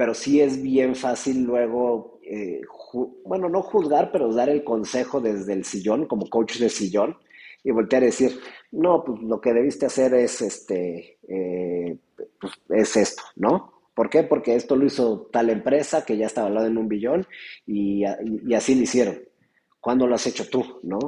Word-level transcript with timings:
pero 0.00 0.14
sí 0.14 0.40
es 0.40 0.62
bien 0.62 0.96
fácil 0.96 1.42
luego, 1.42 2.20
eh, 2.22 2.62
bueno, 3.22 3.50
no 3.50 3.60
juzgar, 3.60 4.10
pero 4.10 4.32
dar 4.32 4.48
el 4.48 4.64
consejo 4.64 5.20
desde 5.20 5.52
el 5.52 5.66
sillón, 5.66 6.06
como 6.06 6.30
coach 6.30 6.56
de 6.56 6.70
sillón, 6.70 7.18
y 7.62 7.70
voltear 7.70 8.04
a 8.04 8.06
decir, 8.06 8.40
no, 8.72 9.04
pues 9.04 9.20
lo 9.20 9.42
que 9.42 9.52
debiste 9.52 9.84
hacer 9.84 10.14
es, 10.14 10.40
este, 10.40 11.18
eh, 11.28 11.98
pues, 12.40 12.54
es 12.70 12.96
esto, 12.96 13.22
¿no? 13.36 13.74
¿Por 13.92 14.08
qué? 14.08 14.22
Porque 14.22 14.54
esto 14.54 14.74
lo 14.74 14.86
hizo 14.86 15.28
tal 15.30 15.50
empresa 15.50 16.02
que 16.06 16.16
ya 16.16 16.24
estaba 16.24 16.46
hablando 16.46 16.70
en 16.70 16.78
un 16.78 16.88
billón 16.88 17.26
y 17.66 18.02
así 18.54 18.76
lo 18.76 18.84
hicieron. 18.84 19.20
¿Cuándo 19.80 20.06
lo 20.06 20.14
has 20.14 20.26
hecho 20.26 20.48
tú, 20.48 20.80
no? 20.82 20.98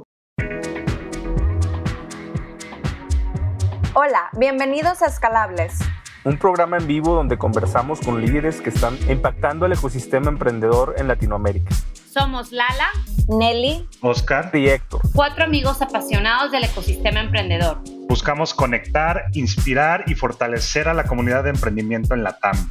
Hola, 3.95 4.29
bienvenidos 4.39 5.01
a 5.01 5.07
Escalables 5.07 5.79
un 6.25 6.39
programa 6.39 6.77
en 6.77 6.87
vivo 6.87 7.15
donde 7.15 7.37
conversamos 7.37 8.01
con 8.01 8.21
líderes 8.21 8.61
que 8.61 8.71
están 8.71 8.97
impactando 9.09 9.67
el 9.67 9.73
ecosistema 9.73 10.29
emprendedor 10.29 10.95
en 10.99 11.09
Latinoamérica. 11.09 11.75
Somos 12.13 12.53
Lala, 12.53 12.91
Nelly, 13.27 13.89
Oscar 14.03 14.51
y 14.53 14.69
Héctor. 14.69 15.01
Cuatro 15.15 15.45
amigos 15.45 15.81
apasionados 15.81 16.53
del 16.53 16.65
ecosistema 16.65 17.21
emprendedor. 17.21 17.79
Buscamos 18.09 18.55
conectar, 18.55 19.25
inspirar 19.33 20.05
y 20.07 20.15
fortalecer 20.15 20.89
a 20.89 20.95
la 20.95 21.05
comunidad 21.05 21.45
de 21.45 21.51
emprendimiento 21.51 22.15
en 22.15 22.23
la 22.23 22.39
TAM. 22.39 22.71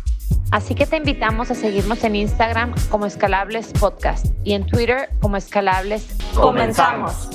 Así 0.52 0.76
que 0.76 0.86
te 0.86 0.98
invitamos 0.98 1.50
a 1.50 1.56
seguirnos 1.56 2.04
en 2.04 2.16
Instagram 2.16 2.76
como 2.90 3.06
Escalables 3.06 3.74
Podcast 3.74 4.28
y 4.44 4.54
en 4.54 4.66
Twitter 4.66 5.10
como 5.20 5.38
Escalables. 5.38 6.16
Comenzamos. 6.36 7.30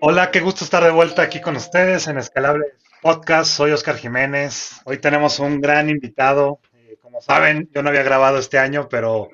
Hola, 0.00 0.32
qué 0.32 0.40
gusto 0.40 0.64
estar 0.64 0.82
de 0.82 0.90
vuelta 0.90 1.22
aquí 1.22 1.40
con 1.40 1.54
ustedes 1.54 2.08
en 2.08 2.18
Escalables 2.18 2.81
Podcast. 3.02 3.50
Soy 3.56 3.72
Oscar 3.72 3.96
Jiménez. 3.96 4.80
Hoy 4.84 4.98
tenemos 4.98 5.40
un 5.40 5.60
gran 5.60 5.90
invitado. 5.90 6.60
Eh, 6.72 6.96
como 7.02 7.20
saben, 7.20 7.68
yo 7.74 7.82
no 7.82 7.88
había 7.88 8.04
grabado 8.04 8.38
este 8.38 8.60
año, 8.60 8.88
pero 8.88 9.28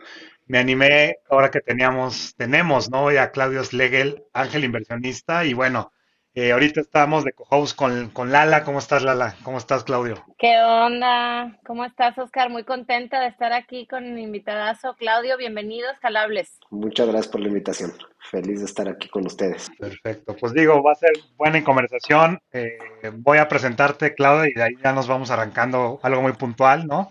me 0.47 0.57
animé 0.57 1.19
ahora 1.29 1.51
que 1.51 1.61
teníamos, 1.61 2.35
tenemos, 2.35 2.91
¿no? 2.91 3.09
a 3.09 3.31
Claudio 3.31 3.63
Slegel, 3.63 4.25
ángel 4.33 4.65
inversionista. 4.65 5.45
Y 5.45 5.53
bueno, 5.53 5.93
eh, 6.41 6.53
ahorita 6.53 6.81
estamos 6.81 7.25
de 7.25 7.33
co-host 7.33 7.75
con, 7.75 8.11
con, 8.11 8.31
Lala. 8.31 8.63
¿Cómo 8.63 8.79
estás, 8.79 9.03
Lala? 9.03 9.35
¿Cómo 9.43 9.59
estás, 9.59 9.83
Claudio? 9.83 10.25
¿Qué 10.39 10.57
onda? 10.61 11.59
¿Cómo 11.67 11.85
estás, 11.85 12.17
Oscar? 12.17 12.49
Muy 12.49 12.63
contenta 12.63 13.21
de 13.21 13.27
estar 13.27 13.53
aquí 13.53 13.89
con 13.89 14.05
el 14.05 14.19
invitadazo. 14.21 14.95
Claudio, 14.95 15.37
bienvenido 15.37 15.89
a 15.89 15.95
Escalables. 15.95 16.61
Muchas 16.71 17.09
gracias 17.09 17.27
por 17.27 17.41
la 17.41 17.49
invitación. 17.49 17.93
Feliz 18.31 18.61
de 18.61 18.67
estar 18.67 18.89
aquí 18.89 19.09
con 19.09 19.27
ustedes. 19.27 19.69
Perfecto. 19.81 20.37
Pues 20.37 20.53
digo, 20.53 20.81
va 20.81 20.93
a 20.93 20.95
ser 20.95 21.11
buena 21.37 21.65
conversación. 21.65 22.41
Eh, 22.53 22.79
voy 23.15 23.39
a 23.39 23.49
presentarte, 23.49 24.15
Claudio, 24.15 24.49
y 24.49 24.55
de 24.55 24.63
ahí 24.63 24.75
ya 24.81 24.93
nos 24.93 25.09
vamos 25.09 25.33
arrancando 25.33 25.99
algo 26.05 26.23
muy 26.23 26.35
puntual, 26.35 26.87
¿no? 26.87 27.11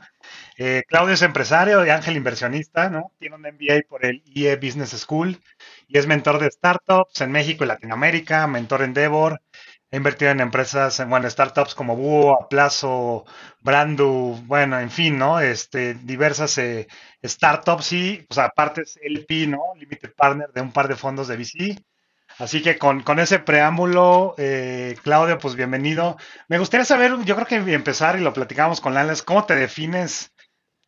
Eh, 0.57 0.83
Claudio 0.87 1.13
es 1.13 1.21
empresario 1.21 1.85
y 1.85 1.89
ángel 1.89 2.15
inversionista, 2.17 2.89
¿no? 2.89 3.11
Tiene 3.19 3.35
un 3.35 3.41
MBA 3.41 3.81
por 3.89 4.05
el 4.05 4.23
IE 4.25 4.55
Business 4.55 4.91
School 4.91 5.37
y 5.87 5.97
es 5.97 6.07
mentor 6.07 6.39
de 6.39 6.51
startups 6.51 7.21
en 7.21 7.31
México 7.31 7.63
y 7.63 7.67
Latinoamérica, 7.67 8.47
mentor 8.47 8.81
en 8.81 8.87
Endeavor. 8.87 9.41
He 9.89 9.97
invertido 9.97 10.31
en 10.31 10.41
empresas, 10.41 10.99
en 10.99 11.09
bueno, 11.09 11.29
startups 11.29 11.73
como 11.73 11.95
Búho, 11.95 12.41
Aplazo, 12.41 13.25
Brandu, 13.61 14.37
bueno, 14.45 14.79
en 14.79 14.91
fin, 14.91 15.17
¿no? 15.17 15.39
Este, 15.39 15.93
diversas 15.93 16.57
eh, 16.57 16.87
startups 17.23 17.93
y, 17.93 18.25
pues 18.27 18.37
aparte 18.37 18.81
es 18.81 18.99
LP, 19.01 19.47
¿no? 19.47 19.61
Limited 19.77 20.13
Partner 20.13 20.49
de 20.53 20.61
un 20.61 20.73
par 20.73 20.89
de 20.89 20.95
fondos 20.97 21.29
de 21.29 21.37
VC. 21.37 21.77
Así 22.39 22.61
que 22.61 22.77
con, 22.77 23.01
con 23.01 23.19
ese 23.19 23.39
preámbulo, 23.39 24.35
eh, 24.37 24.95
Claudio, 25.03 25.39
pues 25.39 25.55
bienvenido. 25.55 26.17
Me 26.49 26.59
gustaría 26.59 26.85
saber, 26.85 27.13
yo 27.23 27.35
creo 27.35 27.47
que 27.47 27.73
empezar 27.73 28.17
y 28.17 28.21
lo 28.21 28.33
platicamos 28.33 28.81
con 28.81 28.93
Lales, 28.93 29.23
¿cómo 29.23 29.45
te 29.45 29.55
defines 29.55 30.33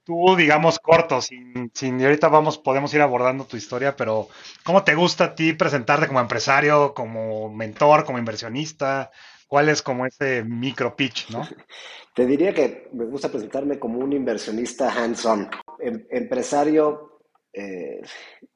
tú, 0.10 0.36
digamos, 0.36 0.80
corto, 0.80 1.22
sin, 1.22 1.70
sin, 1.72 2.02
ahorita 2.02 2.30
vamos, 2.30 2.58
podemos 2.58 2.92
ir 2.96 3.02
abordando 3.02 3.46
tu 3.46 3.58
historia, 3.58 3.96
pero 3.96 4.28
¿cómo 4.64 4.84
te 4.84 4.96
gusta 4.96 5.26
a 5.26 5.36
ti 5.36 5.54
presentarte 5.54 6.08
como 6.08 6.20
empresario, 6.20 6.96
como 6.96 7.54
mentor, 7.54 8.06
como 8.06 8.18
inversionista? 8.18 9.12
¿Cuál 9.48 9.70
es 9.70 9.84
como 9.84 10.08
ese 10.08 10.44
micro 10.44 10.96
pitch, 10.96 11.30
no? 11.30 11.44
Te 12.16 12.26
diría 12.26 12.56
que 12.56 12.90
me 12.92 13.06
gusta 13.06 13.30
presentarme 13.30 13.78
como 13.78 14.00
un 14.00 14.12
inversionista 14.12 14.92
hands-on. 14.92 15.48
Em, 15.80 16.04
empresario, 16.10 17.20
eh, 17.54 18.02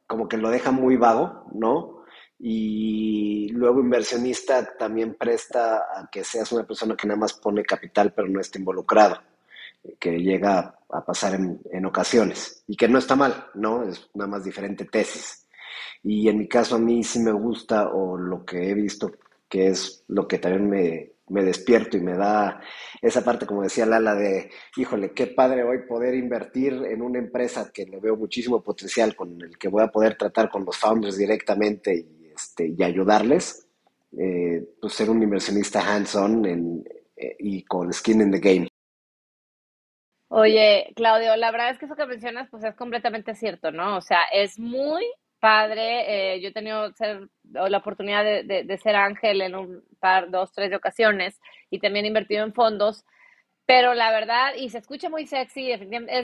como 0.07 0.27
que 0.27 0.37
lo 0.37 0.49
deja 0.49 0.71
muy 0.71 0.97
vago, 0.97 1.45
¿no? 1.53 2.03
y 2.45 3.47
luego 3.49 3.79
inversionista 3.79 4.75
también 4.75 5.13
presta 5.13 5.77
a 5.77 6.09
que 6.11 6.25
seas 6.25 6.51
una 6.51 6.67
persona 6.67 6.95
que 6.97 7.07
nada 7.07 7.19
más 7.19 7.33
pone 7.33 7.63
capital 7.63 8.11
pero 8.13 8.27
no 8.27 8.41
está 8.41 8.59
involucrado, 8.59 9.21
que 9.99 10.17
llega 10.19 10.79
a 10.89 11.05
pasar 11.05 11.35
en, 11.35 11.85
ocasiones 11.85 12.63
y 12.67 12.75
que 12.75 12.87
no 12.87 12.99
está 12.99 13.15
mal, 13.15 13.47
¿no? 13.55 13.83
Es 13.83 14.09
nada 14.13 14.29
más 14.29 14.43
diferente 14.43 14.85
tesis. 14.85 15.47
Y 16.03 16.29
en 16.29 16.37
mi 16.37 16.47
caso 16.47 16.75
a 16.75 16.79
mí 16.79 17.03
sí 17.03 17.19
me 17.19 17.31
gusta 17.31 17.89
o 17.89 18.17
lo 18.17 18.45
que 18.45 18.69
he 18.69 18.73
visto 18.73 19.11
que 19.49 19.67
es 19.67 20.03
lo 20.07 20.27
que 20.27 20.39
también 20.39 20.67
me, 20.67 21.11
me 21.29 21.43
despierto 21.43 21.95
y 21.95 22.01
me 22.01 22.15
da 22.15 22.59
esa 23.01 23.23
parte, 23.23 23.45
como 23.45 23.61
decía 23.61 23.85
Lala, 23.85 24.15
de, 24.15 24.49
híjole, 24.77 25.11
qué 25.11 25.27
padre 25.27 25.63
hoy 25.63 25.85
poder 25.87 26.15
invertir 26.15 26.73
en 26.73 27.03
una 27.03 27.19
empresa 27.19 27.71
que 27.71 27.85
le 27.85 27.99
veo 27.99 28.15
muchísimo 28.15 28.63
potencial, 28.63 29.15
con 29.15 29.39
el 29.41 29.57
que 29.57 29.67
voy 29.67 29.83
a 29.83 29.91
poder 29.91 30.17
tratar 30.17 30.49
con 30.49 30.65
los 30.65 30.75
founders 30.77 31.17
directamente 31.17 31.95
y 31.95 32.23
este, 32.33 32.67
y 32.67 32.83
ayudarles, 32.83 33.67
eh, 34.17 34.63
pues 34.81 34.93
ser 34.93 35.09
un 35.09 35.21
inversionista 35.21 35.81
hands-on 35.81 36.83
eh, 37.15 37.35
y 37.39 37.63
con 37.63 37.93
skin 37.93 38.21
in 38.21 38.31
the 38.31 38.39
game. 38.39 38.72
Oye, 40.35 40.91
Claudio, 40.95 41.35
la 41.35 41.51
verdad 41.51 41.69
es 41.69 41.77
que 41.77 41.85
eso 41.85 41.95
que 41.95 42.07
mencionas 42.07 42.49
pues 42.49 42.63
es 42.63 42.73
completamente 42.75 43.35
cierto, 43.35 43.71
¿no? 43.71 43.97
O 43.97 44.01
sea, 44.01 44.23
es 44.31 44.57
muy 44.57 45.05
padre. 45.39 46.33
Eh, 46.33 46.41
yo 46.41 46.49
he 46.49 46.51
tenido 46.51 46.91
la 47.43 47.77
oportunidad 47.77 48.23
de, 48.23 48.79
ser 48.81 48.95
ángel 48.95 49.41
en 49.43 49.53
un 49.53 49.83
par, 49.99 50.31
dos, 50.31 50.51
tres 50.51 50.73
ocasiones 50.73 51.39
y 51.69 51.77
también 51.77 52.05
he 52.05 52.07
invertido 52.07 52.43
en 52.43 52.51
fondos. 52.51 53.05
Pero 53.67 53.93
la 53.93 54.11
verdad, 54.11 54.55
y 54.57 54.69
se 54.69 54.79
escucha 54.79 55.07
muy 55.07 55.27
sexy, 55.27 55.71
es, 55.71 55.81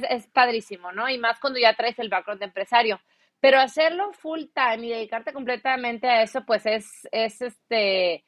es 0.10 0.28
padrísimo, 0.30 0.92
¿no? 0.92 1.08
Y 1.08 1.20
más 1.20 1.40
cuando 1.40 1.60
ya 1.60 1.76
traes 1.76 2.00
el 2.00 2.10
background 2.10 2.40
de 2.40 2.48
empresario. 2.48 3.00
Pero 3.40 3.60
hacerlo 3.60 4.12
full 4.14 4.46
time 4.56 4.88
y 4.88 4.90
dedicarte 4.90 5.34
completamente 5.34 6.08
a 6.08 6.24
eso, 6.24 6.44
pues 6.48 6.66
es, 6.66 7.08
es 7.12 7.44
este, 7.44 8.26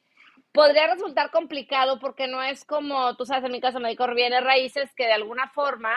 podría 0.52 0.92
resultar 0.92 1.30
complicado 1.30 1.98
porque 1.98 2.28
no 2.28 2.42
es 2.42 2.64
como, 2.64 3.16
tú 3.16 3.24
sabes, 3.24 3.44
en 3.44 3.52
mi 3.52 3.60
caso 3.60 3.80
me 3.80 3.88
dedico 3.88 4.04
a 4.04 4.14
bienes 4.14 4.44
raíces, 4.44 4.90
que 4.94 5.06
de 5.06 5.12
alguna 5.12 5.48
forma 5.48 5.90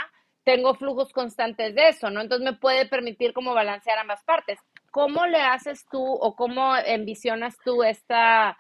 tengo 0.44 0.76
flujos 0.76 1.12
constantes 1.12 1.76
de 1.76 1.90
eso, 1.90 2.10
¿no? 2.10 2.22
Entonces 2.22 2.46
me 2.46 2.58
puede 2.58 2.88
permitir 2.88 3.34
como 3.34 3.54
balancear 3.54 3.98
ambas 4.00 4.24
partes. 4.24 4.60
¿Cómo 4.92 5.26
le 5.26 5.42
haces 5.42 5.86
tú 5.92 6.02
o 6.02 6.36
cómo 6.36 6.78
envisionas 6.78 7.58
tú 7.66 7.84
esta, 7.84 8.56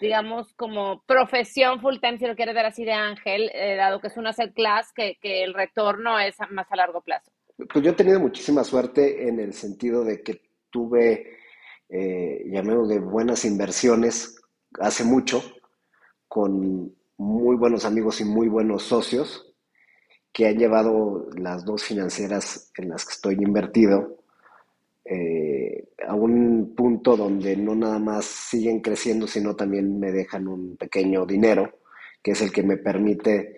digamos, 0.00 0.52
como 0.54 1.02
profesión 1.06 1.80
full 1.80 1.96
time, 2.00 2.18
si 2.18 2.26
lo 2.26 2.36
quieres 2.36 2.54
ver 2.54 2.66
así 2.66 2.84
de 2.84 2.92
ángel, 2.92 3.50
eh, 3.54 3.74
dado 3.76 4.00
que 4.00 4.08
es 4.08 4.16
una 4.16 4.32
set 4.32 4.54
class, 4.54 4.92
que, 4.94 5.18
que 5.20 5.42
el 5.42 5.54
retorno 5.54 6.18
es 6.20 6.36
más 6.50 6.70
a 6.70 6.76
largo 6.76 7.00
plazo? 7.00 7.32
Pues 7.72 7.84
yo 7.84 7.90
he 7.90 7.94
tenido 7.94 8.20
muchísima 8.20 8.62
suerte 8.62 9.26
en 9.26 9.40
el 9.40 9.52
sentido 9.52 10.04
de 10.04 10.22
que 10.22 10.42
tuve, 10.70 11.38
eh, 11.88 12.42
de 12.44 13.00
buenas 13.00 13.44
inversiones 13.44 14.39
hace 14.78 15.04
mucho, 15.04 15.42
con 16.28 16.94
muy 17.16 17.56
buenos 17.56 17.84
amigos 17.84 18.20
y 18.20 18.24
muy 18.24 18.48
buenos 18.48 18.84
socios, 18.84 19.54
que 20.32 20.46
han 20.46 20.58
llevado 20.58 21.28
las 21.36 21.64
dos 21.64 21.82
financieras 21.82 22.70
en 22.76 22.88
las 22.88 23.04
que 23.04 23.12
estoy 23.12 23.34
invertido 23.34 24.20
eh, 25.04 25.88
a 26.06 26.14
un 26.14 26.72
punto 26.76 27.16
donde 27.16 27.56
no 27.56 27.74
nada 27.74 27.98
más 27.98 28.24
siguen 28.24 28.80
creciendo, 28.80 29.26
sino 29.26 29.56
también 29.56 29.98
me 29.98 30.12
dejan 30.12 30.46
un 30.46 30.76
pequeño 30.76 31.26
dinero, 31.26 31.80
que 32.22 32.30
es 32.32 32.42
el 32.42 32.52
que 32.52 32.62
me 32.62 32.76
permite 32.76 33.56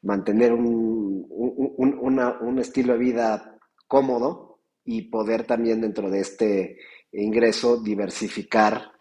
mantener 0.00 0.52
un, 0.52 1.26
un, 1.28 2.58
estilo 2.58 2.94
de 2.94 2.98
vida 2.98 3.58
cómodo 3.86 4.60
y 4.84 5.02
poder 5.10 5.44
también 5.44 5.80
dentro 5.80 6.10
de 6.10 6.20
este 6.20 6.78
ingreso 7.12 7.82
diversificar 7.82 8.93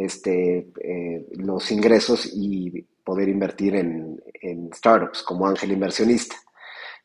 este, 0.00 0.70
eh, 0.82 1.26
los 1.36 1.70
ingresos 1.70 2.30
y 2.32 2.86
poder 3.04 3.28
invertir 3.28 3.76
en, 3.76 4.22
en, 4.40 4.72
startups 4.72 5.22
como 5.22 5.46
ángel 5.46 5.72
inversionista. 5.72 6.36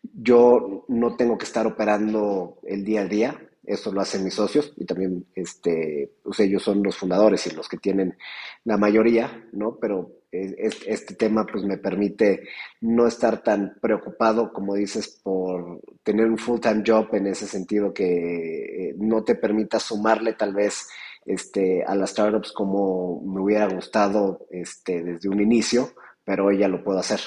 Yo 0.02 0.86
no 0.88 1.16
tengo 1.16 1.38
que 1.38 1.46
estar 1.46 1.68
operando 1.68 2.60
el 2.64 2.86
día 2.86 3.02
a 3.02 3.08
día, 3.08 3.50
eso 3.66 3.92
lo 3.92 4.02
hacen 4.02 4.24
mis 4.24 4.36
socios 4.36 4.72
y 4.78 4.86
también 4.86 5.26
este, 5.34 6.12
pues 6.24 6.40
ellos 6.40 6.64
son 6.64 6.84
los 6.84 6.96
fundadores 6.96 7.46
y 7.48 7.52
los 7.52 7.68
que 7.68 7.78
tienen 7.78 8.16
la 8.64 8.78
mayoría, 8.78 9.46
¿no? 9.52 9.78
Pero 9.80 10.12
este 10.32 11.16
tema 11.16 11.46
pues 11.46 11.64
me 11.64 11.78
permite 11.78 12.44
no 12.82 13.08
estar 13.08 13.42
tan 13.42 13.78
preocupado, 13.82 14.52
como 14.52 14.76
dices, 14.76 15.20
por 15.24 15.82
tener 16.04 16.28
un 16.28 16.38
full-time 16.38 16.84
job 16.86 17.08
en 17.14 17.28
ese 17.28 17.48
sentido 17.48 17.94
que 17.94 18.90
eh, 18.90 18.96
no 18.98 19.24
te 19.24 19.36
permita 19.36 19.80
sumarle 19.80 20.34
tal 20.34 20.54
vez 20.54 20.88
este, 21.26 21.84
a 21.84 21.96
las 21.96 22.12
startups 22.12 22.52
como 22.52 23.22
me 23.22 23.42
hubiera 23.42 23.68
gustado 23.68 24.48
este, 24.52 25.04
desde 25.04 25.30
un 25.30 25.42
inicio, 25.42 25.94
pero 26.24 26.46
hoy 26.46 26.60
ya 26.60 26.68
lo 26.68 26.84
puedo 26.84 27.00
hacer. 27.00 27.22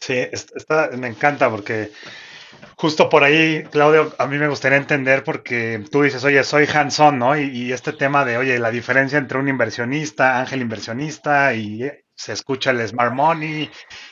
Sí, 0.00 0.14
está, 0.14 0.90
me 0.96 1.08
encanta 1.08 1.50
porque 1.50 1.90
justo 2.76 3.08
por 3.08 3.24
ahí, 3.24 3.64
Claudio, 3.64 4.14
a 4.18 4.26
mí 4.26 4.38
me 4.38 4.48
gustaría 4.48 4.78
entender 4.78 5.24
porque 5.24 5.84
tú 5.90 6.02
dices, 6.02 6.24
oye, 6.24 6.42
soy 6.44 6.66
hands-on, 6.72 7.18
¿no? 7.18 7.36
Y, 7.38 7.72
este 7.72 7.92
tema 7.92 8.24
de, 8.24 8.36
oye, 8.36 8.58
la 8.58 8.70
diferencia 8.70 9.18
entre 9.18 9.38
un 9.38 9.48
inversionista, 9.48 10.38
ángel 10.38 10.62
inversionista 10.62 11.54
y 11.54 11.90
se 12.18 12.32
escucha 12.32 12.72
el 12.72 12.86
smart 12.86 13.14
money 13.14 13.70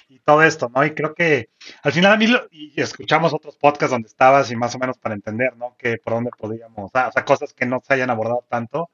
y 0.08 0.20
todo 0.20 0.43
esto, 0.43 0.70
¿no? 0.73 0.85
Y 0.85 0.94
creo 0.94 1.12
que 1.12 1.50
al 1.82 1.93
final 1.93 2.12
a 2.12 2.17
mí, 2.17 2.26
y 2.53 2.81
escuchamos 2.81 3.35
otros 3.35 3.56
podcasts 3.56 3.91
donde 3.91 4.06
estabas 4.06 4.50
y 4.53 4.56
más 4.56 4.75
o 4.76 4.79
menos 4.79 4.97
para 4.97 5.17
entender, 5.17 5.56
¿no? 5.56 5.75
Que 5.76 5.99
por 5.99 6.14
dónde 6.14 6.31
podíamos, 6.38 6.91
o 6.94 7.11
sea, 7.12 7.25
cosas 7.25 7.53
que 7.53 7.67
no 7.67 7.81
se 7.85 7.94
hayan 7.94 8.11
abordado 8.11 8.44
tanto. 8.49 8.91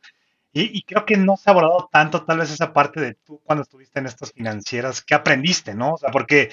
Y, 0.55 0.83
creo 0.83 1.07
que 1.07 1.17
no 1.17 1.39
se 1.39 1.49
ha 1.49 1.53
abordado 1.53 1.89
tanto 1.91 2.25
tal 2.25 2.39
vez 2.39 2.51
esa 2.51 2.75
parte 2.75 3.01
de 3.01 3.15
tú 3.15 3.41
cuando 3.43 3.63
estuviste 3.63 4.01
en 4.01 4.07
estas 4.07 4.33
financieras, 4.33 5.01
¿qué 5.03 5.15
aprendiste, 5.15 5.75
no? 5.75 5.95
O 5.95 5.99
sea, 5.99 6.11
porque, 6.11 6.51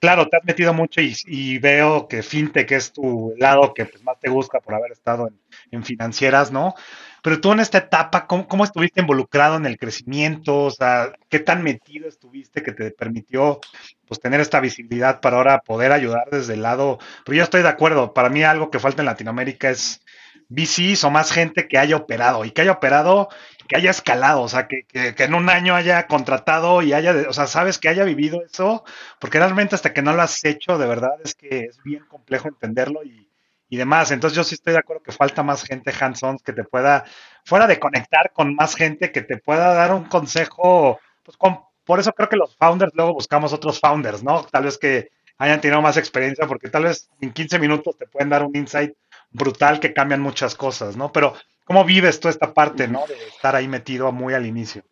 claro, 0.00 0.28
te 0.28 0.36
has 0.36 0.44
metido 0.44 0.74
mucho 0.74 1.00
y, 1.00 1.58
veo 1.58 2.08
que 2.08 2.24
FinTech 2.24 2.72
es 2.72 2.92
tu 2.92 3.32
lado 3.36 3.72
que 3.72 3.86
pues, 3.86 4.02
más 4.02 4.18
te 4.18 4.30
gusta 4.30 4.58
por 4.58 4.74
haber 4.74 4.92
estado 4.92 5.30
en 5.70 5.84
financieras, 5.84 6.50
¿no? 6.50 6.74
Pero 7.22 7.40
tú 7.40 7.52
en 7.52 7.60
esta 7.60 7.78
etapa, 7.78 8.26
¿cómo, 8.26 8.64
estuviste 8.64 9.00
involucrado 9.00 9.56
en 9.56 9.66
el 9.66 9.78
crecimiento? 9.78 10.64
O 10.64 10.70
sea, 10.70 11.12
¿qué 11.28 11.38
tan 11.38 11.62
metido 11.62 12.08
estuviste 12.08 12.62
que 12.62 12.72
te 12.72 12.90
permitió 12.90 13.60
pues 14.06 14.20
tener 14.20 14.40
esta 14.40 14.60
visibilidad 14.60 15.20
para 15.20 15.36
ahora 15.36 15.60
poder 15.60 15.92
ayudar 15.92 16.28
desde 16.30 16.54
el 16.54 16.62
lado? 16.62 16.98
Pero 17.24 17.36
yo 17.36 17.44
estoy 17.44 17.62
de 17.62 17.68
acuerdo, 17.68 18.14
para 18.14 18.28
mí 18.28 18.42
algo 18.42 18.70
que 18.70 18.78
falta 18.78 19.02
en 19.02 19.06
Latinoamérica 19.06 19.70
es 19.70 20.02
VCs 20.48 21.04
o 21.04 21.10
más 21.10 21.32
gente 21.32 21.68
que 21.68 21.78
haya 21.78 21.96
operado 21.96 22.44
y 22.44 22.50
que 22.50 22.62
haya 22.62 22.72
operado, 22.72 23.28
que 23.68 23.76
haya 23.76 23.90
escalado, 23.90 24.42
o 24.42 24.48
sea, 24.48 24.66
que, 24.66 24.82
que, 24.84 25.14
en 25.22 25.34
un 25.34 25.48
año 25.48 25.76
haya 25.76 26.06
contratado 26.08 26.82
y 26.82 26.92
haya, 26.92 27.14
o 27.28 27.32
sea, 27.32 27.46
sabes 27.46 27.78
que 27.78 27.88
haya 27.88 28.04
vivido 28.04 28.42
eso, 28.42 28.84
porque 29.20 29.38
realmente 29.38 29.76
hasta 29.76 29.92
que 29.92 30.02
no 30.02 30.12
lo 30.12 30.22
has 30.22 30.44
hecho, 30.44 30.76
de 30.76 30.86
verdad 30.88 31.14
es 31.24 31.36
que 31.36 31.66
es 31.70 31.80
bien 31.84 32.04
complejo 32.06 32.48
entenderlo 32.48 33.04
y, 33.04 33.29
y 33.70 33.76
demás. 33.76 34.10
Entonces 34.10 34.36
yo 34.36 34.44
sí 34.44 34.56
estoy 34.56 34.74
de 34.74 34.80
acuerdo 34.80 35.02
que 35.02 35.12
falta 35.12 35.42
más 35.42 35.62
gente 35.62 35.92
hands-on 35.98 36.38
que 36.38 36.52
te 36.52 36.64
pueda, 36.64 37.04
fuera 37.44 37.66
de 37.66 37.78
conectar 37.78 38.32
con 38.32 38.54
más 38.54 38.74
gente, 38.74 39.12
que 39.12 39.22
te 39.22 39.38
pueda 39.38 39.72
dar 39.72 39.94
un 39.94 40.04
consejo, 40.04 40.98
pues 41.22 41.38
por 41.86 42.00
eso 42.00 42.12
creo 42.12 42.28
que 42.28 42.36
los 42.36 42.54
founders 42.56 42.92
luego 42.94 43.14
buscamos 43.14 43.52
otros 43.52 43.80
founders, 43.80 44.22
¿no? 44.22 44.44
Tal 44.44 44.64
vez 44.64 44.76
que 44.76 45.10
hayan 45.38 45.60
tenido 45.60 45.80
más 45.80 45.96
experiencia, 45.96 46.46
porque 46.46 46.68
tal 46.68 46.84
vez 46.84 47.08
en 47.20 47.32
15 47.32 47.58
minutos 47.58 47.96
te 47.96 48.06
pueden 48.06 48.28
dar 48.28 48.44
un 48.44 48.54
insight 48.54 48.92
brutal 49.30 49.80
que 49.80 49.94
cambian 49.94 50.20
muchas 50.20 50.54
cosas, 50.56 50.96
¿no? 50.96 51.12
Pero 51.12 51.34
¿cómo 51.64 51.84
vives 51.84 52.18
tú 52.18 52.28
esta 52.28 52.52
parte, 52.52 52.88
¿no? 52.88 53.06
De 53.06 53.14
estar 53.14 53.54
ahí 53.54 53.68
metido 53.68 54.10
muy 54.10 54.34
al 54.34 54.44
inicio. 54.44 54.82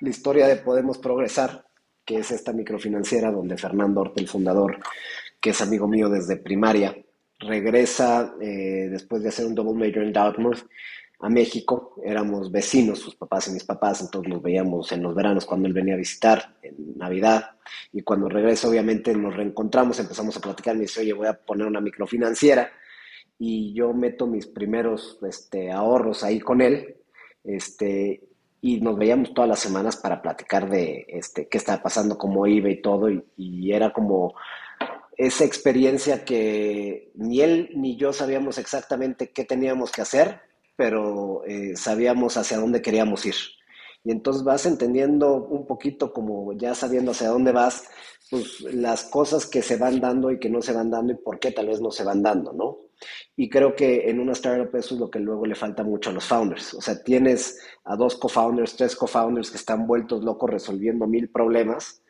La 0.00 0.08
historia 0.08 0.46
de 0.46 0.56
Podemos 0.56 0.98
Progresar, 0.98 1.64
que 2.04 2.18
es 2.18 2.30
esta 2.30 2.52
microfinanciera 2.52 3.32
donde 3.32 3.58
Fernando 3.58 4.00
Orte, 4.00 4.20
el 4.20 4.28
fundador, 4.28 4.78
que 5.40 5.50
es 5.50 5.60
amigo 5.60 5.88
mío 5.88 6.08
desde 6.08 6.36
primaria, 6.36 6.96
regresa 7.38 8.34
eh, 8.40 8.88
después 8.90 9.22
de 9.22 9.28
hacer 9.28 9.46
un 9.46 9.54
double 9.54 9.74
major 9.74 10.02
en 10.02 10.12
Dartmouth 10.12 10.66
a 11.20 11.28
México. 11.28 11.94
Éramos 12.04 12.50
vecinos, 12.50 12.98
sus 12.98 13.14
papás 13.14 13.48
y 13.48 13.52
mis 13.52 13.64
papás, 13.64 14.00
entonces 14.00 14.32
nos 14.32 14.42
veíamos 14.42 14.90
en 14.92 15.02
los 15.02 15.14
veranos 15.14 15.44
cuando 15.44 15.68
él 15.68 15.74
venía 15.74 15.94
a 15.94 15.98
visitar, 15.98 16.56
en 16.62 16.96
Navidad. 16.96 17.50
Y 17.92 18.02
cuando 18.02 18.28
regresa, 18.28 18.68
obviamente 18.68 19.14
nos 19.14 19.34
reencontramos, 19.36 19.98
empezamos 19.98 20.36
a 20.36 20.40
platicar. 20.40 20.74
Me 20.74 20.82
dice, 20.82 21.00
oye, 21.00 21.12
voy 21.12 21.26
a 21.26 21.34
poner 21.34 21.66
una 21.66 21.80
microfinanciera. 21.80 22.70
Y 23.38 23.72
yo 23.72 23.92
meto 23.92 24.26
mis 24.26 24.46
primeros 24.46 25.18
este, 25.22 25.70
ahorros 25.70 26.24
ahí 26.24 26.40
con 26.40 26.60
él. 26.60 26.96
Este, 27.44 28.24
y 28.60 28.80
nos 28.80 28.98
veíamos 28.98 29.32
todas 29.32 29.48
las 29.48 29.60
semanas 29.60 29.96
para 29.96 30.20
platicar 30.20 30.68
de 30.68 31.06
este, 31.08 31.46
qué 31.48 31.58
estaba 31.58 31.82
pasando, 31.82 32.18
cómo 32.18 32.46
iba 32.46 32.68
y 32.68 32.82
todo. 32.82 33.08
y 33.36 33.72
era 33.72 33.92
como 33.92 34.34
esa 35.18 35.44
experiencia 35.44 36.24
que 36.24 37.10
ni 37.16 37.40
él 37.40 37.70
ni 37.74 37.96
yo 37.96 38.12
sabíamos 38.12 38.56
exactamente 38.56 39.32
qué 39.32 39.44
teníamos 39.44 39.90
que 39.90 40.00
hacer, 40.00 40.40
pero 40.76 41.44
eh, 41.44 41.74
sabíamos 41.76 42.36
hacia 42.36 42.58
dónde 42.58 42.80
queríamos 42.80 43.26
ir. 43.26 43.34
Y 44.04 44.12
entonces 44.12 44.44
vas 44.44 44.64
entendiendo 44.64 45.34
un 45.34 45.66
poquito 45.66 46.12
como 46.12 46.52
ya 46.52 46.72
sabiendo 46.76 47.10
hacia 47.10 47.30
dónde 47.30 47.50
vas, 47.50 47.82
pues 48.30 48.60
las 48.60 49.04
cosas 49.04 49.44
que 49.46 49.60
se 49.60 49.76
van 49.76 50.00
dando 50.00 50.30
y 50.30 50.38
que 50.38 50.48
no 50.48 50.62
se 50.62 50.72
van 50.72 50.88
dando 50.88 51.12
y 51.12 51.16
por 51.16 51.40
qué 51.40 51.50
tal 51.50 51.66
vez 51.66 51.80
no 51.80 51.90
se 51.90 52.04
van 52.04 52.22
dando, 52.22 52.52
¿no? 52.52 52.78
Y 53.36 53.48
creo 53.48 53.74
que 53.74 54.08
en 54.08 54.20
una 54.20 54.32
startup 54.32 54.74
eso 54.76 54.94
es 54.94 55.00
lo 55.00 55.10
que 55.10 55.18
luego 55.18 55.46
le 55.46 55.56
falta 55.56 55.82
mucho 55.82 56.10
a 56.10 56.12
los 56.12 56.26
founders. 56.26 56.74
O 56.74 56.80
sea, 56.80 57.02
tienes 57.02 57.58
a 57.84 57.96
dos 57.96 58.16
co-founders, 58.16 58.76
tres 58.76 58.94
co-founders 58.94 59.50
que 59.50 59.56
están 59.56 59.86
vueltos 59.86 60.22
locos 60.22 60.48
resolviendo 60.48 61.08
mil 61.08 61.28
problemas 61.28 62.02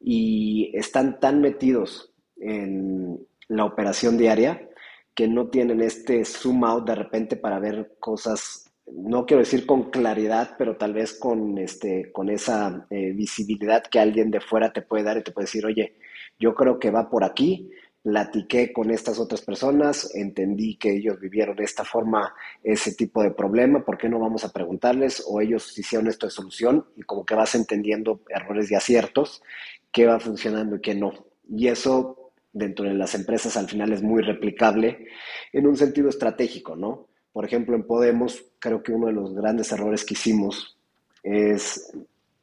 y 0.00 0.70
están 0.76 1.18
tan 1.18 1.40
metidos 1.40 2.12
en 2.40 3.18
la 3.48 3.64
operación 3.64 4.16
diaria 4.16 4.68
que 5.14 5.26
no 5.26 5.48
tienen 5.48 5.80
este 5.80 6.24
zoom 6.24 6.64
out 6.64 6.86
de 6.86 6.94
repente 6.94 7.36
para 7.36 7.58
ver 7.58 7.96
cosas, 7.98 8.70
no 8.86 9.24
quiero 9.24 9.42
decir 9.42 9.64
con 9.64 9.90
claridad, 9.90 10.56
pero 10.58 10.76
tal 10.76 10.92
vez 10.92 11.14
con, 11.14 11.56
este, 11.56 12.12
con 12.12 12.28
esa 12.28 12.86
eh, 12.90 13.12
visibilidad 13.12 13.82
que 13.82 13.98
alguien 13.98 14.30
de 14.30 14.40
fuera 14.40 14.72
te 14.74 14.82
puede 14.82 15.04
dar 15.04 15.16
y 15.16 15.24
te 15.24 15.32
puede 15.32 15.46
decir, 15.46 15.64
oye, 15.64 15.96
yo 16.38 16.54
creo 16.54 16.78
que 16.78 16.90
va 16.90 17.08
por 17.08 17.24
aquí, 17.24 17.70
platiqué 18.02 18.74
con 18.74 18.90
estas 18.90 19.18
otras 19.18 19.40
personas, 19.40 20.14
entendí 20.14 20.76
que 20.76 20.94
ellos 20.94 21.18
vivieron 21.18 21.56
de 21.56 21.64
esta 21.64 21.82
forma 21.82 22.34
ese 22.62 22.94
tipo 22.94 23.22
de 23.22 23.30
problema, 23.30 23.84
¿por 23.84 23.96
qué 23.96 24.10
no 24.10 24.20
vamos 24.20 24.44
a 24.44 24.52
preguntarles? 24.52 25.24
O 25.26 25.40
ellos 25.40 25.76
hicieron 25.78 26.08
esto 26.08 26.26
de 26.26 26.30
solución 26.30 26.84
y 26.94 27.02
como 27.02 27.24
que 27.24 27.34
vas 27.34 27.54
entendiendo 27.54 28.20
errores 28.28 28.70
y 28.70 28.74
aciertos, 28.74 29.42
qué 29.90 30.06
va 30.06 30.20
funcionando 30.20 30.76
y 30.76 30.80
qué 30.82 30.94
no. 30.94 31.12
Y 31.48 31.68
eso 31.68 32.25
dentro 32.52 32.86
de 32.86 32.94
las 32.94 33.14
empresas 33.14 33.56
al 33.56 33.68
final 33.68 33.92
es 33.92 34.02
muy 34.02 34.22
replicable 34.22 35.06
en 35.52 35.66
un 35.66 35.76
sentido 35.76 36.08
estratégico, 36.08 36.76
¿no? 36.76 37.08
Por 37.32 37.44
ejemplo, 37.44 37.76
en 37.76 37.86
Podemos, 37.86 38.42
creo 38.58 38.82
que 38.82 38.92
uno 38.92 39.08
de 39.08 39.12
los 39.12 39.34
grandes 39.34 39.70
errores 39.72 40.04
que 40.04 40.14
hicimos 40.14 40.78
es 41.22 41.92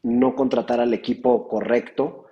no 0.04 0.36
contratar 0.36 0.80
al 0.80 0.94
equipo 0.94 1.48
correcto 1.48 2.26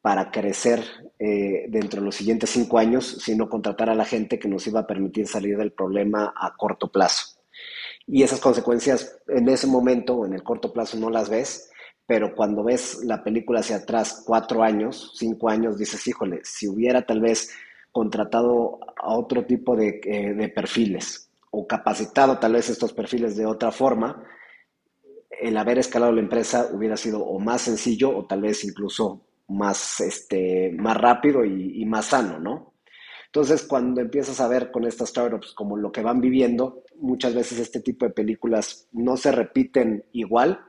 para 0.00 0.30
crecer 0.30 0.82
eh, 1.18 1.66
dentro 1.68 2.00
de 2.00 2.06
los 2.06 2.14
siguientes 2.14 2.50
cinco 2.50 2.78
años, 2.78 3.18
sino 3.20 3.48
contratar 3.48 3.90
a 3.90 3.94
la 3.94 4.04
gente 4.04 4.38
que 4.38 4.48
nos 4.48 4.66
iba 4.66 4.80
a 4.80 4.86
permitir 4.86 5.26
salir 5.26 5.58
del 5.58 5.72
problema 5.72 6.32
a 6.34 6.54
corto 6.56 6.90
plazo. 6.90 7.40
Y 8.06 8.22
esas 8.22 8.40
consecuencias 8.40 9.18
en 9.26 9.48
ese 9.48 9.66
momento 9.66 10.24
en 10.24 10.32
el 10.32 10.42
corto 10.42 10.72
plazo 10.72 10.96
no 10.96 11.10
las 11.10 11.28
ves, 11.28 11.70
pero 12.08 12.34
cuando 12.34 12.64
ves 12.64 13.04
la 13.04 13.22
película 13.22 13.60
hacia 13.60 13.76
atrás, 13.76 14.22
cuatro 14.26 14.62
años, 14.62 15.12
cinco 15.14 15.50
años, 15.50 15.76
dices, 15.76 16.08
híjole, 16.08 16.40
si 16.42 16.66
hubiera 16.66 17.02
tal 17.02 17.20
vez 17.20 17.54
contratado 17.92 18.80
a 18.96 19.14
otro 19.14 19.44
tipo 19.44 19.76
de, 19.76 20.00
eh, 20.02 20.48
perfiles 20.48 21.30
o 21.50 21.66
capacitado 21.66 22.38
tal 22.38 22.54
vez 22.54 22.70
estos 22.70 22.94
perfiles 22.94 23.36
de 23.36 23.44
otra 23.44 23.70
forma, 23.70 24.24
el 25.28 25.54
haber 25.58 25.80
escalado 25.80 26.10
la 26.12 26.22
empresa 26.22 26.70
hubiera 26.72 26.96
sido 26.96 27.22
o 27.22 27.38
más 27.38 27.60
sencillo 27.60 28.16
o 28.16 28.24
tal 28.26 28.40
vez 28.40 28.64
incluso 28.64 29.26
más, 29.48 30.00
este, 30.00 30.72
más 30.78 30.96
rápido 30.96 31.44
y, 31.44 31.82
y 31.82 31.84
más 31.84 32.06
sano, 32.06 32.38
¿no? 32.38 32.72
Entonces, 33.26 33.64
cuando 33.64 34.00
empiezas 34.00 34.40
a 34.40 34.48
ver 34.48 34.70
con 34.70 34.86
estas 34.86 35.10
startups 35.10 35.52
como 35.52 35.76
lo 35.76 35.92
que 35.92 36.00
van 36.00 36.22
viviendo, 36.22 36.84
muchas 36.96 37.34
veces 37.34 37.58
este 37.58 37.80
tipo 37.80 38.06
de 38.06 38.12
películas 38.12 38.88
no 38.92 39.18
se 39.18 39.30
repiten 39.30 40.06
igual, 40.12 40.64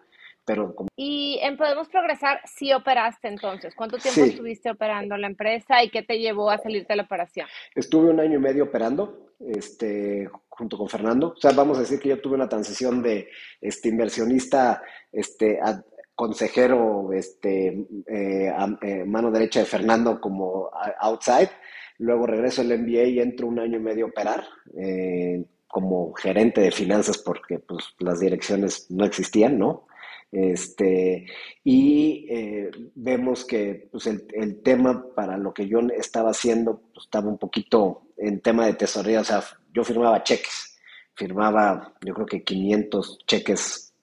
y 0.95 1.39
en 1.41 1.57
Podemos 1.57 1.87
Progresar, 1.89 2.41
sí 2.45 2.73
operaste 2.73 3.27
entonces. 3.27 3.73
¿Cuánto 3.75 3.97
tiempo 3.97 4.21
estuviste 4.21 4.69
operando 4.69 5.15
la 5.17 5.27
empresa 5.27 5.83
y 5.83 5.89
qué 5.89 6.03
te 6.03 6.19
llevó 6.19 6.49
a 6.49 6.57
salirte 6.57 6.93
de 6.93 6.97
la 6.97 7.03
operación? 7.03 7.47
Estuve 7.75 8.09
un 8.09 8.19
año 8.19 8.37
y 8.37 8.41
medio 8.41 8.65
operando, 8.65 9.33
este, 9.39 10.29
junto 10.49 10.77
con 10.77 10.89
Fernando. 10.89 11.33
O 11.37 11.39
sea, 11.39 11.51
vamos 11.51 11.77
a 11.77 11.81
decir 11.81 11.99
que 11.99 12.09
yo 12.09 12.21
tuve 12.21 12.35
una 12.35 12.49
transición 12.49 13.01
de 13.01 13.29
este, 13.61 13.89
inversionista 13.89 14.81
este, 15.11 15.59
a 15.61 15.81
consejero, 16.15 17.13
este, 17.13 17.85
eh, 18.07 18.53
eh, 18.81 19.05
mano 19.05 19.31
derecha 19.31 19.61
de 19.61 19.65
Fernando 19.65 20.19
como 20.19 20.69
outside. 20.99 21.49
Luego 21.97 22.27
regreso 22.27 22.61
al 22.61 22.77
MBA 22.77 23.03
y 23.03 23.19
entro 23.19 23.47
un 23.47 23.59
año 23.59 23.77
y 23.77 23.81
medio 23.81 24.05
a 24.05 24.09
operar. 24.09 24.43
Eh, 24.77 25.45
como 25.69 26.13
gerente 26.13 26.61
de 26.61 26.71
finanzas 26.71 27.19
porque 27.19 27.59
pues, 27.59 27.93
las 27.99 28.19
direcciones 28.19 28.89
no 28.89 29.05
existían, 29.05 29.59
¿no? 29.59 29.85
Este, 30.31 31.25
y 31.63 32.27
eh, 32.29 32.69
vemos 32.93 33.45
que 33.45 33.89
pues, 33.91 34.05
el, 34.05 34.61
tema 34.61 35.03
para 35.15 35.37
lo 35.37 35.53
que 35.53 35.67
yo 35.67 35.79
estaba 35.97 36.31
haciendo 36.31 36.81
pues, 36.93 37.05
estaba 37.05 37.29
un 37.29 37.39
poquito 37.39 38.03
en 38.17 38.39
tema 38.41 38.67
de 38.67 38.73
tesorería, 38.73 39.21
o 39.21 39.23
sea, 39.23 39.43
yo 39.73 39.83
firmaba 39.83 40.23
cheques, 40.23 40.79
firmaba 41.15 41.95
yo 42.05 42.13
creo 42.13 42.25
que 42.27 42.43
500 42.43 43.19
cheques 43.25 43.93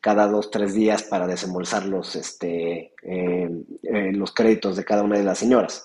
cada 0.00 0.26
dos, 0.26 0.50
tres 0.50 0.74
días 0.74 1.02
para 1.02 1.26
desembolsar 1.26 1.86
los, 1.86 2.16
este, 2.16 2.94
eh, 3.02 3.50
eh, 3.82 4.12
los 4.12 4.32
créditos 4.32 4.76
de 4.76 4.84
cada 4.84 5.02
una 5.02 5.18
de 5.18 5.24
las 5.24 5.38
señoras. 5.38 5.84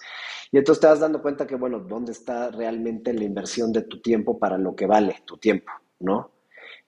Y 0.51 0.57
entonces 0.57 0.81
te 0.81 0.87
vas 0.87 0.99
dando 0.99 1.21
cuenta 1.21 1.45
que, 1.45 1.55
bueno, 1.55 1.79
¿dónde 1.79 2.13
está 2.13 2.49
realmente 2.49 3.13
la 3.13 3.23
inversión 3.23 3.73
de 3.73 3.81
tu 3.81 4.01
tiempo 4.01 4.39
para 4.39 4.57
lo 4.57 4.75
que 4.75 4.85
vale 4.85 5.21
tu 5.25 5.37
tiempo, 5.37 5.71
¿no? 5.99 6.34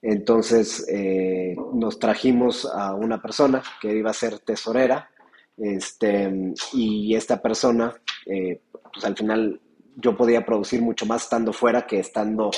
Entonces 0.02 0.86
eh, 0.88 1.56
nos 1.74 1.98
trajimos 1.98 2.66
a 2.66 2.94
una 2.94 3.20
persona 3.20 3.62
que 3.80 3.92
iba 3.94 4.10
a 4.10 4.14
ser 4.14 4.38
tesorera 4.40 5.10
Este, 5.56 6.30
y 6.72 7.14
esta 7.16 7.42
persona, 7.42 7.92
eh, 8.26 8.60
pues 8.92 9.04
al 9.04 9.16
final 9.16 9.60
yo 9.96 10.16
podía 10.16 10.44
producir 10.46 10.80
mucho 10.80 11.04
más 11.06 11.24
estando 11.24 11.52
fuera 11.52 11.84
que 11.84 11.98
estando 11.98 12.50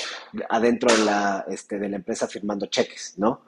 adentro 0.49 0.93
de 0.95 1.03
la, 1.03 1.43
este, 1.49 1.79
de 1.79 1.89
la 1.89 1.95
empresa 1.97 2.27
firmando 2.27 2.67
cheques, 2.67 3.15
¿no? 3.17 3.41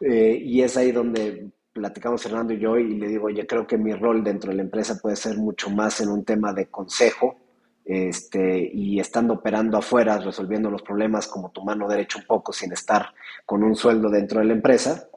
Eh, 0.00 0.40
y 0.42 0.62
es 0.62 0.76
ahí 0.78 0.92
donde 0.92 1.50
platicamos 1.72 2.22
Fernando 2.22 2.54
y 2.54 2.58
yo 2.58 2.78
y 2.78 2.94
le 2.98 3.08
digo, 3.08 3.26
oye, 3.26 3.46
creo 3.46 3.66
que 3.66 3.76
mi 3.76 3.92
rol 3.92 4.24
dentro 4.24 4.50
de 4.50 4.56
la 4.56 4.62
empresa 4.62 4.98
puede 5.00 5.16
ser 5.16 5.36
mucho 5.36 5.68
más 5.70 6.00
en 6.00 6.08
un 6.08 6.24
tema 6.24 6.52
de 6.54 6.66
consejo 6.70 7.36
este, 7.84 8.70
y 8.72 9.00
estando 9.00 9.34
operando 9.34 9.78
afuera, 9.78 10.18
resolviendo 10.18 10.70
los 10.70 10.82
problemas 10.82 11.26
como 11.26 11.50
tu 11.50 11.64
mano 11.64 11.88
derecha 11.88 12.18
un 12.18 12.26
poco 12.26 12.52
sin 12.52 12.72
estar 12.72 13.12
con 13.44 13.62
un 13.62 13.74
sueldo 13.74 14.08
dentro 14.08 14.40
de 14.40 14.46
la 14.46 14.52
empresa, 14.52 15.08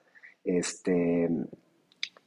este, 0.43 1.29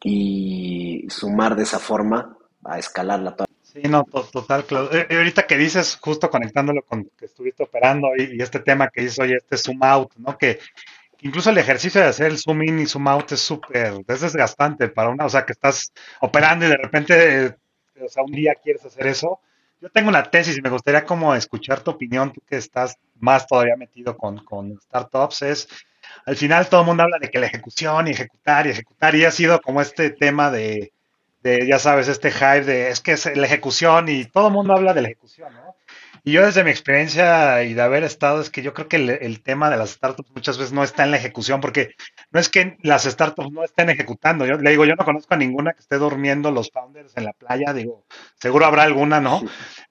y 0.02 1.06
sumar 1.08 1.56
de 1.56 1.64
esa 1.64 1.78
forma 1.78 2.36
a 2.64 2.78
escalar 2.78 3.20
la 3.20 3.36
Sí, 3.62 3.82
no, 3.88 4.04
total, 4.04 4.64
claro. 4.64 4.90
Eh, 4.92 5.06
eh, 5.10 5.16
ahorita 5.16 5.46
que 5.46 5.58
dices, 5.58 5.98
justo 6.00 6.30
conectándolo 6.30 6.82
con 6.82 7.10
que 7.18 7.26
estuviste 7.26 7.62
operando 7.62 8.08
y, 8.16 8.40
este 8.40 8.60
tema 8.60 8.88
que 8.88 9.02
dices, 9.02 9.18
oye, 9.18 9.36
este 9.36 9.58
zoom 9.58 9.82
out, 9.82 10.12
¿no? 10.16 10.38
Que, 10.38 10.60
incluso 11.20 11.50
el 11.50 11.58
ejercicio 11.58 12.00
de 12.00 12.06
hacer 12.06 12.26
el 12.26 12.38
zoom 12.38 12.62
in 12.62 12.80
y 12.80 12.86
zoom 12.86 13.08
out 13.08 13.32
es 13.32 13.40
súper, 13.40 13.92
es 14.06 14.20
desgastante 14.20 14.88
para 14.88 15.10
una, 15.10 15.26
o 15.26 15.28
sea, 15.28 15.44
que 15.44 15.52
estás 15.52 15.92
operando 16.20 16.64
y 16.64 16.70
de 16.70 16.76
repente, 16.76 17.56
o 18.00 18.08
sea, 18.08 18.22
un 18.22 18.32
día 18.32 18.54
quieres 18.54 18.84
hacer 18.84 19.06
eso. 19.08 19.40
Yo 19.86 19.92
tengo 19.92 20.08
una 20.08 20.24
tesis 20.24 20.58
y 20.58 20.60
me 20.60 20.68
gustaría 20.68 21.04
como 21.04 21.32
escuchar 21.32 21.78
tu 21.80 21.92
opinión, 21.92 22.32
tú 22.32 22.40
que 22.40 22.56
estás 22.56 22.98
más 23.20 23.46
todavía 23.46 23.76
metido 23.76 24.16
con, 24.16 24.44
con 24.44 24.80
startups, 24.80 25.42
es, 25.42 25.68
al 26.24 26.34
final 26.34 26.68
todo 26.68 26.80
el 26.80 26.88
mundo 26.88 27.04
habla 27.04 27.18
de 27.20 27.30
que 27.30 27.38
la 27.38 27.46
ejecución 27.46 28.08
y 28.08 28.10
ejecutar 28.10 28.66
y 28.66 28.70
ejecutar 28.70 29.14
y 29.14 29.24
ha 29.24 29.30
sido 29.30 29.60
como 29.60 29.80
este 29.80 30.10
tema 30.10 30.50
de 30.50 30.92
ya 31.44 31.78
sabes, 31.78 32.08
este 32.08 32.32
hype 32.32 32.64
de 32.64 32.90
es 32.90 33.00
que 33.00 33.12
es 33.12 33.36
la 33.36 33.46
ejecución 33.46 34.08
y 34.08 34.24
todo 34.24 34.48
el 34.48 34.54
mundo 34.54 34.74
habla 34.74 34.92
de 34.92 35.02
la 35.02 35.08
ejecución, 35.08 35.54
¿no? 35.54 35.65
Y 36.28 36.32
yo 36.32 36.44
desde 36.44 36.64
mi 36.64 36.70
experiencia 36.70 37.62
y 37.62 37.72
de 37.74 37.82
haber 37.82 38.02
estado, 38.02 38.40
es 38.40 38.50
que 38.50 38.60
yo 38.60 38.74
creo 38.74 38.88
que 38.88 38.96
el, 38.96 39.42
tema 39.42 39.70
de 39.70 39.76
las 39.76 39.90
startups 39.90 40.32
muchas 40.34 40.58
veces 40.58 40.72
no 40.72 40.82
está 40.82 41.04
en 41.04 41.12
la 41.12 41.18
ejecución, 41.18 41.60
porque 41.60 41.94
no 42.32 42.40
es 42.40 42.48
que 42.48 42.76
las 42.82 43.04
startups 43.04 43.52
no 43.52 43.62
estén 43.62 43.90
ejecutando. 43.90 44.44
Yo 44.44 44.58
le 44.58 44.70
digo, 44.70 44.84
yo 44.84 44.96
no 44.96 45.04
conozco 45.04 45.34
a 45.34 45.36
ninguna 45.36 45.72
que 45.72 45.82
esté 45.82 45.98
durmiendo 45.98 46.50
los 46.50 46.72
founders 46.72 47.16
en 47.16 47.26
la 47.26 47.32
playa, 47.32 47.72
digo, 47.72 48.06
seguro 48.40 48.66
habrá 48.66 48.82
alguna, 48.82 49.20
¿no? 49.20 49.40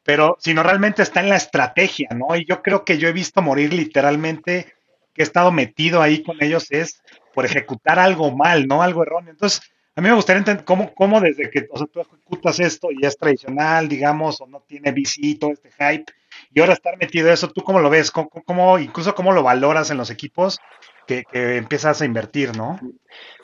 Pero 0.03 0.35
sino 0.41 0.61
realmente 0.61 1.03
está 1.03 1.21
en 1.21 1.29
la 1.29 1.37
estrategia, 1.37 2.09
¿no? 2.13 2.35
Y 2.35 2.45
yo 2.45 2.61
creo 2.61 2.83
que 2.83 2.97
yo 2.97 3.07
he 3.07 3.13
visto 3.13 3.41
morir 3.41 3.71
literalmente, 3.71 4.73
que 5.13 5.21
he 5.21 5.23
estado 5.23 5.53
metido 5.53 6.01
ahí 6.01 6.21
con 6.21 6.43
ellos, 6.43 6.69
es 6.69 7.01
por 7.33 7.45
ejecutar 7.45 7.97
algo 7.97 8.35
mal, 8.35 8.67
¿no? 8.67 8.83
Algo 8.83 9.03
erróneo. 9.03 9.31
Entonces, 9.31 9.61
a 9.95 10.01
mí 10.01 10.09
me 10.09 10.15
gustaría 10.15 10.39
entender 10.39 10.65
cómo, 10.65 10.93
cómo 10.93 11.21
desde 11.21 11.49
que 11.49 11.69
o 11.71 11.77
sea, 11.77 11.87
tú 11.87 12.01
ejecutas 12.01 12.59
esto 12.59 12.89
y 12.91 13.05
es 13.05 13.15
tradicional, 13.15 13.87
digamos, 13.87 14.41
o 14.41 14.47
no 14.47 14.59
tiene 14.67 14.91
VC, 14.91 15.39
todo 15.39 15.51
este 15.51 15.69
hype, 15.71 16.11
y 16.53 16.59
ahora 16.59 16.73
estar 16.73 16.97
metido 16.97 17.27
en 17.27 17.33
eso, 17.33 17.49
¿tú 17.49 17.61
cómo 17.61 17.79
lo 17.79 17.89
ves? 17.89 18.11
¿Cómo, 18.11 18.79
incluso 18.79 19.13
cómo 19.15 19.33
lo 19.33 19.43
valoras 19.43 19.91
en 19.91 19.97
los 19.97 20.09
equipos 20.09 20.59
que, 21.07 21.23
empiezas 21.33 22.01
a 22.01 22.05
invertir, 22.05 22.55
no? 22.55 22.79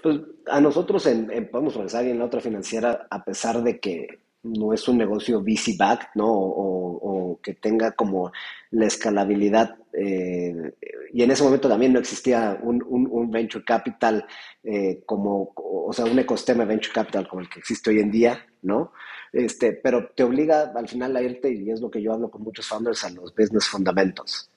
Pues 0.01 0.19
a 0.47 0.59
nosotros 0.59 1.05
en, 1.05 1.49
podemos 1.49 1.77
pensar 1.77 2.05
en 2.05 2.19
la 2.19 2.25
otra 2.25 2.41
financiera, 2.41 3.07
a 3.09 3.23
pesar 3.23 3.61
de 3.61 3.79
que 3.79 4.19
no 4.43 4.73
es 4.73 4.87
un 4.87 4.97
negocio 4.97 5.41
VC 5.41 5.77
back, 5.77 6.11
¿no? 6.15 6.27
O, 6.27 7.39
que 7.41 7.53
tenga 7.53 7.91
como 7.93 8.31
la 8.71 8.85
escalabilidad. 8.85 9.75
Eh, 9.93 10.73
y 11.13 11.23
en 11.23 11.31
ese 11.31 11.43
momento 11.43 11.67
también 11.67 11.93
no 11.93 11.99
existía 11.99 12.59
un, 12.61 13.31
venture 13.31 13.63
capital 13.63 14.25
eh, 14.63 15.01
como, 15.05 15.53
o 15.55 15.91
sea, 15.91 16.05
un 16.05 16.19
ecosistema 16.19 16.65
venture 16.65 16.93
capital 16.93 17.27
como 17.27 17.41
el 17.41 17.49
que 17.49 17.59
existe 17.59 17.89
hoy 17.89 17.99
en 17.99 18.11
día, 18.11 18.45
¿no? 18.61 18.91
Este, 19.31 19.73
pero 19.73 20.09
te 20.13 20.23
obliga 20.23 20.71
al 20.75 20.87
final 20.87 21.15
a 21.15 21.21
irte, 21.21 21.51
y 21.51 21.71
es 21.71 21.79
lo 21.79 21.89
que 21.89 22.01
yo 22.01 22.13
hablo 22.13 22.29
con 22.29 22.43
muchos 22.43 22.67
founders, 22.67 23.03
a 23.05 23.09
los 23.11 23.33
business 23.33 23.67
fundamentals, 23.67 24.49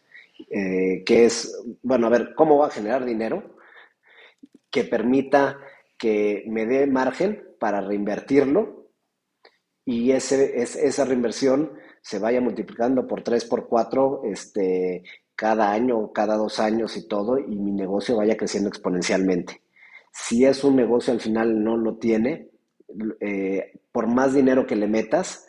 eh, 0.50 1.02
que 1.06 1.26
es, 1.26 1.56
bueno, 1.82 2.08
a 2.08 2.10
ver, 2.10 2.34
¿cómo 2.34 2.58
va 2.58 2.66
a 2.66 2.70
generar 2.70 3.04
dinero 3.04 3.56
que 4.70 4.84
permita 4.84 5.58
que 5.96 6.44
me 6.48 6.66
dé 6.66 6.86
margen 6.86 7.44
para 7.60 7.80
reinvertirlo 7.80 8.88
y 9.84 10.10
ese, 10.10 10.60
es, 10.60 10.74
esa 10.76 11.04
reinversión 11.04 11.72
se 12.00 12.18
vaya 12.18 12.40
multiplicando 12.40 13.06
por 13.06 13.22
3, 13.22 13.44
por 13.44 13.68
4 13.68 14.22
este, 14.24 15.04
cada 15.36 15.72
año, 15.72 16.12
cada 16.12 16.36
dos 16.36 16.58
años 16.58 16.96
y 16.96 17.06
todo, 17.06 17.38
y 17.38 17.56
mi 17.56 17.72
negocio 17.72 18.16
vaya 18.16 18.36
creciendo 18.36 18.68
exponencialmente. 18.68 19.62
Si 20.12 20.44
es 20.44 20.64
un 20.64 20.76
negocio 20.76 21.12
al 21.12 21.20
final 21.20 21.62
no 21.62 21.76
lo 21.76 21.96
tiene, 21.96 22.50
eh, 23.20 23.72
por 23.94 24.08
más 24.08 24.34
dinero 24.34 24.66
que 24.66 24.74
le 24.74 24.88
metas, 24.88 25.46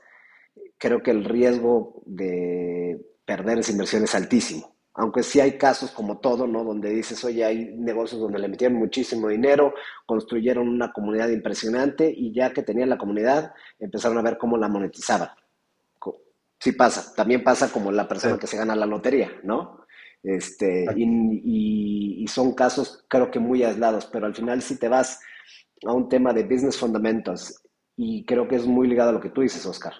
creo 0.77 1.01
que 1.01 1.09
el 1.09 1.25
riesgo 1.25 2.03
de 2.05 3.01
perder 3.25 3.57
esa 3.57 3.71
inversión 3.71 4.03
es 4.03 4.13
altísimo 4.13 4.75
aunque 4.97 5.23
sí 5.23 5.41
hay 5.41 5.57
casos 5.57 5.91
como 5.91 6.19
todo, 6.19 6.47
¿no? 6.47 6.63
Donde 6.63 6.89
dices, 6.89 7.21
oye, 7.25 7.43
hay 7.43 7.75
negocios 7.75 8.21
donde 8.21 8.39
le 8.39 8.47
metieron 8.47 8.77
muchísimo 8.77 9.27
dinero, 9.27 9.73
construyeron 10.05 10.69
una 10.69 10.93
comunidad 10.93 11.27
impresionante 11.29 12.11
y 12.15 12.33
ya 12.33 12.53
que 12.53 12.63
tenían 12.63 12.89
la 12.89 12.97
comunidad, 12.97 13.53
empezaron 13.77 14.17
a 14.17 14.21
ver 14.21 14.37
cómo 14.37 14.57
la 14.57 14.69
monetizaban. 14.69 15.29
Sí 16.57 16.71
pasa, 16.71 17.13
también 17.13 17.43
pasa 17.43 17.69
como 17.71 17.91
la 17.91 18.07
persona 18.07 18.39
que 18.39 18.47
se 18.47 18.55
gana 18.55 18.75
la 18.75 18.85
lotería, 18.85 19.29
¿no? 19.43 19.85
Este, 20.23 20.85
y, 20.95 22.23
y, 22.23 22.27
son 22.27 22.55
casos 22.55 23.05
creo 23.07 23.29
que 23.29 23.39
muy 23.39 23.63
aislados, 23.63 24.07
pero 24.07 24.25
al 24.25 24.33
final 24.33 24.61
si 24.61 24.79
te 24.79 24.87
vas 24.87 25.19
a 25.85 25.93
un 25.93 26.09
tema 26.09 26.33
de 26.33 26.43
business 26.43 26.77
fundamentals, 26.77 27.61
y 27.97 28.25
creo 28.25 28.47
que 28.47 28.55
es 28.55 28.65
muy 28.65 28.87
ligado 28.87 29.09
a 29.09 29.13
lo 29.13 29.21
que 29.21 29.29
tú 29.29 29.41
dices, 29.41 29.65
Oscar, 29.65 29.93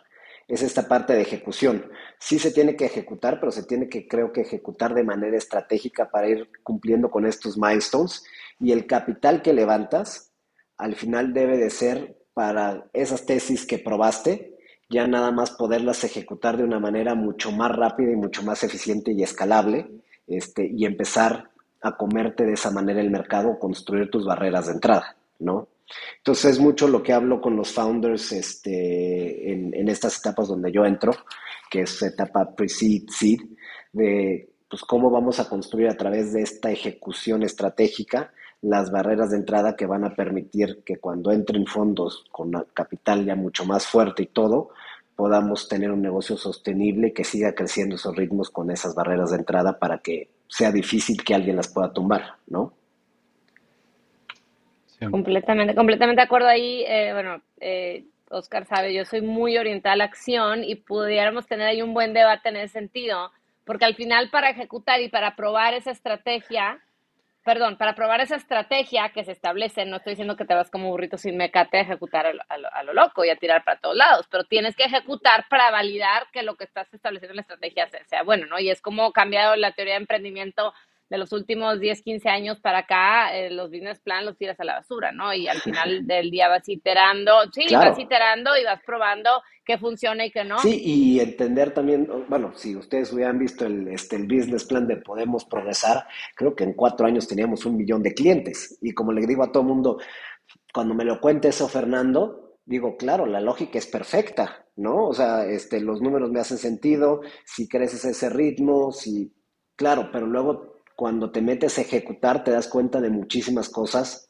es 0.47 0.61
esta 0.61 0.87
parte 0.87 1.13
de 1.13 1.21
ejecución. 1.21 1.89
Sí 2.19 2.39
se 2.39 2.51
tiene 2.51 2.75
que 2.75 2.85
ejecutar, 2.85 3.39
pero 3.39 3.51
se 3.51 3.63
tiene 3.63 3.89
que, 3.89 4.07
creo 4.07 4.31
que, 4.31 4.41
ejecutar 4.41 4.93
de 4.93 5.03
manera 5.03 5.37
estratégica 5.37 6.09
para 6.09 6.29
ir 6.29 6.49
cumpliendo 6.63 7.09
con 7.09 7.25
estos 7.25 7.57
milestones. 7.57 8.23
Y 8.59 8.71
el 8.71 8.85
capital 8.85 9.41
que 9.41 9.53
levantas, 9.53 10.31
al 10.77 10.95
final 10.95 11.33
debe 11.33 11.57
de 11.57 11.69
ser 11.69 12.17
para 12.33 12.85
esas 12.93 13.25
tesis 13.25 13.65
que 13.65 13.79
probaste, 13.79 14.55
ya 14.89 15.07
nada 15.07 15.31
más 15.31 15.51
poderlas 15.51 16.03
ejecutar 16.03 16.57
de 16.57 16.63
una 16.63 16.79
manera 16.79 17.15
mucho 17.15 17.51
más 17.51 17.75
rápida 17.75 18.11
y 18.11 18.15
mucho 18.15 18.43
más 18.43 18.63
eficiente 18.63 19.13
y 19.13 19.23
escalable, 19.23 19.89
este, 20.27 20.67
y 20.67 20.85
empezar 20.85 21.49
a 21.81 21.95
comerte 21.95 22.45
de 22.45 22.53
esa 22.53 22.71
manera 22.71 23.01
el 23.01 23.09
mercado, 23.09 23.57
construir 23.57 24.11
tus 24.11 24.25
barreras 24.25 24.67
de 24.67 24.73
entrada, 24.73 25.15
¿no? 25.39 25.67
Entonces 26.17 26.53
es 26.53 26.59
mucho 26.59 26.87
lo 26.87 27.03
que 27.03 27.13
hablo 27.13 27.41
con 27.41 27.55
los 27.55 27.71
founders 27.71 28.31
este, 28.31 29.51
en, 29.51 29.87
estas 29.87 30.17
etapas 30.17 30.47
donde 30.47 30.71
yo 30.71 30.85
entro, 30.85 31.13
que 31.69 31.81
es 31.81 32.01
etapa 32.01 32.55
pre-seed, 32.55 33.03
seed, 33.09 33.39
de 33.93 34.49
pues, 34.69 34.81
cómo 34.83 35.09
vamos 35.09 35.39
a 35.39 35.47
construir 35.47 35.89
a 35.89 35.97
través 35.97 36.33
de 36.33 36.41
esta 36.41 36.71
ejecución 36.71 37.43
estratégica 37.43 38.33
las 38.61 38.91
barreras 38.91 39.29
de 39.29 39.37
entrada 39.37 39.75
que 39.75 39.85
van 39.85 40.03
a 40.05 40.15
permitir 40.15 40.81
que 40.83 40.97
cuando 40.97 41.31
entren 41.31 41.67
fondos 41.67 42.25
con 42.31 42.51
capital 42.73 43.23
ya 43.23 43.35
mucho 43.35 43.65
más 43.65 43.85
fuerte 43.85 44.23
y 44.23 44.27
todo, 44.27 44.69
podamos 45.15 45.67
tener 45.67 45.91
un 45.91 46.01
negocio 46.01 46.35
sostenible 46.35 47.13
que 47.13 47.23
siga 47.23 47.53
creciendo 47.53 47.95
esos 47.95 48.15
ritmos 48.15 48.49
con 48.49 48.71
esas 48.71 48.95
barreras 48.95 49.31
de 49.31 49.37
entrada 49.37 49.77
para 49.77 49.99
que 49.99 50.29
sea 50.47 50.71
difícil 50.71 51.23
que 51.23 51.35
alguien 51.35 51.55
las 51.55 51.67
pueda 51.67 51.93
tumbar, 51.93 52.37
¿no? 52.47 52.73
Completamente, 55.11 55.75
completamente 55.75 56.21
de 56.21 56.25
acuerdo 56.25 56.47
ahí. 56.47 56.83
Eh, 56.87 57.11
bueno, 57.13 57.41
eh, 57.59 58.05
Oscar 58.29 58.65
sabe, 58.65 58.93
yo 58.93 59.05
soy 59.05 59.21
muy 59.21 59.57
orientada 59.57 59.93
a 59.93 59.97
la 59.97 60.05
acción 60.05 60.63
y 60.63 60.75
pudiéramos 60.75 61.47
tener 61.47 61.67
ahí 61.67 61.81
un 61.81 61.93
buen 61.93 62.13
debate 62.13 62.49
en 62.49 62.57
ese 62.57 62.73
sentido, 62.73 63.31
porque 63.65 63.85
al 63.85 63.95
final 63.95 64.29
para 64.29 64.49
ejecutar 64.49 65.01
y 65.01 65.09
para 65.09 65.35
probar 65.35 65.73
esa 65.73 65.91
estrategia, 65.91 66.79
perdón, 67.43 67.77
para 67.77 67.93
probar 67.93 68.21
esa 68.21 68.35
estrategia 68.35 69.09
que 69.09 69.23
se 69.23 69.31
establece, 69.31 69.85
no 69.85 69.97
estoy 69.97 70.11
diciendo 70.11 70.35
que 70.35 70.45
te 70.45 70.55
vas 70.55 70.71
como 70.71 70.89
burrito 70.89 71.17
sin 71.17 71.37
mecate 71.37 71.77
a 71.77 71.81
ejecutar 71.81 72.25
a 72.25 72.83
lo, 72.83 72.93
loco 72.93 73.23
y 73.23 73.29
a 73.29 73.35
tirar 73.35 73.63
para 73.63 73.79
todos 73.79 73.95
lados, 73.95 74.27
pero 74.31 74.43
tienes 74.45 74.75
que 74.75 74.85
ejecutar 74.85 75.45
para 75.47 75.69
validar 75.69 76.27
que 76.33 76.41
lo 76.41 76.55
que 76.55 76.63
estás 76.63 76.91
estableciendo 76.93 77.33
en 77.33 77.37
la 77.37 77.41
estrategia 77.41 77.87
sea, 77.87 78.03
sea 78.05 78.23
bueno, 78.23 78.47
¿no? 78.47 78.59
Y 78.59 78.71
es 78.71 78.81
como 78.81 79.11
cambiado 79.11 79.55
la 79.55 79.73
teoría 79.73 79.93
de 79.93 80.01
emprendimiento 80.01 80.73
de 81.09 81.17
los 81.17 81.31
últimos 81.31 81.79
10, 81.79 82.01
15 82.01 82.29
años 82.29 82.59
para 82.59 82.79
acá, 82.79 83.35
eh, 83.35 83.51
los 83.51 83.69
business 83.69 83.99
plan 83.99 84.25
los 84.25 84.37
tiras 84.37 84.59
a 84.59 84.63
la 84.63 84.75
basura, 84.75 85.11
¿no? 85.11 85.33
Y 85.33 85.47
al 85.47 85.59
final 85.59 86.05
del 86.07 86.31
día 86.31 86.47
vas 86.47 86.67
iterando, 86.67 87.31
sí, 87.51 87.65
vas 87.73 87.97
iterando 87.99 88.57
y 88.57 88.63
vas 88.63 88.81
probando 88.85 89.29
qué 89.63 89.77
funciona 89.77 90.25
y 90.25 90.31
qué 90.31 90.43
no. 90.43 90.59
Sí, 90.59 90.81
y 90.83 91.19
entender 91.19 91.71
también, 91.71 92.07
bueno, 92.27 92.53
si 92.55 92.75
ustedes 92.75 93.11
hubieran 93.13 93.37
visto 93.37 93.65
el, 93.65 93.87
este, 93.87 94.15
el 94.15 94.23
business 94.23 94.65
plan 94.65 94.87
de 94.87 94.97
Podemos 94.97 95.45
Progresar, 95.45 96.05
creo 96.35 96.55
que 96.55 96.63
en 96.63 96.73
cuatro 96.73 97.05
años 97.05 97.27
teníamos 97.27 97.65
un 97.65 97.77
millón 97.77 98.01
de 98.01 98.13
clientes. 98.13 98.77
Y 98.81 98.93
como 98.93 99.11
le 99.11 99.25
digo 99.25 99.43
a 99.43 99.51
todo 99.51 99.63
mundo, 99.63 99.99
cuando 100.73 100.93
me 100.93 101.05
lo 101.05 101.19
cuente 101.19 101.49
eso 101.49 101.67
Fernando, 101.67 102.59
digo, 102.65 102.97
claro, 102.97 103.25
la 103.25 103.41
lógica 103.41 103.77
es 103.77 103.87
perfecta, 103.87 104.65
¿no? 104.75 105.07
O 105.07 105.13
sea, 105.13 105.45
este, 105.45 105.79
los 105.79 106.01
números 106.01 106.31
me 106.31 106.39
hacen 106.39 106.57
sentido, 106.57 107.21
si 107.45 107.67
creces 107.67 108.05
ese 108.05 108.29
ritmo, 108.29 108.91
si, 108.91 109.33
claro, 109.75 110.09
pero 110.11 110.25
luego 110.25 110.74
cuando 110.95 111.31
te 111.31 111.41
metes 111.41 111.77
a 111.77 111.81
ejecutar 111.81 112.43
te 112.43 112.51
das 112.51 112.67
cuenta 112.67 113.01
de 113.01 113.09
muchísimas 113.09 113.69
cosas 113.69 114.29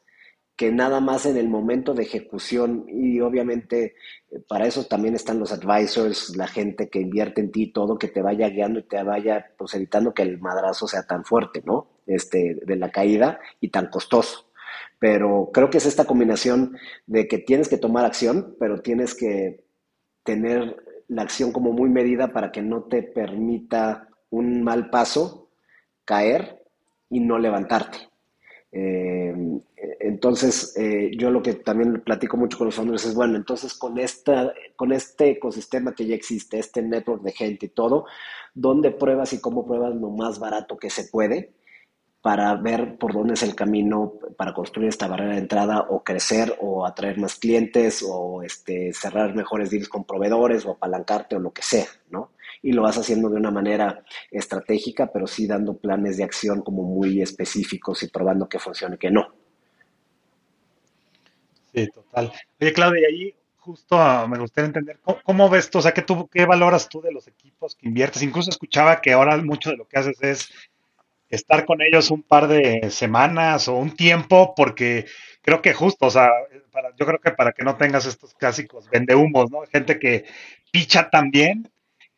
que 0.55 0.71
nada 0.71 1.01
más 1.01 1.25
en 1.25 1.37
el 1.37 1.49
momento 1.49 1.93
de 1.93 2.03
ejecución 2.03 2.85
y 2.87 3.19
obviamente 3.19 3.95
eh, 4.31 4.39
para 4.47 4.65
eso 4.65 4.85
también 4.85 5.15
están 5.15 5.39
los 5.39 5.51
advisors, 5.51 6.35
la 6.37 6.47
gente 6.47 6.89
que 6.89 7.01
invierte 7.01 7.41
en 7.41 7.51
ti, 7.51 7.71
todo 7.71 7.97
que 7.97 8.07
te 8.07 8.21
vaya 8.21 8.47
guiando 8.49 8.79
y 8.79 8.83
te 8.83 9.01
vaya 9.03 9.47
pues 9.57 9.73
evitando 9.73 10.13
que 10.13 10.23
el 10.23 10.39
madrazo 10.39 10.87
sea 10.87 11.03
tan 11.03 11.25
fuerte, 11.25 11.61
¿no? 11.65 11.87
Este, 12.07 12.57
de 12.65 12.75
la 12.77 12.89
caída 12.89 13.39
y 13.59 13.69
tan 13.69 13.87
costoso. 13.87 14.49
Pero 14.99 15.49
creo 15.53 15.69
que 15.69 15.79
es 15.79 15.85
esta 15.85 16.05
combinación 16.05 16.77
de 17.05 17.27
que 17.27 17.39
tienes 17.39 17.67
que 17.67 17.77
tomar 17.77 18.05
acción, 18.05 18.55
pero 18.59 18.81
tienes 18.81 19.13
que 19.13 19.65
tener 20.23 20.77
la 21.07 21.23
acción 21.23 21.51
como 21.51 21.73
muy 21.73 21.89
medida 21.89 22.31
para 22.31 22.51
que 22.51 22.61
no 22.61 22.83
te 22.83 23.03
permita 23.03 24.07
un 24.29 24.63
mal 24.63 24.89
paso 24.89 25.44
caer 26.05 26.63
y 27.09 27.19
no 27.19 27.37
levantarte. 27.37 27.97
Eh, 28.71 29.33
entonces, 29.99 30.75
eh, 30.77 31.11
yo 31.17 31.29
lo 31.29 31.41
que 31.41 31.53
también 31.53 32.01
platico 32.01 32.37
mucho 32.37 32.57
con 32.57 32.65
los 32.65 32.75
founders 32.75 33.05
es, 33.05 33.15
bueno, 33.15 33.37
entonces 33.37 33.73
con, 33.73 33.97
esta, 33.97 34.53
con 34.75 34.91
este 34.91 35.31
ecosistema 35.31 35.95
que 35.95 36.05
ya 36.05 36.15
existe, 36.15 36.59
este 36.59 36.81
network 36.81 37.21
de 37.23 37.31
gente 37.31 37.65
y 37.67 37.69
todo, 37.69 38.05
¿dónde 38.53 38.91
pruebas 38.91 39.33
y 39.33 39.39
cómo 39.39 39.65
pruebas 39.65 39.95
lo 39.95 40.09
más 40.09 40.39
barato 40.39 40.77
que 40.77 40.89
se 40.89 41.05
puede? 41.05 41.53
para 42.25 42.55
ver 42.55 42.97
por 42.97 43.13
dónde 43.13 43.35
es 43.35 43.43
el 43.43 43.53
camino 43.53 44.13
para 44.35 44.51
construir 44.51 44.89
esta 44.89 45.07
barrera 45.07 45.33
de 45.33 45.41
entrada 45.41 45.85
o 45.89 46.03
crecer 46.03 46.57
o 46.59 46.83
atraer 46.83 47.19
más 47.19 47.35
clientes 47.35 48.03
o 48.03 48.41
este, 48.41 48.91
cerrar 48.93 49.35
mejores 49.35 49.69
deals 49.69 49.87
con 49.87 50.05
proveedores 50.05 50.65
o 50.65 50.71
apalancarte 50.71 51.35
o 51.35 51.39
lo 51.39 51.51
que 51.51 51.61
sea, 51.61 51.85
¿no? 52.09 52.31
Y 52.65 52.71
lo 52.71 52.81
vas 52.81 52.97
haciendo 52.97 53.29
de 53.29 53.35
una 53.35 53.51
manera 53.51 54.03
estratégica, 54.31 55.11
pero 55.13 55.27
sí 55.27 55.45
dando 55.45 55.77
planes 55.77 56.17
de 56.17 56.23
acción 56.23 56.63
como 56.63 56.81
muy 56.81 57.21
específicos 57.21 58.01
y 58.01 58.07
probando 58.07 58.49
que 58.49 58.57
funcione 58.57 58.95
y 58.95 58.97
que 58.97 59.11
no. 59.11 59.35
Sí, 61.71 61.87
total. 61.93 62.33
Oye, 62.59 62.73
Claudia, 62.73 63.01
y 63.01 63.05
ahí 63.05 63.35
justo 63.57 63.99
ah, 63.99 64.25
me 64.27 64.39
gustaría 64.39 64.65
entender 64.65 64.99
cómo, 65.23 65.47
ves 65.47 65.69
tú, 65.69 65.77
o 65.77 65.81
sea, 65.83 65.93
¿qué, 65.93 66.01
tú, 66.01 66.27
¿qué 66.27 66.47
valoras 66.47 66.89
tú 66.89 67.01
de 67.01 67.11
los 67.11 67.27
equipos 67.27 67.75
que 67.75 67.87
inviertes? 67.87 68.23
Incluso 68.23 68.49
escuchaba 68.49 68.99
que 68.99 69.13
ahora 69.13 69.37
mucho 69.37 69.69
de 69.69 69.77
lo 69.77 69.87
que 69.87 69.99
haces 69.99 70.17
es 70.23 70.49
estar 71.29 71.65
con 71.65 71.83
ellos 71.83 72.09
un 72.09 72.23
par 72.23 72.47
de 72.47 72.89
semanas 72.89 73.67
o 73.67 73.75
un 73.75 73.95
tiempo, 73.95 74.55
porque 74.55 75.05
creo 75.41 75.61
que 75.61 75.73
justo, 75.73 76.07
o 76.07 76.09
sea, 76.09 76.29
yo 76.97 77.05
creo 77.05 77.19
que 77.19 77.31
para 77.31 77.51
que 77.51 77.63
no 77.63 77.75
tengas 77.77 78.07
estos 78.07 78.33
clásicos 78.33 78.89
vendehumos, 78.89 79.51
¿no? 79.51 79.61
Gente 79.71 79.99
que 79.99 80.25
picha 80.71 81.09
tan 81.11 81.29
bien 81.29 81.69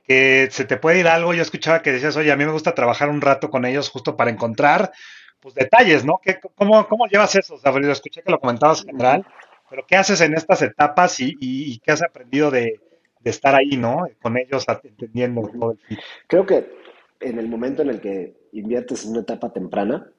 que 0.07 0.47
se 0.51 0.65
te 0.65 0.77
puede 0.77 0.99
ir 0.99 1.07
algo. 1.07 1.33
Yo 1.33 1.41
escuchaba 1.41 1.81
que 1.81 1.91
decías, 1.91 2.15
oye, 2.15 2.31
a 2.31 2.37
mí 2.37 2.45
me 2.45 2.51
gusta 2.51 2.73
trabajar 2.73 3.09
un 3.09 3.21
rato 3.21 3.49
con 3.49 3.65
ellos 3.65 3.89
justo 3.89 4.15
para 4.15 4.31
encontrar, 4.31 4.91
pues, 5.39 5.53
detalles, 5.53 6.05
¿no? 6.05 6.19
¿Qué, 6.23 6.39
cómo, 6.55 6.87
¿Cómo 6.87 7.07
llevas 7.07 7.35
eso? 7.35 7.55
O 7.55 7.57
sea, 7.57 7.73
escuché 7.91 8.21
que 8.21 8.31
lo 8.31 8.39
comentabas 8.39 8.83
general, 8.83 9.25
pero 9.69 9.85
¿qué 9.85 9.97
haces 9.97 10.21
en 10.21 10.33
estas 10.33 10.61
etapas 10.61 11.19
y, 11.19 11.79
qué 11.79 11.91
has 11.91 12.01
aprendido 12.01 12.49
de, 12.49 12.79
de, 13.19 13.29
estar 13.29 13.53
ahí, 13.53 13.75
¿no? 13.75 14.07
Con 14.21 14.37
ellos, 14.37 14.65
entendiendo 14.83 15.41
todo 15.47 15.71
el 15.71 15.99
Creo 16.27 16.45
que 16.45 16.71
en 17.19 17.39
el 17.39 17.49
momento 17.49 17.81
en 17.81 17.89
el 17.89 17.99
que 17.99 18.35
inviertes 18.53 19.03
en 19.03 19.11
una 19.11 19.21
etapa 19.21 19.51
temprana, 19.51 20.09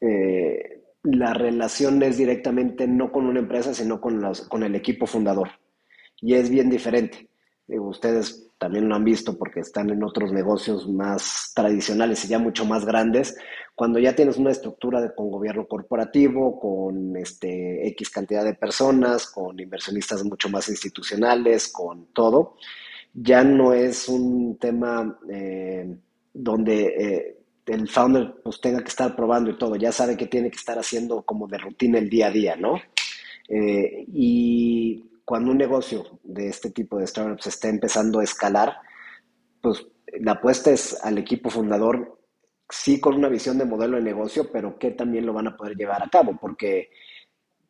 eh, 0.00 0.82
la 1.02 1.32
relación 1.32 2.02
es 2.02 2.18
directamente 2.18 2.86
no 2.86 3.12
con 3.12 3.26
una 3.26 3.40
empresa, 3.40 3.72
sino 3.72 4.00
con, 4.00 4.20
los, 4.20 4.42
con 4.48 4.62
el 4.62 4.74
equipo 4.74 5.06
fundador. 5.06 5.50
Y 6.20 6.34
es 6.34 6.50
bien 6.50 6.70
diferente. 6.70 7.28
ustedes 7.68 8.43
también 8.58 8.88
lo 8.88 8.94
han 8.94 9.04
visto 9.04 9.36
porque 9.36 9.60
están 9.60 9.90
en 9.90 10.02
otros 10.02 10.32
negocios 10.32 10.88
más 10.88 11.52
tradicionales 11.54 12.24
y 12.24 12.28
ya 12.28 12.38
mucho 12.38 12.64
más 12.64 12.84
grandes. 12.84 13.36
Cuando 13.74 13.98
ya 13.98 14.14
tienes 14.14 14.36
una 14.36 14.52
estructura 14.52 15.14
con 15.14 15.30
gobierno 15.30 15.66
corporativo, 15.66 16.58
con 16.60 17.16
este, 17.16 17.86
X 17.88 18.10
cantidad 18.10 18.44
de 18.44 18.54
personas, 18.54 19.26
con 19.26 19.58
inversionistas 19.58 20.24
mucho 20.24 20.48
más 20.48 20.68
institucionales, 20.68 21.68
con 21.68 22.06
todo, 22.12 22.56
ya 23.12 23.44
no 23.44 23.72
es 23.72 24.08
un 24.08 24.56
tema 24.58 25.18
eh, 25.28 25.96
donde 26.32 26.84
eh, 26.86 27.38
el 27.66 27.88
founder 27.88 28.34
pues 28.42 28.60
tenga 28.60 28.82
que 28.82 28.88
estar 28.88 29.14
probando 29.16 29.50
y 29.50 29.58
todo, 29.58 29.76
ya 29.76 29.92
sabe 29.92 30.16
que 30.16 30.26
tiene 30.26 30.50
que 30.50 30.58
estar 30.58 30.78
haciendo 30.78 31.22
como 31.22 31.46
de 31.46 31.58
rutina 31.58 31.98
el 31.98 32.10
día 32.10 32.26
a 32.28 32.30
día, 32.30 32.56
¿no? 32.56 32.80
Eh, 33.48 34.04
y 34.12 35.04
cuando 35.24 35.50
un 35.50 35.58
negocio 35.58 36.20
de 36.22 36.48
este 36.48 36.70
tipo 36.70 36.98
de 36.98 37.06
startups 37.06 37.46
está 37.46 37.68
empezando 37.68 38.20
a 38.20 38.24
escalar, 38.24 38.76
pues 39.60 39.86
la 40.20 40.32
apuesta 40.32 40.70
es 40.70 41.02
al 41.02 41.18
equipo 41.18 41.50
fundador, 41.50 42.20
sí 42.68 43.00
con 43.00 43.14
una 43.14 43.28
visión 43.28 43.58
de 43.58 43.64
modelo 43.64 43.96
de 43.96 44.02
negocio, 44.02 44.50
pero 44.52 44.78
que 44.78 44.90
también 44.90 45.26
lo 45.26 45.32
van 45.32 45.48
a 45.48 45.56
poder 45.56 45.76
llevar 45.76 46.02
a 46.02 46.10
cabo, 46.10 46.36
porque 46.40 46.90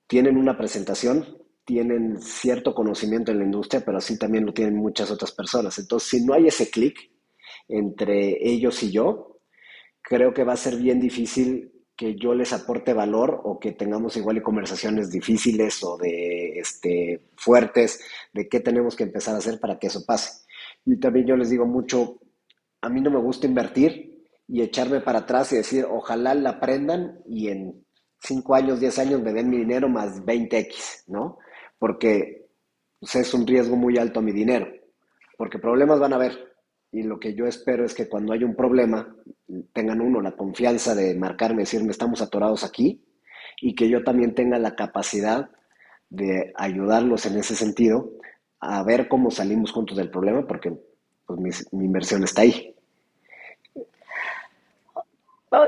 tienen 0.07 0.37
una 0.37 0.57
presentación, 0.57 1.39
tienen 1.65 2.21
cierto 2.21 2.75
conocimiento 2.75 3.33
en 3.33 3.39
la 3.39 3.45
industria, 3.45 3.83
pero 3.85 3.99
así 3.99 4.19
también 4.19 4.45
lo 4.45 4.53
tienen 4.53 4.77
muchas 4.77 5.11
otras 5.11 5.33
personas. 5.33 5.79
Entonces, 5.79 6.09
si 6.09 6.25
no 6.25 6.35
hay 6.35 6.49
ese 6.49 6.71
clic 6.71 7.11
entre 7.69 8.37
ellos 8.47 8.83
y 8.83 8.93
yo, 8.93 9.41
creo 10.03 10.35
que 10.35 10.45
va 10.45 10.53
a 10.53 10.59
ser 10.59 10.77
bien 10.77 11.01
difícil 11.01 11.73
que 11.97 12.17
yo 12.17 12.35
les 12.35 12.53
aporte 12.53 12.93
valor 12.93 13.41
o 13.45 13.59
que 13.61 13.73
tengamos 13.73 14.17
igual 14.17 14.43
conversaciones 14.43 15.11
difíciles 15.11 15.83
o 15.85 15.97
de 15.97 16.59
este, 16.59 17.29
fuertes 17.37 18.01
de 18.33 18.49
qué 18.49 18.61
tenemos 18.61 18.97
que 18.97 19.05
empezar 19.05 19.35
a 19.35 19.39
hacer 19.39 19.61
para 19.61 19.79
que 19.79 19.87
eso 19.87 20.05
pase. 20.05 20.45
Y 20.85 20.99
también 20.99 21.27
yo 21.27 21.37
les 21.37 21.51
digo 21.51 21.67
mucho, 21.67 22.19
a 22.81 22.89
mí 22.89 23.01
no 23.01 23.11
me 23.11 23.21
gusta 23.21 23.47
invertir 23.47 24.15
y 24.49 24.63
echarme 24.63 25.01
para 25.01 25.21
atrás 25.21 25.53
y 25.53 25.57
decir, 25.57 25.87
ojalá 25.89 26.35
la 26.35 26.51
aprendan 26.51 27.21
y 27.27 27.49
en 27.49 27.85
5 28.21 28.55
años, 28.55 28.81
10 28.81 28.99
años 28.99 29.23
me 29.23 29.33
den 29.33 29.51
mi 29.51 29.59
dinero 29.59 29.89
más 29.89 30.23
20x, 30.25 31.05
¿no? 31.07 31.39
Porque 31.79 32.47
pues, 32.99 33.15
es 33.17 33.35
un 33.35 33.47
riesgo 33.47 33.77
muy 33.77 33.99
alto 33.99 34.21
a 34.21 34.23
mi 34.23 34.33
dinero, 34.33 34.67
porque 35.37 35.59
problemas 35.59 36.01
van 36.01 36.13
a 36.13 36.17
haber, 36.17 36.54
y 36.95 37.03
lo 37.03 37.19
que 37.19 37.35
yo 37.35 37.47
espero 37.47 37.85
es 37.85 37.93
que 37.93 38.09
cuando 38.09 38.33
haya 38.33 38.47
un 38.47 38.55
problema 38.55 39.17
tengan 39.73 40.01
uno 40.01 40.21
la 40.21 40.37
confianza 40.37 40.95
de 40.95 41.17
marcarme, 41.17 41.63
decirme 41.63 41.91
estamos 41.91 42.23
atorados 42.23 42.63
aquí 42.63 43.05
y 43.61 43.75
que 43.75 43.89
yo 43.89 44.05
también 44.05 44.33
tenga 44.33 44.61
la 44.61 44.77
capacidad 44.77 45.51
de 46.09 46.53
ayudarlos 46.55 47.27
en 47.27 47.37
ese 47.37 47.57
sentido 47.57 48.13
a 48.61 48.85
ver 48.85 49.09
cómo 49.09 49.33
salimos 49.33 49.73
juntos 49.73 49.97
del 49.97 50.11
problema 50.11 50.47
porque 50.47 50.73
pues, 51.27 51.67
mi 51.73 51.85
inversión 51.85 52.23
está 52.23 52.43
ahí. 52.43 52.74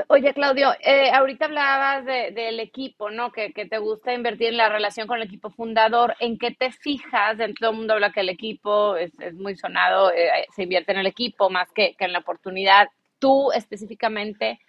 Oye, 0.07 0.33
Claudio, 0.33 0.69
eh, 0.83 1.09
ahorita 1.11 1.45
hablabas 1.45 2.05
del 2.05 2.59
equipo, 2.59 3.09
¿no? 3.09 3.31
Que, 3.31 3.51
te 3.51 3.77
gusta 3.77 4.13
invertir 4.13 4.49
en 4.49 4.57
la 4.57 4.69
relación 4.69 5.07
con 5.07 5.17
el 5.17 5.27
equipo 5.27 5.49
fundador. 5.49 6.15
¿En 6.19 6.37
qué 6.37 6.51
te 6.51 6.71
fijas? 6.71 7.37
Todo 7.59 7.71
el 7.71 7.77
mundo 7.77 7.93
habla 7.93 8.11
que 8.11 8.21
el 8.21 8.29
equipo 8.29 8.95
es, 8.95 9.11
muy 9.33 9.55
sonado, 9.55 10.11
eh, 10.11 10.45
se 10.55 10.63
invierte 10.63 10.91
en 10.91 10.99
el 10.99 11.07
equipo 11.07 11.49
más 11.49 11.71
que, 11.73 11.95
en 11.99 12.13
la 12.13 12.19
oportunidad. 12.19 12.87
Tú 13.19 13.51
específicamente, 13.51 14.59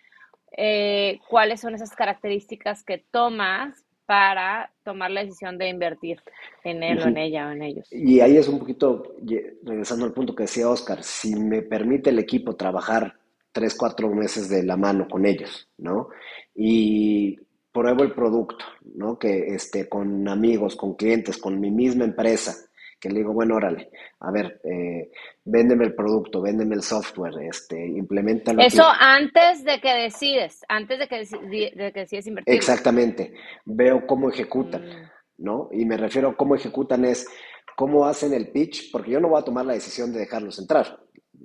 eh, 0.57 1.21
¿cuáles 1.29 1.61
son 1.61 1.75
esas 1.75 1.95
características 1.95 2.85
que 2.85 2.99
tomas 2.99 3.85
para 4.07 4.71
tomar 4.85 5.11
la 5.11 5.23
decisión 5.23 5.59
de 5.59 5.69
invertir 5.69 6.23
en 6.65 6.83
él 6.83 6.99
o 7.03 7.09
en 7.09 7.19
ella 7.19 7.49
o 7.49 7.51
en 7.51 7.63
ellos? 7.63 7.89
Y 7.93 8.21
ahí 8.21 8.37
es 8.37 8.49
un 8.49 8.59
poquito, 8.59 9.15
regresando 9.63 10.07
al 10.07 10.13
punto 10.13 10.35
que 10.35 10.45
decía 10.45 10.69
Oscar, 10.69 11.03
si 11.03 11.35
me 11.35 11.63
permite 11.63 12.11
el 12.11 12.19
equipo 12.19 12.57
trabajar 12.57 13.17
tres, 13.53 13.75
cuatro 13.75 14.09
meses 14.11 14.49
de 14.49 14.63
la 14.63 14.77
mano 14.77 15.07
con 15.09 15.27
ellos, 15.27 15.69
¿no? 15.79 16.09
Y 16.55 17.39
pruebo 17.73 18.03
el 18.03 18.13
producto, 18.13 18.65
¿no? 18.95 19.19
Que 19.19 19.55
este, 19.55 19.89
con 19.89 20.29
amigos, 20.29 20.77
con 20.77 20.95
clientes, 20.95 21.39
con 21.39 21.61
mi 21.61 21.71
misma 21.71 22.05
empresa, 22.05 22.57
que 23.01 23.09
le 23.09 23.21
digo, 23.21 23.33
bueno, 23.33 23.55
órale, 23.55 23.91
a 24.21 24.33
ver, 24.33 24.61
eh, 24.65 25.11
véndeme 25.45 25.85
el 25.85 25.95
producto, 25.95 26.43
véndeme 26.43 26.75
el 26.75 26.83
software, 26.83 27.35
este, 27.49 27.87
implementalo. 27.87 28.61
Eso 28.61 28.85
antes 28.85 29.65
de 29.65 29.81
que 29.81 29.95
decides, 29.95 30.65
antes 30.69 30.99
de 30.99 31.07
que, 31.07 31.17
de 31.19 31.93
que 31.93 32.01
decides 32.01 32.27
invertir. 32.27 32.55
Exactamente, 32.55 33.35
veo 33.65 34.07
cómo 34.07 34.29
ejecutan, 34.29 34.83
mm. 34.83 35.45
¿no? 35.45 35.69
Y 35.71 35.85
me 35.85 35.97
refiero 35.97 36.31
a 36.31 36.37
cómo 36.37 36.57
ejecutan 36.57 37.05
es 37.05 37.29
cómo 37.77 38.07
hacen 38.07 38.33
el 38.35 38.51
pitch, 38.51 38.91
porque 38.91 39.13
yo 39.13 39.21
no 39.21 39.29
voy 39.29 39.41
a 39.41 39.45
tomar 39.45 39.65
la 39.65 39.75
decisión 39.75 40.13
de 40.13 40.19
dejarlos 40.19 40.59
entrar 40.59 40.99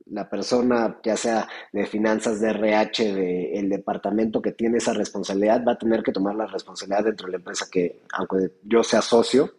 la 0.08 0.30
persona, 0.30 1.00
ya 1.04 1.18
sea 1.18 1.48
de 1.72 1.86
finanzas, 1.86 2.40
de 2.40 2.50
RH, 2.50 3.14
del 3.14 3.70
departamento 3.70 4.42
que 4.42 4.52
tiene 4.52 4.78
esa 4.78 4.94
responsabilidad, 4.94 5.64
va 5.66 5.74
a 5.74 5.78
tener 5.78 6.04
que 6.04 6.12
tomar 6.12 6.36
la 6.36 6.48
responsabilidad 6.48 7.06
dentro 7.06 7.28
de 7.28 7.32
la 7.32 7.38
empresa 7.38 7.68
que, 7.72 8.02
aunque 8.14 8.54
yo 8.64 8.84
sea 8.84 9.02
socio, 9.02 9.54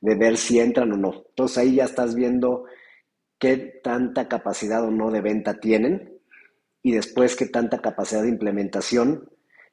de 0.00 0.14
ver 0.14 0.36
si 0.36 0.58
entran 0.58 0.92
o 0.92 0.96
no. 0.96 1.24
Entonces 1.28 1.58
ahí 1.58 1.74
ya 1.76 1.84
estás 1.84 2.14
viendo 2.14 2.64
qué 3.38 3.56
tanta 3.82 4.28
capacidad 4.28 4.84
o 4.84 4.90
no 4.90 5.10
de 5.10 5.20
venta 5.20 5.60
tienen 5.60 6.18
y 6.82 6.92
después 6.92 7.36
qué 7.36 7.46
tanta 7.46 7.80
capacidad 7.80 8.22
de 8.22 8.28
implementación 8.28 9.28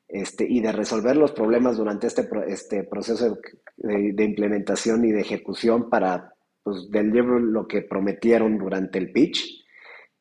este, 0.07 0.45
y 0.47 0.61
de 0.61 0.71
resolver 0.71 1.15
los 1.17 1.31
problemas 1.31 1.77
durante 1.77 2.07
este, 2.07 2.27
este 2.47 2.83
proceso 2.83 3.37
de, 3.77 4.13
de, 4.13 4.23
implementación 4.23 5.03
y 5.03 5.11
de 5.11 5.21
ejecución 5.21 5.89
para 5.89 6.33
pues, 6.63 6.89
del 6.89 7.09
lo 7.09 7.67
que 7.67 7.81
prometieron 7.81 8.57
durante 8.57 8.99
el 8.99 9.11
pitch 9.11 9.66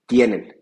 tienen. 0.07 0.57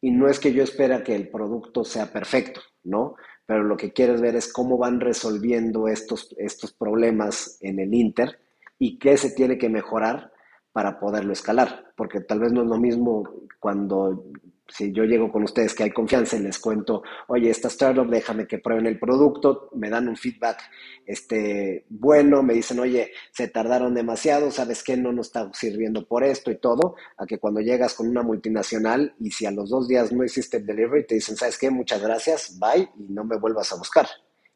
Y 0.00 0.10
no 0.10 0.28
es 0.28 0.38
que 0.38 0.52
yo 0.52 0.62
espera 0.62 1.02
que 1.02 1.14
el 1.14 1.28
producto 1.28 1.84
sea 1.84 2.12
perfecto, 2.12 2.60
¿no? 2.84 3.16
pero 3.48 3.64
lo 3.64 3.78
que 3.78 3.94
quieres 3.94 4.20
ver 4.20 4.36
es 4.36 4.52
cómo 4.52 4.76
van 4.76 5.00
resolviendo 5.00 5.88
estos, 5.88 6.34
estos 6.36 6.74
problemas 6.74 7.56
en 7.62 7.78
el 7.78 7.94
Inter 7.94 8.38
y 8.78 8.98
qué 8.98 9.16
se 9.16 9.30
tiene 9.30 9.56
que 9.56 9.70
mejorar 9.70 10.30
para 10.70 11.00
poderlo 11.00 11.32
escalar, 11.32 11.86
porque 11.96 12.20
tal 12.20 12.40
vez 12.40 12.52
no 12.52 12.60
es 12.60 12.68
lo 12.68 12.76
mismo 12.76 13.26
cuando 13.58 14.26
si 14.68 14.92
yo 14.92 15.04
llego 15.04 15.32
con 15.32 15.44
ustedes 15.44 15.74
que 15.74 15.84
hay 15.84 15.90
confianza 15.90 16.36
y 16.36 16.40
les 16.40 16.58
cuento, 16.58 17.02
oye, 17.28 17.50
esta 17.50 17.68
startup, 17.68 18.08
déjame 18.08 18.46
que 18.46 18.58
prueben 18.58 18.86
el 18.86 18.98
producto, 18.98 19.70
me 19.74 19.88
dan 19.88 20.08
un 20.08 20.16
feedback 20.16 20.60
este, 21.08 21.86
bueno, 21.88 22.42
me 22.42 22.52
dicen, 22.52 22.78
oye, 22.80 23.12
se 23.32 23.48
tardaron 23.48 23.94
demasiado, 23.94 24.50
¿sabes 24.50 24.82
qué? 24.84 24.94
No 24.94 25.10
nos 25.10 25.28
está 25.28 25.50
sirviendo 25.54 26.06
por 26.06 26.22
esto 26.22 26.50
y 26.50 26.58
todo, 26.58 26.96
a 27.16 27.24
que 27.24 27.38
cuando 27.38 27.60
llegas 27.60 27.94
con 27.94 28.08
una 28.08 28.22
multinacional 28.22 29.14
y 29.18 29.30
si 29.30 29.46
a 29.46 29.50
los 29.50 29.70
dos 29.70 29.88
días 29.88 30.12
no 30.12 30.22
hiciste 30.22 30.58
el 30.58 30.66
delivery, 30.66 31.06
te 31.06 31.14
dicen, 31.14 31.34
¿sabes 31.34 31.56
qué? 31.56 31.70
Muchas 31.70 32.02
gracias, 32.02 32.58
bye, 32.58 32.90
y 32.98 33.10
no 33.10 33.24
me 33.24 33.38
vuelvas 33.38 33.72
a 33.72 33.76
buscar. 33.76 34.06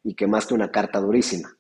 Y 0.05 0.14
quemaste 0.14 0.53
una 0.53 0.70
carta 0.70 1.01
durísima. 1.01 1.57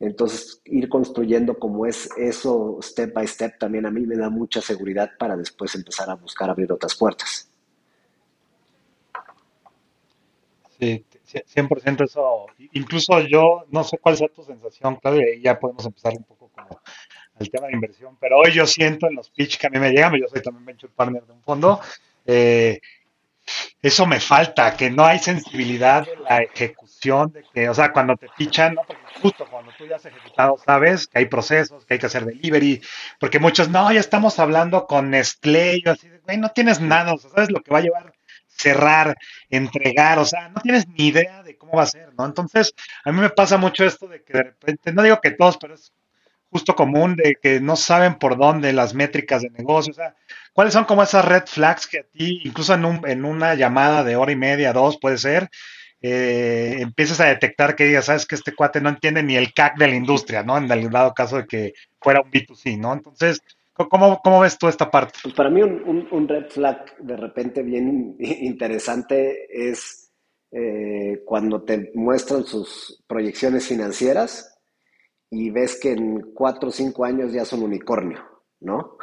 Entonces, 0.00 0.60
ir 0.64 0.88
construyendo 0.88 1.56
como 1.56 1.86
es 1.86 2.08
eso 2.16 2.78
step 2.82 3.14
by 3.14 3.28
step 3.28 3.58
también 3.60 3.86
a 3.86 3.92
mí 3.92 4.06
me 4.06 4.16
da 4.16 4.28
mucha 4.28 4.60
seguridad 4.60 5.12
para 5.18 5.36
después 5.36 5.72
empezar 5.76 6.10
a 6.10 6.16
buscar 6.16 6.50
abrir 6.50 6.70
otras 6.72 6.96
puertas. 6.96 7.48
Sí, 10.78 11.04
100% 11.46 12.04
eso. 12.04 12.46
Incluso 12.72 13.20
yo 13.20 13.64
no 13.70 13.82
sé 13.84 13.98
cuál 13.98 14.16
sea 14.16 14.28
tu 14.28 14.42
sensación, 14.42 14.96
Claudia, 14.96 15.34
y 15.34 15.40
ya 15.40 15.58
podemos 15.58 15.86
empezar 15.86 16.12
un 16.16 16.24
poco 16.24 16.50
como 16.54 16.80
al 17.38 17.50
tema 17.50 17.66
de 17.66 17.74
inversión, 17.74 18.16
pero 18.18 18.38
hoy 18.38 18.52
yo 18.52 18.66
siento 18.66 19.06
en 19.06 19.14
los 19.14 19.30
pitch 19.30 19.58
que 19.58 19.66
a 19.66 19.70
mí 19.70 19.78
me 19.78 19.90
llegan, 19.90 20.14
yo 20.14 20.26
soy 20.28 20.40
también 20.40 20.64
venture 20.64 20.92
partner 20.94 21.22
de 21.24 21.32
un 21.32 21.42
fondo, 21.42 21.80
eh, 22.24 22.80
eso 23.80 24.06
me 24.06 24.20
falta, 24.20 24.76
que 24.76 24.90
no 24.90 25.04
hay 25.04 25.18
sensibilidad 25.18 26.04
de 26.04 26.16
la 26.16 26.38
ejecución, 26.38 27.32
de 27.32 27.44
que, 27.54 27.68
o 27.68 27.74
sea, 27.74 27.92
cuando 27.92 28.16
te 28.16 28.28
fichan, 28.36 28.74
¿no? 28.74 28.82
porque 28.86 29.02
justo 29.20 29.46
cuando 29.48 29.70
tú 29.76 29.86
ya 29.86 29.96
has 29.96 30.06
ejecutado, 30.06 30.56
sabes 30.58 31.06
que 31.06 31.18
hay 31.18 31.26
procesos, 31.26 31.84
que 31.84 31.94
hay 31.94 32.00
que 32.00 32.06
hacer 32.06 32.24
delivery, 32.24 32.82
porque 33.20 33.38
muchos, 33.38 33.68
no, 33.68 33.92
ya 33.92 34.00
estamos 34.00 34.38
hablando 34.38 34.86
con 34.86 35.10
Nestlé, 35.10 35.80
yo 35.84 35.92
así, 35.92 36.08
güey, 36.24 36.38
no 36.38 36.50
tienes 36.50 36.80
nada, 36.80 37.14
o 37.14 37.18
sea, 37.18 37.30
sabes 37.30 37.50
lo 37.50 37.60
que 37.60 37.70
va 37.70 37.78
a 37.78 37.82
llevar 37.82 38.15
cerrar, 38.56 39.16
entregar, 39.50 40.18
o 40.18 40.24
sea, 40.24 40.48
no 40.48 40.60
tienes 40.60 40.86
ni 40.88 41.08
idea 41.08 41.42
de 41.42 41.56
cómo 41.56 41.74
va 41.74 41.82
a 41.82 41.86
ser, 41.86 42.12
¿no? 42.16 42.24
Entonces, 42.24 42.74
a 43.04 43.12
mí 43.12 43.20
me 43.20 43.30
pasa 43.30 43.56
mucho 43.58 43.84
esto 43.84 44.08
de 44.08 44.22
que 44.22 44.32
de 44.32 44.42
repente, 44.44 44.92
no 44.92 45.02
digo 45.02 45.20
que 45.20 45.32
todos, 45.32 45.58
pero 45.58 45.74
es 45.74 45.92
justo 46.50 46.74
común 46.74 47.16
de 47.16 47.36
que 47.40 47.60
no 47.60 47.76
saben 47.76 48.14
por 48.14 48.36
dónde 48.36 48.72
las 48.72 48.94
métricas 48.94 49.42
de 49.42 49.50
negocio, 49.50 49.92
o 49.92 49.96
sea, 49.96 50.14
cuáles 50.52 50.72
son 50.72 50.84
como 50.84 51.02
esas 51.02 51.24
red 51.24 51.44
flags 51.46 51.86
que 51.86 51.98
a 52.00 52.04
ti, 52.04 52.40
incluso 52.44 52.74
en, 52.74 52.84
un, 52.84 53.08
en 53.08 53.24
una 53.24 53.54
llamada 53.54 54.04
de 54.04 54.16
hora 54.16 54.32
y 54.32 54.36
media, 54.36 54.72
dos, 54.72 54.98
puede 54.98 55.18
ser, 55.18 55.50
eh, 56.00 56.76
empiezas 56.78 57.20
a 57.20 57.26
detectar 57.26 57.74
que 57.74 57.84
digas, 57.84 58.06
sabes 58.06 58.26
que 58.26 58.34
este 58.34 58.54
cuate 58.54 58.80
no 58.80 58.90
entiende 58.90 59.22
ni 59.22 59.36
el 59.36 59.52
CAC 59.52 59.76
de 59.76 59.88
la 59.88 59.96
industria, 59.96 60.42
¿no? 60.42 60.56
En 60.56 60.70
el 60.70 60.90
dado 60.90 61.14
caso 61.14 61.38
de 61.38 61.46
que 61.46 61.72
fuera 62.00 62.20
un 62.20 62.30
B2C, 62.30 62.78
¿no? 62.78 62.92
Entonces, 62.92 63.40
¿Cómo, 63.76 64.20
¿Cómo, 64.22 64.40
ves 64.40 64.58
tú 64.58 64.68
esta 64.68 64.90
parte? 64.90 65.18
Pues 65.22 65.34
para 65.34 65.50
mí 65.50 65.62
un, 65.62 66.08
un, 66.10 66.28
red 66.28 66.48
flag 66.48 66.96
de 66.98 67.16
repente 67.16 67.62
bien 67.62 68.16
interesante 68.18 69.46
es 69.50 70.10
eh, 70.50 71.22
cuando 71.24 71.62
te 71.62 71.90
muestran 71.94 72.44
sus 72.44 73.02
proyecciones 73.06 73.66
financieras 73.66 74.58
y 75.30 75.50
ves 75.50 75.78
que 75.78 75.92
en 75.92 76.32
cuatro 76.32 76.70
o 76.70 76.72
cinco 76.72 77.04
años 77.04 77.32
ya 77.32 77.44
son 77.44 77.62
unicornio, 77.62 78.20
¿no? 78.60 78.96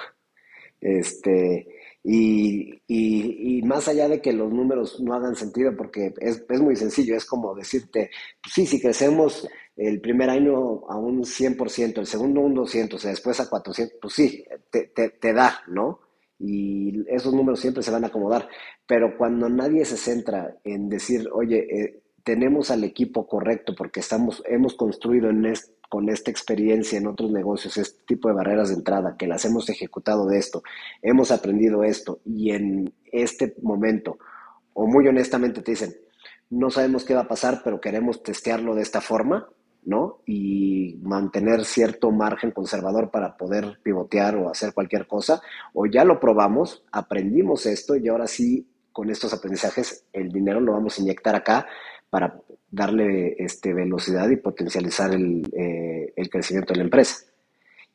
Este, 0.79 1.67
y, 2.03 2.73
y, 2.87 3.57
y, 3.57 3.61
más 3.61 3.87
allá 3.87 4.09
de 4.09 4.21
que 4.21 4.33
los 4.33 4.51
números 4.51 4.99
no 4.99 5.13
hagan 5.13 5.35
sentido, 5.35 5.75
porque 5.77 6.13
es, 6.19 6.43
es 6.49 6.61
muy 6.61 6.75
sencillo, 6.75 7.15
es 7.15 7.25
como 7.25 7.55
decirte, 7.55 8.09
pues 8.41 8.53
sí, 8.53 8.65
si 8.65 8.81
crecemos 8.81 9.47
el 9.75 10.01
primer 10.01 10.29
año 10.29 10.87
a 10.87 10.97
un 10.97 11.23
100%, 11.23 11.97
el 11.97 12.05
segundo 12.05 12.41
un 12.41 12.53
200, 12.53 12.97
o 12.97 13.01
sea, 13.01 13.11
después 13.11 13.39
a 13.39 13.49
400, 13.49 13.97
pues 14.01 14.13
sí, 14.13 14.45
te, 14.69 15.33
da, 15.33 15.61
¿no? 15.67 15.99
Y 16.39 17.03
esos 17.09 17.33
números 17.33 17.59
siempre 17.59 17.81
se 17.83 17.91
van 17.91 18.03
a 18.03 18.07
acomodar. 18.07 18.47
Pero 18.85 19.17
cuando 19.17 19.49
nadie 19.49 19.85
se 19.85 19.97
centra 19.97 20.57
en 20.63 20.89
decir, 20.89 21.27
oye, 21.31 21.67
eh, 21.69 22.03
tenemos 22.23 22.71
al 22.71 22.83
equipo 22.83 23.27
correcto 23.27 23.73
porque 23.75 23.99
estamos, 23.99 24.43
hemos 24.45 24.75
construido 24.75 25.29
en 25.29 25.45
con 25.89 26.09
esta 26.09 26.31
experiencia 26.31 26.97
en 26.97 27.05
otros 27.05 27.29
negocios 27.29 27.77
este 27.77 28.03
tipo 28.07 28.27
de 28.27 28.33
barreras 28.33 28.69
de 28.69 28.75
entrada, 28.75 29.15
que 29.15 29.27
las 29.27 29.45
hemos 29.45 29.69
ejecutado 29.69 30.25
de 30.25 30.39
esto, 30.39 30.63
hemos 31.03 31.29
aprendido 31.31 31.83
esto 31.83 32.19
y 32.25 32.49
en 32.49 32.91
este 33.11 33.53
momento, 33.61 34.17
o 34.73 34.87
muy 34.87 35.07
honestamente 35.07 35.61
te 35.61 35.69
dicen, 35.69 35.95
no 36.49 36.71
sabemos 36.71 37.05
qué 37.05 37.13
va 37.13 37.21
a 37.21 37.27
pasar, 37.27 37.61
pero 37.63 37.79
queremos 37.79 38.23
testearlo 38.23 38.73
de 38.73 38.81
esta 38.81 39.01
forma, 39.01 39.47
¿no? 39.85 40.21
Y 40.25 40.99
mantener 41.01 41.65
cierto 41.65 42.11
margen 42.11 42.51
conservador 42.51 43.11
para 43.11 43.37
poder 43.37 43.79
pivotear 43.83 44.35
o 44.35 44.49
hacer 44.49 44.73
cualquier 44.73 45.07
cosa, 45.07 45.41
o 45.73 45.85
ya 45.85 46.03
lo 46.03 46.19
probamos, 46.19 46.83
aprendimos 46.91 47.65
esto 47.65 47.95
y 47.95 48.07
ahora 48.07 48.27
sí, 48.27 48.67
con 48.91 49.09
estos 49.09 49.33
aprendizajes, 49.33 50.05
el 50.13 50.29
dinero 50.31 50.59
lo 50.59 50.73
vamos 50.73 50.97
a 50.97 51.01
inyectar 51.01 51.35
acá 51.35 51.67
para 52.09 52.39
darle 52.69 53.35
este, 53.39 53.73
velocidad 53.73 54.29
y 54.29 54.37
potencializar 54.37 55.13
el, 55.13 55.43
eh, 55.53 56.13
el 56.15 56.29
crecimiento 56.29 56.73
de 56.73 56.77
la 56.77 56.83
empresa. 56.85 57.25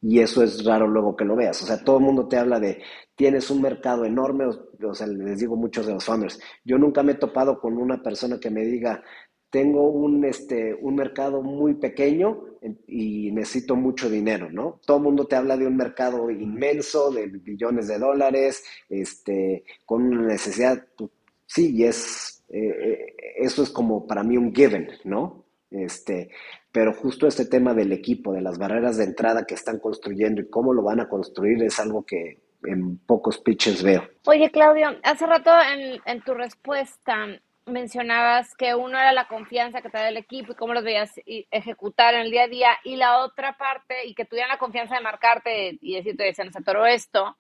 Y 0.01 0.21
eso 0.21 0.43
es 0.43 0.65
raro 0.65 0.87
luego 0.87 1.17
que 1.17 1.25
lo 1.25 1.35
veas. 1.35 1.61
O 1.63 1.67
sea, 1.67 1.83
todo 1.83 1.99
el 1.99 2.05
mundo 2.05 2.29
te 2.29 2.37
habla 2.37 2.61
de, 2.61 2.81
tienes 3.17 3.51
un 3.51 3.61
mercado 3.61 4.05
enorme, 4.05 4.47
o, 4.47 4.95
sea, 4.95 5.09
les 5.09 5.41
digo 5.41 5.57
muchos 5.57 5.87
de 5.87 5.95
los 5.95 6.05
founders, 6.05 6.41
yo 6.65 6.79
nunca 6.79 7.03
me 7.03 7.13
he 7.13 7.17
topado 7.17 7.61
con 7.61 7.77
una 7.77 8.01
persona 8.01 8.39
que 8.39 8.51
me 8.51 8.65
diga, 8.65 9.03
tengo 9.51 9.89
un, 9.89 10.25
este, 10.25 10.75
un 10.75 10.95
mercado 10.95 11.43
muy 11.43 11.75
pequeño 11.75 12.45
y 12.87 13.31
necesito 13.33 13.77
mucho 13.77 14.11
dinero, 14.11 14.51
¿no? 14.51 14.81
Todo 14.85 14.99
el 14.99 15.03
mundo 15.05 15.27
te 15.27 15.37
habla 15.37 15.57
de 15.57 15.67
un 15.67 15.77
mercado 15.77 16.31
inmenso, 16.31 17.11
de 17.11 17.27
billones 17.27 17.89
de 17.89 17.99
dólares, 17.99 18.63
este, 18.89 19.65
con 19.87 20.03
una 20.03 20.27
necesidad, 20.27 20.87
pues, 20.97 21.11
sí, 21.47 21.75
y 21.77 21.85
es, 21.85 22.45
eh, 22.51 22.59
eh, 22.59 23.17
eso 23.39 23.63
es 23.63 23.71
como 23.71 24.07
para 24.07 24.23
mí 24.23 24.37
un 24.37 24.55
given, 24.55 24.91
¿no? 25.05 25.47
Este, 25.71 26.31
pero 26.73 26.93
justo 26.93 27.27
este 27.27 27.47
tema 27.47 27.75
del 27.75 27.93
equipo, 27.93 28.33
de 28.33 28.41
las 28.41 28.59
barreras 28.59 28.97
de 28.97 29.05
entrada 29.05 29.47
que 29.47 29.55
están 29.55 29.79
construyendo 29.79 30.41
y 30.41 30.49
cómo 30.49 30.73
lo 30.73 30.83
van 30.83 31.01
a 31.01 31.09
construir 31.09 31.63
es 31.63 31.79
algo 31.79 32.05
que 32.05 32.43
en 32.65 32.99
pocos 32.99 33.39
pitches 33.39 33.83
veo. 33.83 34.03
Oye, 34.27 34.51
Claudio, 34.51 34.89
hace 35.03 35.27
rato 35.27 35.51
en, 35.73 36.01
en 36.05 36.23
tu 36.23 36.35
respuesta 36.35 37.27
mencionabas 37.69 38.55
que 38.55 38.75
uno 38.75 38.99
era 38.99 39.13
la 39.13 39.29
confianza 39.29 39.83
que 39.83 39.91
te 39.91 39.99
da 39.99 40.09
el 40.09 40.17
equipo 40.17 40.53
y 40.53 40.57
cómo 40.57 40.75
los 40.75 40.85
veías 40.85 41.13
ejecutar 41.25 42.15
en 42.15 42.21
el 42.23 42.31
día 42.31 42.45
a 42.45 42.49
día, 42.49 42.71
y 42.85 42.97
la 42.97 43.19
otra 43.19 43.57
parte, 43.57 44.07
y 44.07 44.15
que 44.15 44.25
tuvieran 44.25 44.51
la 44.51 44.59
confianza 44.59 44.97
de 44.97 45.03
marcarte 45.03 45.79
y 45.81 45.97
decirte, 45.97 46.35
se 46.35 46.45
nos 46.45 46.57
atoró 46.57 46.87
esto, 46.87 47.37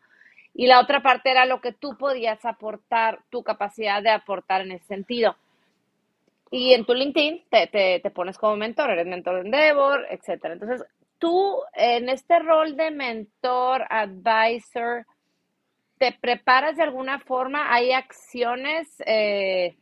y 0.54 0.66
la 0.66 0.80
otra 0.80 1.02
parte 1.02 1.30
era 1.30 1.46
lo 1.46 1.60
que 1.60 1.72
tú 1.72 1.96
podías 1.96 2.44
aportar, 2.44 3.20
tu 3.30 3.42
capacidad 3.42 4.02
de 4.02 4.10
aportar 4.10 4.62
en 4.62 4.72
ese 4.72 4.86
sentido. 4.86 5.36
Y 6.50 6.72
en 6.72 6.84
tu 6.84 6.94
LinkedIn 6.94 7.44
te, 7.50 7.66
te, 7.66 8.00
te 8.00 8.10
pones 8.10 8.38
como 8.38 8.56
mentor, 8.56 8.90
eres 8.90 9.06
mentor 9.06 9.34
de 9.34 9.40
Endeavor, 9.42 10.06
etc. 10.10 10.44
Entonces, 10.44 10.84
tú 11.18 11.60
en 11.74 12.08
este 12.08 12.38
rol 12.38 12.76
de 12.76 12.90
mentor, 12.90 13.84
advisor, 13.90 15.06
¿te 15.98 16.12
preparas 16.12 16.76
de 16.76 16.84
alguna 16.84 17.18
forma? 17.20 17.72
¿Hay 17.72 17.92
acciones? 17.92 18.88
Eh, 19.04 19.76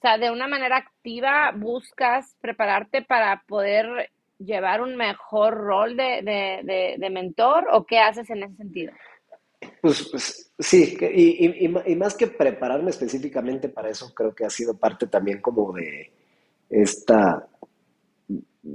o 0.00 0.02
sea, 0.02 0.16
de 0.16 0.30
una 0.30 0.48
manera 0.48 0.78
activa 0.78 1.52
buscas 1.54 2.34
prepararte 2.40 3.02
para 3.02 3.42
poder 3.46 4.08
llevar 4.38 4.80
un 4.80 4.96
mejor 4.96 5.52
rol 5.58 5.94
de, 5.94 6.96
mentor 7.12 7.66
o 7.70 7.84
qué 7.84 7.98
haces 7.98 8.30
en 8.30 8.44
ese 8.44 8.56
sentido? 8.56 8.94
Pues, 9.82 10.08
pues 10.10 10.54
sí, 10.58 10.96
y, 11.12 11.66
y, 11.66 11.96
más 11.96 12.14
que 12.14 12.28
prepararme 12.28 12.88
específicamente 12.88 13.68
para 13.68 13.90
eso, 13.90 14.14
creo 14.14 14.34
que 14.34 14.46
ha 14.46 14.50
sido 14.50 14.78
parte 14.78 15.06
también 15.06 15.42
como 15.42 15.70
de 15.74 16.10
esta, 16.70 17.46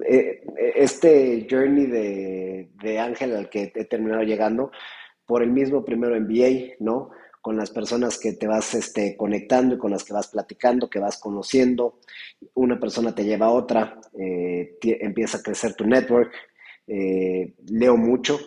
eh, 0.07 0.43
este 0.75 1.47
journey 1.49 1.87
de, 1.87 2.69
de 2.83 2.99
Ángel 2.99 3.35
al 3.35 3.49
que 3.49 3.71
he 3.73 3.85
terminado 3.85 4.21
llegando 4.21 4.71
por 5.25 5.41
el 5.41 5.49
mismo 5.49 5.83
primero 5.83 6.19
MBA, 6.19 6.75
¿no? 6.81 7.09
Con 7.45 7.57
las 7.57 7.69
personas 7.69 8.17
que 8.17 8.33
te 8.33 8.47
vas 8.47 8.73
este, 8.73 9.15
conectando 9.15 9.75
y 9.75 9.77
con 9.77 9.91
las 9.91 10.03
que 10.03 10.13
vas 10.13 10.29
platicando, 10.29 10.89
que 10.89 10.97
vas 10.97 11.19
conociendo. 11.19 11.99
Una 12.55 12.79
persona 12.79 13.13
te 13.13 13.23
lleva 13.23 13.45
a 13.45 13.51
otra, 13.51 14.01
eh, 14.19 14.79
empieza 14.81 15.37
a 15.37 15.43
crecer 15.43 15.75
tu 15.75 15.85
network. 15.85 16.33
Eh, 16.87 17.53
leo 17.69 17.97
mucho, 17.97 18.39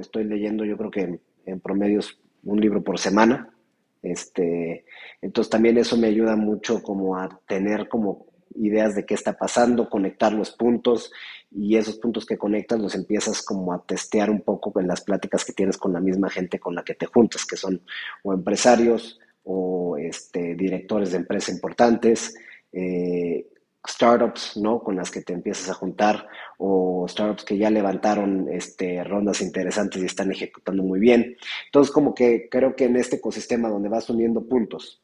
estoy 0.00 0.24
leyendo 0.24 0.64
yo 0.64 0.78
creo 0.78 0.90
que 0.90 1.00
en, 1.02 1.20
en 1.44 1.60
promedios 1.60 2.18
un 2.44 2.58
libro 2.58 2.82
por 2.82 2.98
semana. 2.98 3.54
Este, 4.02 4.86
entonces 5.20 5.50
también 5.50 5.76
eso 5.76 5.98
me 5.98 6.06
ayuda 6.06 6.34
mucho 6.34 6.82
como 6.82 7.14
a 7.14 7.28
tener 7.46 7.90
como 7.90 8.24
ideas 8.54 8.94
de 8.94 9.04
qué 9.04 9.14
está 9.14 9.36
pasando, 9.36 9.88
conectar 9.88 10.32
los 10.32 10.50
puntos 10.50 11.12
y 11.50 11.76
esos 11.76 11.96
puntos 11.96 12.26
que 12.26 12.38
conectas 12.38 12.80
los 12.80 12.94
empiezas 12.94 13.42
como 13.42 13.72
a 13.72 13.84
testear 13.84 14.30
un 14.30 14.42
poco 14.42 14.78
en 14.80 14.88
las 14.88 15.00
pláticas 15.00 15.44
que 15.44 15.52
tienes 15.52 15.76
con 15.76 15.92
la 15.92 16.00
misma 16.00 16.30
gente 16.30 16.58
con 16.58 16.74
la 16.74 16.82
que 16.84 16.94
te 16.94 17.06
juntas, 17.06 17.44
que 17.44 17.56
son 17.56 17.82
o 18.22 18.32
empresarios 18.32 19.18
o 19.44 19.96
este, 19.96 20.54
directores 20.54 21.12
de 21.12 21.18
empresas 21.18 21.54
importantes. 21.54 22.36
Eh, 22.72 23.46
startups, 23.88 24.56
¿no? 24.56 24.80
Con 24.80 24.96
las 24.96 25.10
que 25.10 25.22
te 25.22 25.32
empiezas 25.32 25.70
a 25.70 25.74
juntar 25.74 26.26
o 26.58 27.06
startups 27.08 27.44
que 27.44 27.56
ya 27.56 27.70
levantaron 27.70 28.48
este, 28.50 29.02
rondas 29.04 29.40
interesantes 29.40 30.02
y 30.02 30.06
están 30.06 30.32
ejecutando 30.32 30.82
muy 30.82 30.98
bien. 30.98 31.36
Entonces, 31.66 31.92
como 31.92 32.14
que 32.14 32.48
creo 32.50 32.74
que 32.74 32.84
en 32.84 32.96
este 32.96 33.16
ecosistema 33.16 33.68
donde 33.68 33.88
vas 33.88 34.10
uniendo 34.10 34.46
puntos 34.46 35.02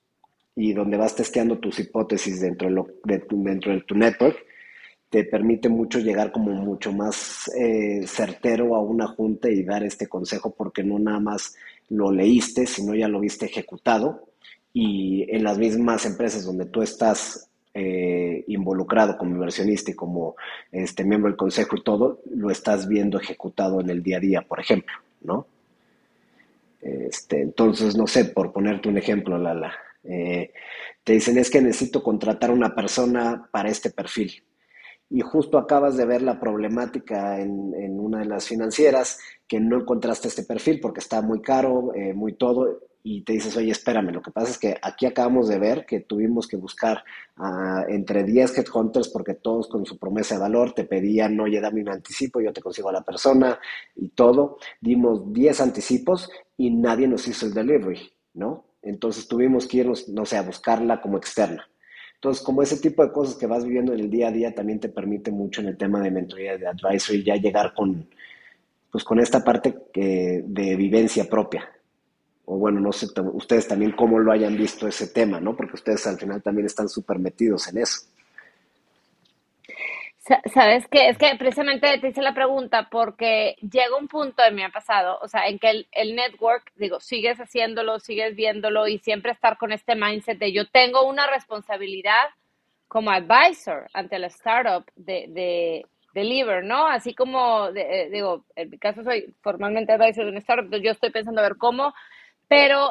y 0.54 0.72
donde 0.72 0.96
vas 0.96 1.14
testeando 1.14 1.58
tus 1.58 1.78
hipótesis 1.78 2.40
dentro 2.40 2.68
de, 2.68 2.74
lo, 2.74 2.86
de 3.04 3.24
dentro 3.28 3.72
de 3.72 3.80
tu 3.82 3.94
network, 3.94 4.36
te 5.08 5.24
permite 5.24 5.68
mucho 5.68 5.98
llegar 5.98 6.32
como 6.32 6.52
mucho 6.52 6.92
más 6.92 7.50
eh, 7.54 8.06
certero 8.06 8.74
a 8.74 8.80
una 8.80 9.06
junta 9.06 9.50
y 9.50 9.62
dar 9.62 9.82
este 9.84 10.06
consejo 10.06 10.54
porque 10.54 10.82
no 10.82 10.98
nada 10.98 11.20
más 11.20 11.54
lo 11.90 12.10
leíste, 12.10 12.66
sino 12.66 12.94
ya 12.94 13.08
lo 13.08 13.20
viste 13.20 13.46
ejecutado 13.46 14.28
y 14.72 15.26
en 15.28 15.44
las 15.44 15.58
mismas 15.58 16.06
empresas 16.06 16.44
donde 16.44 16.64
tú 16.64 16.82
estás 16.82 17.50
eh, 17.74 18.44
involucrado 18.48 19.16
como 19.16 19.32
inversionista 19.32 19.90
y 19.90 19.94
como 19.94 20.34
este 20.70 21.04
miembro 21.04 21.30
del 21.30 21.36
consejo 21.36 21.76
y 21.76 21.82
todo, 21.82 22.20
lo 22.34 22.50
estás 22.50 22.88
viendo 22.88 23.20
ejecutado 23.20 23.80
en 23.80 23.90
el 23.90 24.02
día 24.02 24.16
a 24.16 24.20
día, 24.20 24.42
por 24.42 24.60
ejemplo, 24.60 24.94
¿no? 25.22 25.46
Este, 26.80 27.40
entonces, 27.40 27.96
no 27.96 28.06
sé, 28.06 28.24
por 28.24 28.52
ponerte 28.52 28.88
un 28.88 28.98
ejemplo, 28.98 29.38
Lala, 29.38 29.72
eh, 30.04 30.52
te 31.04 31.12
dicen 31.14 31.38
es 31.38 31.50
que 31.50 31.60
necesito 31.60 32.02
contratar 32.02 32.50
una 32.50 32.74
persona 32.74 33.48
para 33.52 33.70
este 33.70 33.90
perfil. 33.90 34.44
Y 35.10 35.20
justo 35.20 35.58
acabas 35.58 35.96
de 35.96 36.06
ver 36.06 36.22
la 36.22 36.40
problemática 36.40 37.38
en, 37.38 38.00
una 38.00 38.20
de 38.20 38.24
las 38.24 38.48
financieras 38.48 39.18
que 39.46 39.60
no 39.60 39.80
encontraste 39.80 40.28
este 40.28 40.42
perfil 40.44 40.80
porque 40.80 41.00
está 41.00 41.20
muy 41.20 41.42
caro, 41.42 41.92
eh, 41.94 42.14
muy 42.14 42.32
todo, 42.34 42.80
y 43.04 43.22
te 43.22 43.32
dices, 43.32 43.56
oye, 43.56 43.72
espérame, 43.72 44.12
lo 44.12 44.22
que 44.22 44.30
pasa 44.30 44.50
es 44.50 44.58
que 44.58 44.76
aquí 44.80 45.06
acabamos 45.06 45.48
de 45.48 45.58
ver 45.58 45.84
que 45.86 46.00
tuvimos 46.00 46.46
que 46.46 46.56
buscar 46.56 47.02
entre 47.88 48.22
10 48.22 48.58
headhunters 48.58 49.08
porque 49.08 49.34
todos 49.34 49.68
con 49.68 49.84
su 49.84 49.98
promesa 49.98 50.36
de 50.36 50.40
valor 50.40 50.72
te 50.72 50.84
pedían, 50.84 51.38
oye, 51.40 51.60
dame 51.60 51.80
un 51.80 51.88
anticipo, 51.88 52.40
yo 52.40 52.52
te 52.52 52.62
consigo 52.62 52.90
a 52.90 52.92
la 52.92 53.02
persona 53.02 53.58
y 53.96 54.10
todo. 54.10 54.58
Dimos 54.80 55.32
10 55.32 55.60
anticipos 55.60 56.30
y 56.56 56.70
nadie 56.70 57.08
nos 57.08 57.26
hizo 57.26 57.46
el 57.46 57.54
delivery, 57.54 58.12
¿no? 58.34 58.71
Entonces 58.82 59.28
tuvimos 59.28 59.66
que 59.66 59.78
irnos, 59.78 60.08
no 60.08 60.26
sé, 60.26 60.36
a 60.36 60.42
buscarla 60.42 61.00
como 61.00 61.16
externa. 61.16 61.68
Entonces, 62.14 62.44
como 62.44 62.62
ese 62.62 62.76
tipo 62.76 63.04
de 63.04 63.10
cosas 63.10 63.34
que 63.34 63.46
vas 63.46 63.64
viviendo 63.64 63.92
en 63.92 64.00
el 64.00 64.10
día 64.10 64.28
a 64.28 64.32
día 64.32 64.54
también 64.54 64.78
te 64.78 64.88
permite 64.88 65.30
mucho 65.32 65.60
en 65.60 65.68
el 65.68 65.76
tema 65.76 66.00
de 66.00 66.10
mentoría, 66.10 66.56
de 66.56 66.68
advisory, 66.68 67.24
ya 67.24 67.34
llegar 67.34 67.74
con, 67.74 68.06
pues 68.92 69.02
con 69.02 69.18
esta 69.18 69.42
parte 69.42 69.76
que, 69.92 70.44
de 70.46 70.76
vivencia 70.76 71.24
propia, 71.28 71.68
o 72.44 72.58
bueno, 72.58 72.80
no 72.80 72.92
sé 72.92 73.06
ustedes 73.32 73.66
también 73.66 73.92
cómo 73.92 74.18
lo 74.18 74.30
hayan 74.30 74.56
visto 74.56 74.86
ese 74.86 75.08
tema, 75.08 75.40
¿no? 75.40 75.56
Porque 75.56 75.74
ustedes 75.74 76.06
al 76.06 76.18
final 76.18 76.42
también 76.42 76.66
están 76.66 76.88
súper 76.88 77.18
metidos 77.18 77.68
en 77.68 77.78
eso. 77.78 78.02
Sabes 80.46 80.86
que 80.86 81.08
es 81.08 81.18
que 81.18 81.34
precisamente 81.36 81.98
te 81.98 82.08
hice 82.08 82.22
la 82.22 82.32
pregunta 82.32 82.88
porque 82.90 83.56
llega 83.60 83.96
un 83.98 84.06
punto 84.06 84.44
en 84.44 84.54
mi 84.54 84.68
pasado, 84.68 85.18
o 85.20 85.26
sea, 85.26 85.48
en 85.48 85.58
que 85.58 85.70
el, 85.70 85.88
el, 85.90 86.14
network, 86.14 86.70
digo, 86.76 87.00
sigues 87.00 87.38
haciéndolo, 87.38 87.98
sigues 87.98 88.36
viéndolo 88.36 88.86
y 88.86 88.98
siempre 88.98 89.32
estar 89.32 89.58
con 89.58 89.72
este 89.72 89.96
mindset 89.96 90.38
de 90.38 90.52
yo 90.52 90.68
tengo 90.70 91.08
una 91.08 91.26
responsabilidad 91.26 92.28
como 92.86 93.10
advisor 93.10 93.88
ante 93.94 94.20
la 94.20 94.28
startup 94.28 94.84
de, 94.94 95.26
de 95.30 95.86
deliver, 96.14 96.62
¿no? 96.62 96.86
Así 96.86 97.14
como, 97.14 97.72
de, 97.72 98.08
digo, 98.12 98.44
en 98.54 98.70
mi 98.70 98.78
caso 98.78 99.02
soy 99.02 99.34
formalmente 99.42 99.92
advisor 99.92 100.24
de 100.24 100.30
una 100.30 100.38
startup, 100.38 100.80
yo 100.80 100.92
estoy 100.92 101.10
pensando 101.10 101.40
a 101.40 101.44
ver 101.48 101.56
cómo 101.56 101.92
pero 102.52 102.90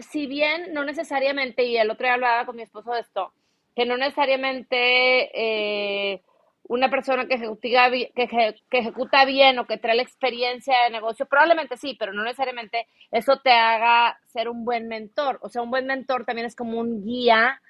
si 0.00 0.26
bien 0.26 0.72
no 0.72 0.82
necesariamente, 0.82 1.62
y 1.64 1.76
el 1.76 1.90
otro 1.90 2.06
día 2.06 2.14
hablaba 2.14 2.44
con 2.44 2.56
mi 2.56 2.62
esposo 2.62 2.92
de 2.92 3.00
esto, 3.00 3.32
que 3.76 3.86
no 3.86 3.96
necesariamente 3.96 5.30
eh, 5.32 6.22
una 6.70 6.88
persona 6.88 7.26
que 7.26 7.34
ejecuta, 7.34 7.90
que, 7.90 8.54
ejecuta 8.70 9.24
bien 9.24 9.58
o 9.58 9.66
que 9.66 9.76
trae 9.76 9.96
la 9.96 10.02
experiencia 10.02 10.84
de 10.84 10.90
negocio, 10.90 11.26
probablemente 11.26 11.76
sí, 11.76 11.96
pero 11.98 12.12
no 12.12 12.22
necesariamente 12.22 12.86
eso 13.10 13.40
te 13.42 13.50
haga 13.50 14.16
ser 14.26 14.48
un 14.48 14.64
buen 14.64 14.86
mentor. 14.86 15.40
O 15.42 15.48
sea, 15.48 15.62
un 15.62 15.70
buen 15.70 15.86
mentor 15.86 16.24
también 16.24 16.46
es 16.46 16.54
como 16.54 16.78
un 16.78 17.02
guía, 17.02 17.60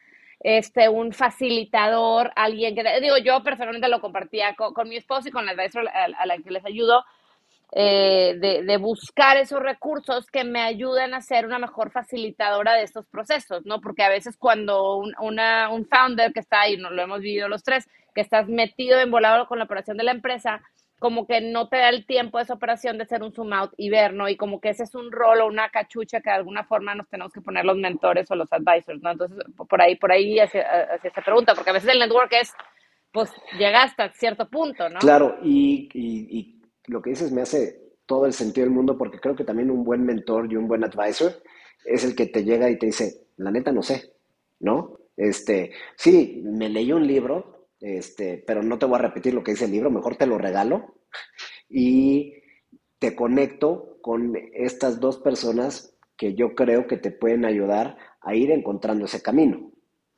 este, 0.40 0.90
un 0.90 1.14
facilitador, 1.14 2.30
alguien 2.36 2.74
que, 2.74 3.00
digo, 3.00 3.16
yo 3.16 3.42
personalmente 3.42 3.88
lo 3.88 4.02
compartía 4.02 4.54
con, 4.54 4.86
mi 4.86 4.96
esposo 4.96 5.28
y 5.28 5.32
con 5.32 5.46
la 5.46 5.52
advisor 5.52 5.88
a, 5.88 6.04
a 6.04 6.26
la 6.26 6.36
que 6.36 6.50
les 6.50 6.66
ayudo, 6.66 7.02
eh, 7.72 8.37
de, 8.40 8.76
buscar 8.78 9.37
esos 9.37 9.61
recursos 9.61 10.26
que 10.26 10.42
me 10.42 10.61
ayuden 10.61 11.14
a 11.14 11.20
ser 11.20 11.46
una 11.46 11.59
mejor 11.59 11.92
facilitadora 11.92 12.74
de 12.74 12.83
estos 12.83 13.06
procesos, 13.06 13.64
¿no? 13.64 13.80
Porque 13.80 14.02
a 14.02 14.09
veces 14.09 14.37
cuando 14.37 14.96
un, 14.96 15.14
una, 15.20 15.70
un 15.70 15.87
founder 15.87 16.33
que 16.33 16.40
está 16.40 16.62
ahí, 16.62 16.76
nos 16.76 16.92
lo 16.92 17.02
hemos 17.02 17.20
vivido 17.20 17.48
los 17.48 17.62
tres, 17.62 17.88
que 18.14 18.22
estás 18.22 18.48
metido, 18.48 18.98
envolado 18.98 19.46
con 19.46 19.59
la 19.59 19.64
operación 19.64 19.96
de 19.96 20.04
la 20.04 20.11
empresa, 20.11 20.62
como 20.98 21.26
que 21.26 21.40
no 21.40 21.68
te 21.68 21.78
da 21.78 21.88
el 21.88 22.04
tiempo 22.06 22.38
de 22.38 22.44
esa 22.44 22.54
operación 22.54 22.98
de 22.98 23.04
hacer 23.04 23.22
un 23.22 23.33
zoom 23.33 23.52
out 23.52 23.72
y 23.76 23.88
ver, 23.88 24.12
¿no? 24.12 24.28
Y 24.28 24.37
como 24.37 24.61
que 24.61 24.68
ese 24.70 24.83
es 24.83 24.94
un 24.94 25.11
rol 25.12 25.40
o 25.40 25.46
una 25.46 25.70
cachucha 25.70 26.20
que 26.20 26.28
de 26.28 26.37
alguna 26.37 26.64
forma 26.64 26.94
nos 26.94 27.09
tenemos 27.09 27.33
que 27.33 27.40
poner 27.40 27.64
los 27.64 27.76
mentores 27.76 28.30
o 28.30 28.35
los 28.35 28.52
advisors, 28.52 29.00
¿no? 29.00 29.12
Entonces, 29.12 29.38
por 29.56 29.80
ahí, 29.80 29.96
por 29.96 30.12
ahí 30.12 30.38
hacia, 30.38 30.62
hacia 30.94 31.09
esta 31.09 31.22
pregunta, 31.22 31.54
porque 31.54 31.70
a 31.70 31.74
veces 31.74 31.90
el 31.90 32.00
network 32.00 32.33
es, 32.33 32.52
pues, 33.12 33.33
llega 33.59 33.85
hasta 33.85 34.11
cierto 34.11 34.48
punto, 34.48 34.88
¿no? 34.90 34.98
Claro, 34.98 35.38
y, 35.42 35.88
y, 35.94 36.38
y 36.38 36.59
lo 36.90 37.00
que 37.00 37.11
dices 37.11 37.33
me 37.33 37.42
hace 37.42 37.81
todo 38.05 38.26
el 38.26 38.33
sentido 38.33 38.66
del 38.66 38.74
mundo 38.74 38.98
porque 38.98 39.20
creo 39.20 39.37
que 39.37 39.44
también 39.44 39.70
un 39.70 39.85
buen 39.85 40.05
mentor 40.05 40.53
y 40.53 40.57
un 40.57 40.66
buen 40.66 40.85
advisor 40.85 41.33
es 41.85 42.05
el 42.05 42.14
que 42.14 42.26
te 42.26 42.44
llega 42.44 42.68
y 42.68 42.79
te 42.79 42.87
dice, 42.87 43.29
la 43.37 43.50
neta 43.50 43.72
no 43.72 43.83
sé, 43.83 44.12
¿no? 44.59 44.98
Este, 45.16 45.70
sí, 45.96 46.42
me 46.44 46.68
leí 46.68 46.92
un 46.92 47.07
libro, 47.07 47.68
este, 47.81 48.42
pero 48.46 48.62
no 48.62 48.79
te 48.79 48.87
voy 48.87 48.96
a 48.96 49.03
repetir 49.03 49.33
lo 49.33 49.42
que 49.42 49.53
dice 49.53 49.66
el 49.66 49.70
libro, 49.70 49.90
mejor 49.90 50.16
te 50.16 50.26
lo 50.26 50.38
regalo 50.38 50.96
y 51.70 52.35
te 52.98 53.14
conecto 53.14 53.98
con 54.03 54.35
estas 54.53 54.98
dos 54.98 55.18
personas 55.18 55.96
que 56.16 56.35
yo 56.35 56.55
creo 56.55 56.87
que 56.87 56.96
te 56.96 57.12
pueden 57.12 57.44
ayudar 57.44 57.96
a 58.20 58.35
ir 58.35 58.50
encontrando 58.50 59.05
ese 59.05 59.22
camino, 59.22 59.70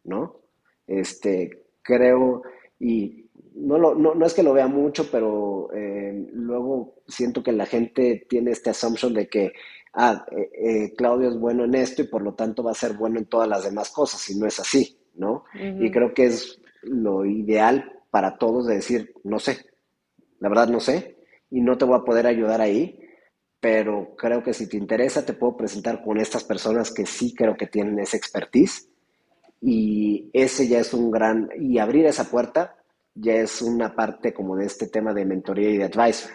¿no? 0.05 0.41
Este, 0.87 1.65
creo, 1.83 2.43
y 2.81 3.22
no, 3.55 3.79
lo, 3.79 3.95
no, 3.95 4.15
no, 4.15 4.27
es 4.27 4.35
que 4.35 4.43
lo 4.43 4.53
vea 4.53 4.67
mucho, 4.67 5.11
pero 5.11 5.69
eh, 5.75 6.29
luego 6.33 7.03
siento 7.07 7.43
que 7.43 7.53
la 7.53 7.67
gente 7.67 8.27
tiene 8.29 8.51
este 8.51 8.71
assumption 8.71 9.15
de 9.15 9.29
que, 9.29 9.53
ah, 9.95 10.25
eh, 10.31 10.51
eh, 10.55 10.95
Claudio 10.97 11.29
es 11.29 11.39
bueno 11.39 11.65
en 11.65 11.75
esto 11.75 12.03
y 12.03 12.07
por 12.07 12.23
lo 12.23 12.35
tanto 12.35 12.63
va 12.63 12.73
a 12.73 12.75
ser 12.75 12.95
bueno 12.95 13.19
en 13.19 13.27
todas 13.27 13.49
las 13.49 13.65
demás 13.65 13.91
cosas, 13.91 14.29
y 14.31 14.39
no 14.39 14.47
es 14.47 14.59
así, 14.59 14.99
¿no? 15.15 15.45
Y 15.55 15.91
creo 15.91 16.15
que 16.15 16.27
es 16.27 16.61
lo 16.83 17.25
ideal 17.25 18.01
para 18.11 18.37
todos 18.37 18.67
de 18.67 18.77
decir, 18.77 19.15
no 19.25 19.39
sé, 19.39 19.59
la 20.41 20.49
verdad 20.49 20.69
no 20.69 20.81
sé, 20.81 21.17
y 21.51 21.61
no 21.61 21.77
te 21.77 21.85
voy 21.85 21.97
a 21.97 22.05
poder 22.05 22.27
ayudar 22.27 22.61
ahí, 22.61 22.99
pero 23.61 24.17
creo 24.17 24.43
que 24.43 24.53
si 24.53 24.69
te 24.69 24.77
interesa 24.77 25.25
te 25.25 25.35
puedo 25.35 25.57
presentar 25.57 26.03
con 26.03 26.19
estas 26.19 26.43
personas 26.43 26.93
que 26.93 27.07
sí 27.07 27.35
creo 27.35 27.57
que 27.57 27.67
tienen 27.67 27.99
esa 27.99 28.17
expertise, 28.17 28.89
y 29.61 30.29
ese 30.33 30.67
ya 30.67 30.81
es 30.81 30.93
un 30.93 31.11
gran, 31.11 31.49
y 31.61 31.79
abrir 31.79 32.07
esa 32.07 32.25
puerta 32.25 32.77
ya 33.15 33.35
es 33.35 33.63
una 33.63 33.95
parte 33.95 34.33
como 34.33 34.57
de 34.57 34.67
este 34.67 34.89
tema 34.89 35.13
de 35.13 35.25
mentoría 35.25 35.71
y 35.71 35.79
de 35.79 35.85
advisor. 35.85 36.33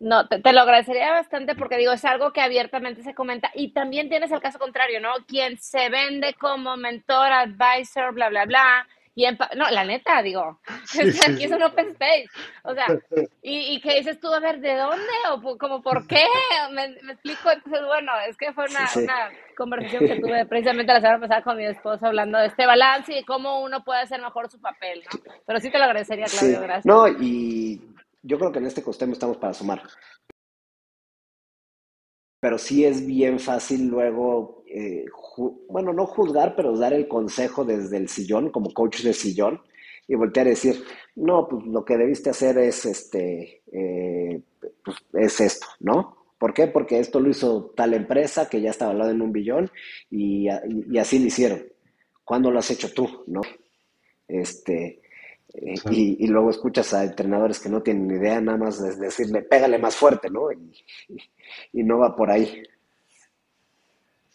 No, 0.00 0.28
te, 0.28 0.52
lo 0.52 0.60
agradecería 0.60 1.12
bastante 1.12 1.54
porque 1.54 1.78
digo, 1.78 1.92
es 1.92 2.04
algo 2.04 2.32
que 2.32 2.40
abiertamente 2.40 3.02
se 3.02 3.14
comenta 3.14 3.50
y 3.54 3.72
también 3.72 4.08
tienes 4.08 4.30
el 4.32 4.40
caso 4.40 4.58
contrario, 4.58 5.00
¿no? 5.00 5.10
Quien 5.26 5.56
se 5.58 5.88
vende 5.88 6.34
como 6.34 6.76
mentor, 6.76 7.32
advisor, 7.32 8.12
bla, 8.12 8.28
bla, 8.28 8.44
bla. 8.44 8.86
Y 9.16 9.26
no, 9.56 9.70
la 9.70 9.84
neta, 9.84 10.22
digo, 10.22 10.58
aquí 11.28 11.44
es 11.44 11.52
un 11.52 11.62
open 11.62 11.90
space. 11.90 12.26
O 12.64 12.74
sea, 12.74 12.86
y, 13.42 13.74
y 13.74 13.80
que 13.80 13.98
dices 13.98 14.18
tú, 14.18 14.32
a 14.32 14.40
ver, 14.40 14.60
¿de 14.60 14.74
dónde? 14.74 15.12
O 15.30 15.56
como, 15.56 15.82
¿por 15.82 16.06
qué? 16.06 16.24
Me, 16.72 16.84
explico. 17.12 17.50
Entonces, 17.50 17.84
bueno, 17.86 18.12
es 18.28 18.36
que 18.36 18.52
fue 18.52 18.64
una, 18.68 18.90
una 18.96 19.30
conversación 19.56 20.06
que 20.06 20.20
tuve 20.20 20.46
precisamente 20.46 20.92
la 20.92 21.00
semana 21.00 21.20
pasada 21.20 21.42
con 21.42 21.56
mi 21.56 21.66
esposa 21.66 22.08
hablando 22.08 22.38
de 22.38 22.46
este 22.46 22.66
balance 22.66 23.16
y 23.16 23.24
cómo 23.24 23.62
uno 23.62 23.84
puede 23.84 24.00
hacer 24.00 24.20
mejor 24.20 24.50
su 24.50 24.60
papel, 24.60 25.02
¿no? 25.04 25.20
Pero 25.46 25.60
sí 25.60 25.70
te 25.70 25.78
lo 25.78 25.84
agradecería, 25.84 26.26
Claudio, 26.26 26.60
gracias. 26.60 26.86
No, 26.86 27.06
y 27.06 27.80
yo 28.22 28.38
creo 28.38 28.50
que 28.50 28.58
en 28.58 28.66
este 28.66 28.80
ecosistema 28.80 29.12
estamos 29.12 29.36
para 29.36 29.54
sumar. 29.54 29.82
Pero 32.44 32.58
sí 32.58 32.84
es 32.84 33.06
bien 33.06 33.40
fácil 33.40 33.86
luego, 33.86 34.64
eh, 34.66 35.06
bueno, 35.66 35.94
no 35.94 36.04
juzgar, 36.04 36.54
pero 36.54 36.76
dar 36.76 36.92
el 36.92 37.08
consejo 37.08 37.64
desde 37.64 37.96
el 37.96 38.10
sillón, 38.10 38.50
como 38.50 38.70
coach 38.74 39.00
de 39.00 39.14
sillón, 39.14 39.62
y 40.06 40.14
voltear 40.14 40.48
a 40.48 40.50
decir, 40.50 40.84
no, 41.16 41.48
pues 41.48 41.64
lo 41.64 41.86
que 41.86 41.96
debiste 41.96 42.28
hacer 42.28 42.58
es, 42.58 42.84
este, 42.84 43.62
eh, 43.72 44.42
pues, 44.84 44.98
es 45.14 45.40
esto, 45.40 45.66
¿no? 45.80 46.18
¿Por 46.36 46.52
qué? 46.52 46.66
Porque 46.66 46.98
esto 46.98 47.18
lo 47.18 47.30
hizo 47.30 47.72
tal 47.74 47.94
empresa 47.94 48.46
que 48.46 48.60
ya 48.60 48.72
estaba 48.72 48.90
hablando 48.90 49.14
en 49.14 49.22
un 49.22 49.32
billón 49.32 49.70
y, 50.10 50.46
y, 50.90 50.98
así 50.98 51.20
lo 51.20 51.28
hicieron. 51.28 51.64
¿Cuándo 52.24 52.50
lo 52.50 52.58
has 52.58 52.70
hecho 52.70 52.92
tú? 52.92 53.24
¿No? 53.26 53.40
Este, 54.28 55.00
eh, 55.54 55.74
y, 55.90 56.26
luego 56.26 56.50
escuchas 56.50 56.92
a 56.94 57.04
entrenadores 57.04 57.60
que 57.60 57.68
no 57.68 57.80
tienen 57.80 58.08
ni 58.08 58.14
idea, 58.14 58.40
nada 58.40 58.58
más 58.58 58.82
de 58.82 58.96
decirle, 58.96 59.42
pégale 59.42 59.78
más 59.78 59.94
fuerte, 59.94 60.28
¿no? 60.28 60.50
Y, 60.50 61.82
no 61.84 61.98
va 61.98 62.16
por 62.16 62.30
ahí. 62.30 62.62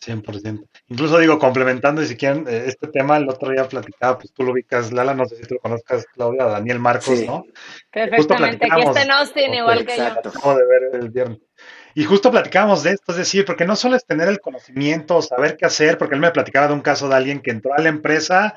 100%. 0.02 0.66
Incluso 0.88 1.20
digo, 1.20 1.38
complementando, 1.38 2.02
y 2.02 2.06
si 2.06 2.16
quieren, 2.16 2.48
eh, 2.48 2.64
este 2.68 2.88
tema, 2.88 3.18
el 3.18 3.28
otro 3.28 3.52
día 3.52 3.68
platicaba, 3.68 4.18
pues 4.18 4.32
tú 4.32 4.44
lo 4.44 4.54
ubicas, 4.54 4.94
Lala, 4.94 5.14
no 5.14 5.26
sé 5.26 5.36
si 5.36 5.44
tú 5.44 5.56
lo 5.56 5.60
conozcas, 5.60 6.06
Claudia, 6.14 6.46
Daniel 6.46 6.80
Marcos, 6.80 7.20
Sí, 7.20 7.28
¿no? 7.28 7.44
Perfectamente. 7.92 8.66
Aquí 8.72 8.82
está 8.82 9.02
en 9.02 9.12
Austin, 9.12 9.54
igual 9.54 9.86
que 9.86 9.98
yo. 9.98 10.04
exacto. 10.04 10.30
acabo 10.30 10.56
de 10.58 10.66
ver 10.66 11.02
el 11.02 11.10
viernes. 11.10 11.40
Y 11.96 12.06
justo 12.06 12.32
platicábamos 12.32 12.84
de 12.84 12.92
esto, 12.92 13.12
es 13.12 13.18
decir, 13.18 13.44
porque 13.44 13.66
no 13.66 13.76
solo 13.76 13.98
es 13.98 14.06
tener 14.06 14.30
el 14.30 14.40
conocimiento, 14.40 15.22
saber 15.22 15.58
qué 15.58 15.66
hacer, 15.66 15.98
porque 15.98 16.16
él 16.16 16.22
me 16.22 16.32
platicaba 16.32 16.68
de 16.68 16.74
un 16.76 16.82
caso 16.82 17.10
de 17.10 17.16
alguien 17.16 17.42
que 17.42 17.52
entró 17.52 17.74
a 17.74 17.82
la 17.82 17.90
empresa, 17.90 18.56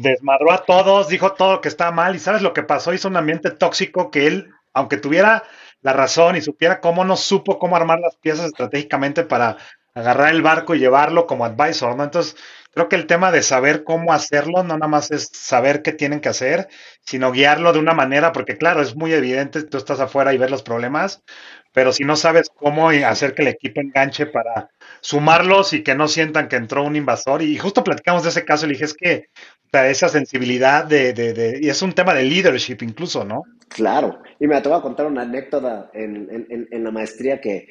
desmadró 0.00 0.52
a 0.52 0.64
todos, 0.64 1.08
dijo 1.08 1.32
todo 1.32 1.60
que 1.60 1.68
estaba 1.68 1.90
mal, 1.90 2.16
y 2.16 2.18
¿sabes 2.18 2.42
lo 2.42 2.52
que 2.52 2.62
pasó? 2.62 2.92
Hizo 2.92 3.08
un 3.08 3.16
ambiente 3.16 3.50
tóxico 3.50 4.10
que 4.10 4.26
él, 4.26 4.50
aunque 4.72 4.96
tuviera 4.96 5.44
la 5.82 5.92
razón 5.92 6.36
y 6.36 6.40
supiera 6.40 6.80
cómo 6.80 7.04
no 7.04 7.16
supo 7.16 7.58
cómo 7.58 7.76
armar 7.76 8.00
las 8.00 8.16
piezas 8.16 8.46
estratégicamente 8.46 9.24
para 9.24 9.56
agarrar 9.94 10.32
el 10.32 10.42
barco 10.42 10.74
y 10.74 10.78
llevarlo 10.78 11.26
como 11.26 11.44
advisor, 11.44 11.96
¿no? 11.96 12.04
Entonces, 12.04 12.36
creo 12.72 12.88
que 12.88 12.96
el 12.96 13.06
tema 13.06 13.32
de 13.32 13.42
saber 13.42 13.82
cómo 13.82 14.12
hacerlo 14.12 14.62
no 14.62 14.74
nada 14.74 14.86
más 14.86 15.10
es 15.10 15.30
saber 15.32 15.82
qué 15.82 15.92
tienen 15.92 16.20
que 16.20 16.28
hacer, 16.28 16.68
sino 17.04 17.32
guiarlo 17.32 17.72
de 17.72 17.80
una 17.80 17.94
manera, 17.94 18.32
porque 18.32 18.56
claro, 18.56 18.80
es 18.82 18.94
muy 18.94 19.12
evidente, 19.12 19.64
tú 19.64 19.78
estás 19.78 19.98
afuera 19.98 20.32
y 20.32 20.38
ves 20.38 20.50
los 20.50 20.62
problemas, 20.62 21.24
pero 21.72 21.92
si 21.92 22.04
no 22.04 22.16
sabes 22.16 22.50
cómo 22.54 22.88
hacer 22.90 23.34
que 23.34 23.42
el 23.42 23.48
equipo 23.48 23.80
enganche 23.80 24.26
para 24.26 24.70
sumarlos 25.00 25.72
y 25.72 25.82
que 25.82 25.94
no 25.94 26.08
sientan 26.08 26.48
que 26.48 26.56
entró 26.56 26.84
un 26.84 26.96
invasor, 26.96 27.42
y 27.42 27.56
justo 27.58 27.84
platicamos 27.84 28.22
de 28.22 28.30
ese 28.30 28.44
caso, 28.44 28.66
le 28.66 28.72
dije, 28.72 28.84
es 28.84 28.94
que 28.94 29.28
esa 29.72 30.08
sensibilidad 30.08 30.84
de, 30.84 31.12
de, 31.12 31.32
de, 31.34 31.58
y 31.60 31.68
es 31.68 31.82
un 31.82 31.92
tema 31.92 32.14
de 32.14 32.24
leadership 32.24 32.78
incluso, 32.80 33.24
¿no? 33.24 33.42
Claro. 33.68 34.22
Y 34.40 34.46
me 34.46 34.60
te 34.60 34.68
voy 34.68 34.78
a 34.78 34.82
contar 34.82 35.06
una 35.06 35.22
anécdota 35.22 35.90
en, 35.92 36.28
en, 36.30 36.68
en 36.70 36.84
la 36.84 36.90
maestría 36.90 37.40
que 37.40 37.68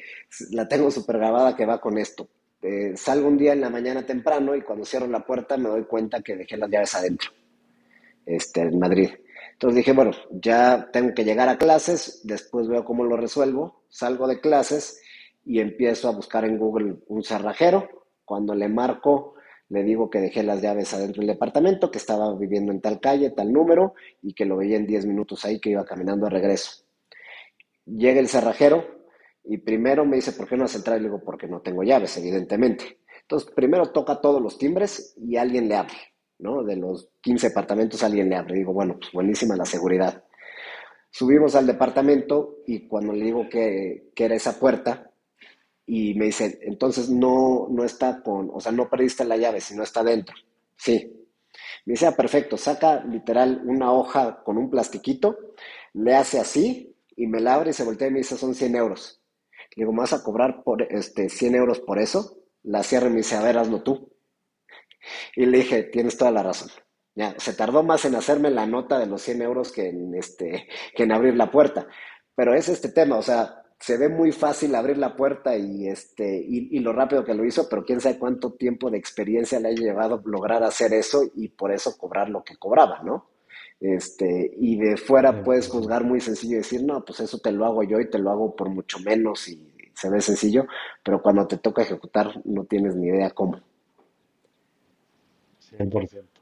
la 0.50 0.68
tengo 0.68 0.90
súper 0.90 1.18
grabada 1.18 1.56
que 1.56 1.66
va 1.66 1.80
con 1.80 1.98
esto. 1.98 2.28
Eh, 2.62 2.96
salgo 2.96 3.28
un 3.28 3.38
día 3.38 3.52
en 3.52 3.60
la 3.60 3.70
mañana 3.70 4.04
temprano 4.04 4.54
y 4.56 4.62
cuando 4.62 4.84
cierro 4.84 5.06
la 5.06 5.24
puerta 5.24 5.56
me 5.56 5.68
doy 5.68 5.84
cuenta 5.84 6.22
que 6.22 6.36
dejé 6.36 6.56
las 6.56 6.70
llaves 6.70 6.94
adentro, 6.94 7.30
este, 8.26 8.62
en 8.62 8.78
Madrid. 8.78 9.10
Entonces 9.52 9.76
dije, 9.76 9.92
bueno, 9.92 10.10
ya 10.30 10.88
tengo 10.92 11.14
que 11.14 11.24
llegar 11.24 11.48
a 11.48 11.58
clases, 11.58 12.20
después 12.24 12.68
veo 12.68 12.84
cómo 12.84 13.04
lo 13.04 13.16
resuelvo, 13.16 13.77
salgo 13.88 14.26
de 14.26 14.40
clases 14.40 15.00
y 15.44 15.60
empiezo 15.60 16.08
a 16.08 16.12
buscar 16.12 16.44
en 16.44 16.58
Google 16.58 16.96
un 17.06 17.22
cerrajero. 17.22 17.88
Cuando 18.24 18.54
le 18.54 18.68
marco, 18.68 19.34
le 19.70 19.82
digo 19.82 20.10
que 20.10 20.20
dejé 20.20 20.42
las 20.42 20.62
llaves 20.62 20.92
adentro 20.94 21.20
del 21.20 21.28
departamento, 21.28 21.90
que 21.90 21.98
estaba 21.98 22.34
viviendo 22.34 22.72
en 22.72 22.80
tal 22.80 23.00
calle, 23.00 23.30
tal 23.30 23.52
número, 23.52 23.94
y 24.22 24.34
que 24.34 24.44
lo 24.44 24.56
veía 24.56 24.76
en 24.76 24.86
10 24.86 25.06
minutos 25.06 25.44
ahí, 25.44 25.60
que 25.60 25.70
iba 25.70 25.84
caminando 25.84 26.26
de 26.26 26.30
regreso. 26.30 26.84
Llega 27.86 28.20
el 28.20 28.28
cerrajero 28.28 28.84
y 29.44 29.58
primero 29.58 30.04
me 30.04 30.16
dice, 30.16 30.32
¿por 30.32 30.46
qué 30.48 30.56
no 30.56 30.64
has 30.64 30.74
entrado? 30.74 30.98
Y 30.98 31.02
le 31.02 31.08
digo, 31.08 31.22
porque 31.24 31.48
no 31.48 31.60
tengo 31.60 31.82
llaves, 31.82 32.16
evidentemente. 32.18 32.98
Entonces, 33.22 33.50
primero 33.54 33.90
toca 33.92 34.20
todos 34.20 34.40
los 34.42 34.58
timbres 34.58 35.14
y 35.18 35.36
alguien 35.36 35.68
le 35.68 35.76
abre, 35.76 35.96
¿no? 36.38 36.62
De 36.62 36.76
los 36.76 37.10
15 37.20 37.48
departamentos 37.48 38.02
alguien 38.02 38.28
le 38.28 38.36
abre. 38.36 38.54
Digo, 38.54 38.72
bueno, 38.72 38.96
pues 38.98 39.12
buenísima 39.12 39.56
la 39.56 39.64
seguridad. 39.64 40.24
Subimos 41.10 41.54
al 41.54 41.66
departamento 41.66 42.58
y 42.66 42.86
cuando 42.86 43.12
le 43.12 43.24
digo 43.24 43.48
que, 43.48 44.10
que 44.14 44.24
era 44.24 44.34
esa 44.36 44.58
puerta, 44.58 45.08
y 45.88 46.12
me 46.14 46.26
dice, 46.26 46.58
entonces 46.62 47.08
no, 47.08 47.66
no 47.70 47.82
está 47.82 48.22
con, 48.22 48.50
o 48.52 48.60
sea, 48.60 48.70
no 48.72 48.90
perdiste 48.90 49.24
la 49.24 49.38
llave, 49.38 49.58
sino 49.62 49.82
está 49.82 50.04
dentro. 50.04 50.36
Sí. 50.76 51.10
Me 51.86 51.92
dice, 51.92 52.06
ah, 52.06 52.14
perfecto, 52.14 52.58
saca 52.58 53.02
literal 53.04 53.62
una 53.64 53.90
hoja 53.92 54.42
con 54.44 54.58
un 54.58 54.68
plastiquito, 54.68 55.38
le 55.94 56.14
hace 56.14 56.38
así 56.38 56.94
y 57.16 57.26
me 57.26 57.40
la 57.40 57.54
abre 57.54 57.70
y 57.70 57.72
se 57.72 57.84
voltea 57.84 58.08
y 58.08 58.10
me 58.10 58.18
dice, 58.18 58.36
son 58.36 58.54
100 58.54 58.76
euros. 58.76 59.22
Le 59.76 59.82
digo, 59.84 59.92
¿me 59.92 60.00
vas 60.00 60.12
a 60.12 60.22
cobrar 60.22 60.62
por 60.62 60.82
este, 60.92 61.30
100 61.30 61.54
euros 61.54 61.80
por 61.80 61.98
eso? 61.98 62.36
La 62.62 62.82
cierra 62.82 63.06
y 63.06 63.10
me 63.10 63.16
dice, 63.18 63.36
a 63.36 63.42
ver, 63.42 63.56
hazlo 63.56 63.82
tú. 63.82 64.12
Y 65.36 65.46
le 65.46 65.58
dije, 65.58 65.84
tienes 65.84 66.18
toda 66.18 66.30
la 66.30 66.42
razón. 66.42 66.68
Ya, 67.18 67.34
se 67.36 67.52
tardó 67.52 67.82
más 67.82 68.04
en 68.04 68.14
hacerme 68.14 68.48
la 68.48 68.64
nota 68.64 68.96
de 68.96 69.06
los 69.06 69.22
100 69.22 69.42
euros 69.42 69.72
que 69.72 69.88
en, 69.88 70.14
este, 70.14 70.68
que 70.94 71.02
en 71.02 71.10
abrir 71.10 71.34
la 71.34 71.50
puerta. 71.50 71.88
Pero 72.36 72.54
es 72.54 72.68
este 72.68 72.90
tema, 72.90 73.16
o 73.16 73.22
sea, 73.22 73.64
se 73.80 73.98
ve 73.98 74.08
muy 74.08 74.30
fácil 74.30 74.72
abrir 74.76 74.98
la 74.98 75.16
puerta 75.16 75.56
y, 75.56 75.88
este, 75.88 76.38
y, 76.38 76.76
y, 76.76 76.78
lo 76.78 76.92
rápido 76.92 77.24
que 77.24 77.34
lo 77.34 77.44
hizo, 77.44 77.68
pero 77.68 77.84
quién 77.84 78.00
sabe 78.00 78.20
cuánto 78.20 78.52
tiempo 78.52 78.88
de 78.88 78.98
experiencia 78.98 79.58
le 79.58 79.70
haya 79.70 79.80
llevado 79.80 80.22
lograr 80.26 80.62
hacer 80.62 80.92
eso 80.92 81.24
y 81.34 81.48
por 81.48 81.72
eso 81.72 81.98
cobrar 81.98 82.30
lo 82.30 82.44
que 82.44 82.56
cobraba, 82.56 83.02
¿no? 83.02 83.26
Este, 83.80 84.52
y 84.56 84.78
de 84.78 84.96
fuera 84.96 85.42
puedes 85.42 85.66
juzgar 85.66 86.04
muy 86.04 86.20
sencillo 86.20 86.54
y 86.54 86.58
decir, 86.58 86.84
no, 86.84 87.04
pues 87.04 87.18
eso 87.18 87.40
te 87.40 87.50
lo 87.50 87.66
hago 87.66 87.82
yo 87.82 87.98
y 87.98 88.08
te 88.08 88.20
lo 88.20 88.30
hago 88.30 88.54
por 88.54 88.68
mucho 88.68 89.00
menos 89.00 89.48
y 89.48 89.74
se 89.92 90.08
ve 90.08 90.20
sencillo, 90.20 90.66
pero 91.02 91.20
cuando 91.20 91.48
te 91.48 91.56
toca 91.56 91.82
ejecutar 91.82 92.40
no 92.44 92.62
tienes 92.64 92.94
ni 92.94 93.08
idea 93.08 93.30
cómo. 93.30 93.60
100%. 95.76 96.37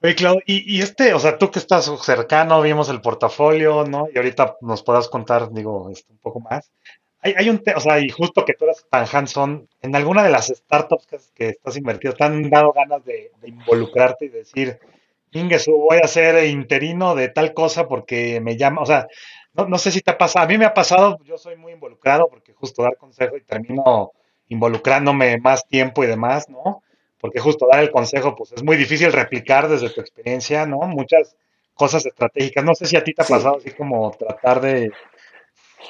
Oye, 0.00 0.14
Claudio, 0.14 0.42
y, 0.46 0.80
este, 0.80 1.12
o 1.12 1.18
sea, 1.18 1.38
tú 1.38 1.50
que 1.50 1.58
estás 1.58 1.90
cercano, 2.02 2.62
vimos 2.62 2.88
el 2.88 3.00
portafolio, 3.00 3.84
¿no? 3.84 4.06
Y 4.14 4.16
ahorita 4.16 4.56
nos 4.60 4.82
podrás 4.84 5.08
contar, 5.08 5.52
digo, 5.52 5.90
esto 5.90 6.12
un 6.12 6.18
poco 6.18 6.38
más. 6.38 6.70
Hay, 7.20 7.34
hay 7.36 7.50
un, 7.50 7.60
o 7.74 7.80
sea, 7.80 7.98
y 7.98 8.08
justo 8.08 8.44
que 8.44 8.54
tú 8.54 8.64
eres 8.64 8.86
tan 8.88 9.06
hands-on, 9.10 9.68
en 9.82 9.96
alguna 9.96 10.22
de 10.22 10.30
las 10.30 10.46
startups 10.46 11.06
que, 11.34 11.48
estás 11.48 11.76
invertido, 11.76 12.14
¿te 12.14 12.22
han 12.22 12.48
dado 12.48 12.72
ganas 12.72 13.04
de, 13.04 13.32
de 13.40 13.48
involucrarte 13.48 14.26
y 14.26 14.28
decir, 14.28 14.78
Ingesu, 15.32 15.72
voy 15.72 15.98
a 16.00 16.06
ser 16.06 16.46
interino 16.46 17.16
de 17.16 17.28
tal 17.28 17.52
cosa 17.52 17.88
porque 17.88 18.40
me 18.40 18.56
llama, 18.56 18.82
o 18.82 18.86
sea, 18.86 19.08
no, 19.52 19.66
no 19.66 19.78
sé 19.78 19.90
si 19.90 20.00
te 20.00 20.12
ha 20.12 20.18
pasado, 20.18 20.44
a 20.44 20.48
mí 20.48 20.58
me 20.58 20.64
ha 20.64 20.74
pasado, 20.74 21.18
yo 21.24 21.36
soy 21.38 21.56
muy 21.56 21.72
involucrado 21.72 22.28
porque 22.28 22.54
justo 22.54 22.82
dar 22.82 22.96
consejo 22.96 23.36
y 23.36 23.42
termino 23.42 24.12
involucrándome 24.48 25.38
más 25.38 25.66
tiempo 25.66 26.04
y 26.04 26.06
demás, 26.06 26.48
¿no? 26.48 26.82
Porque 27.20 27.40
justo 27.40 27.66
dar 27.70 27.82
el 27.82 27.90
consejo, 27.90 28.34
pues 28.36 28.52
es 28.52 28.62
muy 28.62 28.76
difícil 28.76 29.12
replicar 29.12 29.68
desde 29.68 29.90
tu 29.90 30.00
experiencia, 30.00 30.66
¿no? 30.66 30.78
Muchas 30.80 31.36
cosas 31.74 32.06
estratégicas. 32.06 32.64
No 32.64 32.74
sé 32.74 32.86
si 32.86 32.96
a 32.96 33.04
ti 33.04 33.14
te 33.14 33.22
ha 33.22 33.26
Sí, 33.26 33.28
pasado 33.28 33.56
así 33.58 33.70
como 33.72 34.10
tratar 34.12 34.60
de... 34.60 34.92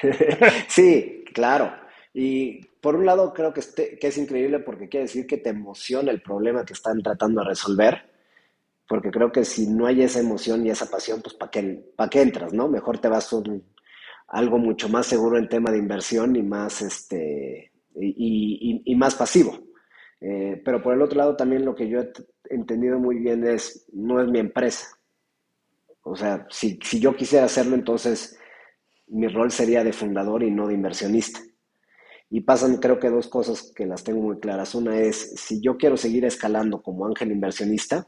sí, 0.67 1.23
claro. 1.33 1.71
Y 2.13 2.65
por 2.81 2.95
un 2.95 3.05
lado 3.05 3.33
creo 3.33 3.53
que, 3.53 3.59
este- 3.59 3.97
que 3.99 4.07
es 4.07 4.17
increíble 4.17 4.59
porque 4.59 4.89
quiere 4.89 5.05
decir 5.05 5.27
que 5.27 5.37
te 5.37 5.49
emociona 5.49 6.11
el 6.11 6.21
problema 6.21 6.65
que 6.65 6.73
están 6.73 7.01
tratando 7.01 7.41
de 7.41 7.47
resolver, 7.49 8.09
porque 8.87 9.11
creo 9.11 9.31
que 9.31 9.45
si 9.45 9.67
no 9.67 9.87
hay 9.87 10.03
esa 10.03 10.19
emoción 10.21 10.65
y 10.65 10.71
esa 10.71 10.89
pasión, 10.89 11.21
pues 11.23 11.35
¿para 11.35 11.51
qué, 11.51 11.91
para 11.95 12.09
qué 12.11 12.21
entras, 12.23 12.53
no? 12.53 12.67
Mejor 12.69 12.99
te 12.99 13.09
vas 13.09 13.31
a 13.33 13.37
un- 13.37 13.63
algo 14.29 14.57
mucho 14.59 14.89
más 14.89 15.07
seguro 15.07 15.37
en 15.37 15.49
tema 15.49 15.71
de 15.71 15.79
inversión 15.79 16.35
y 16.35 16.43
más, 16.43 16.81
este, 16.83 17.71
y, 17.95 18.83
y- 18.85 18.93
y 18.93 18.95
más 18.95 19.15
pasivo. 19.15 19.59
Eh, 20.21 20.61
pero 20.65 20.81
por 20.81 20.93
el 20.93 21.01
otro 21.01 21.17
lado 21.17 21.35
también 21.35 21.65
lo 21.65 21.75
que 21.75 21.87
yo 21.87 22.01
he 22.01 22.11
entendido 22.49 22.99
muy 22.99 23.17
bien 23.19 23.45
es, 23.45 23.85
no 23.93 24.21
es 24.21 24.27
mi 24.27 24.39
empresa. 24.39 24.87
O 26.01 26.15
sea, 26.15 26.45
si, 26.49 26.79
si 26.83 26.99
yo 26.99 27.15
quisiera 27.15 27.45
hacerlo, 27.45 27.75
entonces 27.75 28.37
mi 29.07 29.27
rol 29.27 29.51
sería 29.51 29.83
de 29.83 29.93
fundador 29.93 30.43
y 30.43 30.51
no 30.51 30.67
de 30.67 30.73
inversionista. 30.73 31.39
Y 32.29 32.41
pasan, 32.41 32.77
creo 32.77 32.99
que 32.99 33.09
dos 33.09 33.27
cosas 33.27 33.71
que 33.75 33.85
las 33.85 34.03
tengo 34.03 34.21
muy 34.21 34.39
claras. 34.39 34.75
Una 34.75 34.99
es, 34.99 35.33
si 35.35 35.61
yo 35.61 35.77
quiero 35.77 35.97
seguir 35.97 36.25
escalando 36.25 36.81
como 36.81 37.07
ángel 37.07 37.31
inversionista, 37.31 38.07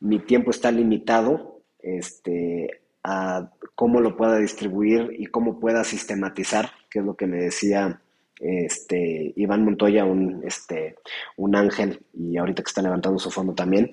mi 0.00 0.18
tiempo 0.18 0.50
está 0.50 0.70
limitado 0.70 1.62
este, 1.78 2.82
a 3.02 3.50
cómo 3.74 4.00
lo 4.00 4.16
pueda 4.16 4.36
distribuir 4.38 5.14
y 5.18 5.26
cómo 5.26 5.58
pueda 5.60 5.82
sistematizar, 5.84 6.70
que 6.90 6.98
es 6.98 7.04
lo 7.04 7.16
que 7.16 7.26
me 7.26 7.38
decía 7.38 8.01
este, 8.42 9.32
Iván 9.36 9.64
Montoya, 9.64 10.04
un, 10.04 10.42
este, 10.44 10.96
un 11.36 11.54
ángel, 11.56 12.00
y 12.12 12.36
ahorita 12.36 12.62
que 12.62 12.68
está 12.68 12.82
levantando 12.82 13.18
su 13.18 13.30
fondo 13.30 13.54
también, 13.54 13.90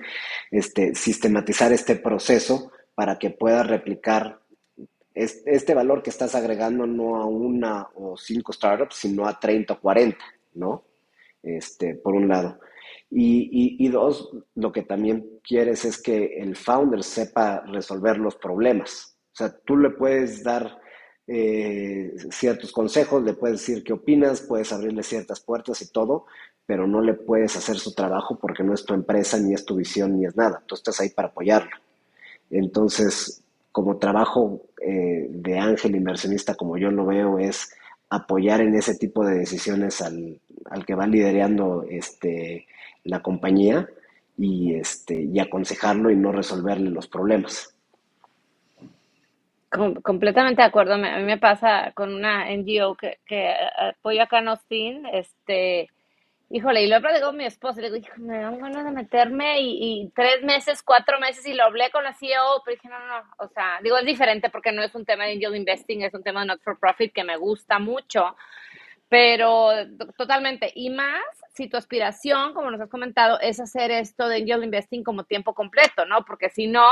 este, 0.51 0.95
sistematizar 0.95 1.71
este 1.71 1.95
proceso 1.95 2.71
para 2.95 3.17
que 3.19 3.29
pueda 3.29 3.63
replicar 3.63 4.39
es- 5.13 5.43
este 5.45 5.73
valor 5.73 6.01
que 6.01 6.09
estás 6.09 6.33
agregando 6.35 6.85
no 6.87 7.17
a 7.17 7.25
una 7.25 7.87
o 7.95 8.15
cinco 8.17 8.53
startups, 8.53 8.95
sino 8.95 9.27
a 9.27 9.39
30 9.39 9.73
o 9.73 9.79
40, 9.79 10.23
¿no? 10.53 10.85
Este, 11.43 11.95
por 11.95 12.13
un 12.15 12.27
lado. 12.27 12.59
Y, 13.09 13.49
y, 13.51 13.85
y 13.85 13.89
dos, 13.89 14.29
lo 14.55 14.71
que 14.71 14.83
también 14.83 15.25
quieres 15.43 15.83
es 15.85 16.01
que 16.01 16.37
el 16.39 16.55
founder 16.55 17.03
sepa 17.03 17.61
resolver 17.67 18.17
los 18.17 18.35
problemas. 18.35 19.17
O 19.33 19.35
sea, 19.35 19.55
tú 19.65 19.77
le 19.77 19.89
puedes 19.91 20.43
dar 20.43 20.79
eh, 21.31 22.15
ciertos 22.31 22.71
consejos, 22.71 23.23
le 23.23 23.33
puedes 23.33 23.59
decir 23.59 23.83
qué 23.83 23.93
opinas, 23.93 24.41
puedes 24.41 24.73
abrirle 24.73 25.03
ciertas 25.03 25.39
puertas 25.39 25.79
y 25.83 25.91
todo, 25.91 26.25
pero 26.65 26.87
no 26.87 27.01
le 27.01 27.13
puedes 27.13 27.55
hacer 27.55 27.77
su 27.77 27.93
trabajo 27.93 28.39
porque 28.39 28.63
no 28.63 28.73
es 28.73 28.83
tu 28.83 28.95
empresa, 28.95 29.37
ni 29.37 29.53
es 29.53 29.63
tu 29.63 29.75
visión, 29.75 30.17
ni 30.17 30.25
es 30.25 30.35
nada. 30.35 30.63
Tú 30.65 30.73
estás 30.73 30.99
ahí 30.99 31.09
para 31.09 31.27
apoyarlo. 31.27 31.69
Entonces, 32.49 33.43
como 33.71 33.97
trabajo 33.97 34.63
eh, 34.81 35.27
de 35.29 35.59
ángel 35.59 35.95
inversionista, 35.95 36.55
como 36.55 36.77
yo 36.77 36.89
lo 36.89 37.05
veo, 37.05 37.37
es 37.37 37.71
apoyar 38.09 38.61
en 38.61 38.73
ese 38.73 38.95
tipo 38.95 39.23
de 39.23 39.37
decisiones 39.37 40.01
al, 40.01 40.41
al 40.65 40.83
que 40.83 40.95
va 40.95 41.05
liderando 41.05 41.85
este, 41.87 42.65
la 43.03 43.21
compañía 43.21 43.87
y, 44.35 44.73
este, 44.73 45.21
y 45.21 45.37
aconsejarlo 45.37 46.09
y 46.09 46.15
no 46.15 46.31
resolverle 46.31 46.89
los 46.89 47.07
problemas. 47.07 47.75
Com- 49.71 50.01
completamente 50.01 50.61
de 50.61 50.67
acuerdo. 50.67 50.97
Me- 50.97 51.11
a 51.13 51.17
mí 51.17 51.23
me 51.23 51.37
pasa 51.37 51.91
con 51.93 52.13
una 52.13 52.49
NGO 52.51 52.95
que, 52.95 53.19
que 53.25 53.53
apoyo 53.77 54.23
acá 54.23 54.39
en 54.39 54.47
Austin, 54.49 55.05
este, 55.13 55.89
Híjole, 56.51 56.83
y 56.83 56.87
lo 56.87 56.97
he 56.97 57.01
platicado 57.01 57.31
con 57.31 57.37
mi 57.37 57.45
esposa, 57.45 57.81
le 57.81 57.91
digo, 57.91 58.07
me 58.17 58.39
dan 58.39 58.59
ganas 58.59 58.85
de 58.85 58.91
meterme 58.91 59.61
y, 59.61 60.03
y, 60.03 60.09
tres 60.15 60.43
meses, 60.43 60.83
cuatro 60.83 61.19
meses, 61.19 61.45
y 61.47 61.53
lo 61.55 61.63
hablé 61.63 61.91
con 61.91 62.03
la 62.03 62.13
CEO, 62.13 62.61
pero 62.65 62.75
dije, 62.75 62.89
no, 62.89 62.99
no, 63.07 63.23
o 63.39 63.47
sea, 63.49 63.79
digo, 63.83 63.97
es 63.97 64.05
diferente 64.05 64.49
porque 64.51 64.71
no 64.71 64.83
es 64.83 64.95
un 64.95 65.05
tema 65.05 65.25
de 65.25 65.33
angel 65.33 65.55
investing, 65.55 66.03
es 66.03 66.13
un 66.13 66.23
tema 66.23 66.41
de 66.41 66.47
not 66.47 66.61
for 66.63 66.79
profit 66.79 67.13
que 67.13 67.23
me 67.23 67.37
gusta 67.37 67.79
mucho, 67.79 68.35
pero 69.09 69.71
totalmente, 70.17 70.71
y 70.75 70.89
más 70.91 71.21
si 71.53 71.67
tu 71.67 71.77
aspiración, 71.77 72.53
como 72.53 72.71
nos 72.71 72.81
has 72.81 72.89
comentado, 72.89 73.39
es 73.39 73.59
hacer 73.59 73.91
esto 73.91 74.27
de 74.27 74.37
angel 74.37 74.63
investing 74.63 75.03
como 75.03 75.23
tiempo 75.25 75.53
completo, 75.55 76.05
¿no? 76.05 76.25
Porque 76.25 76.49
si 76.49 76.67
no, 76.67 76.85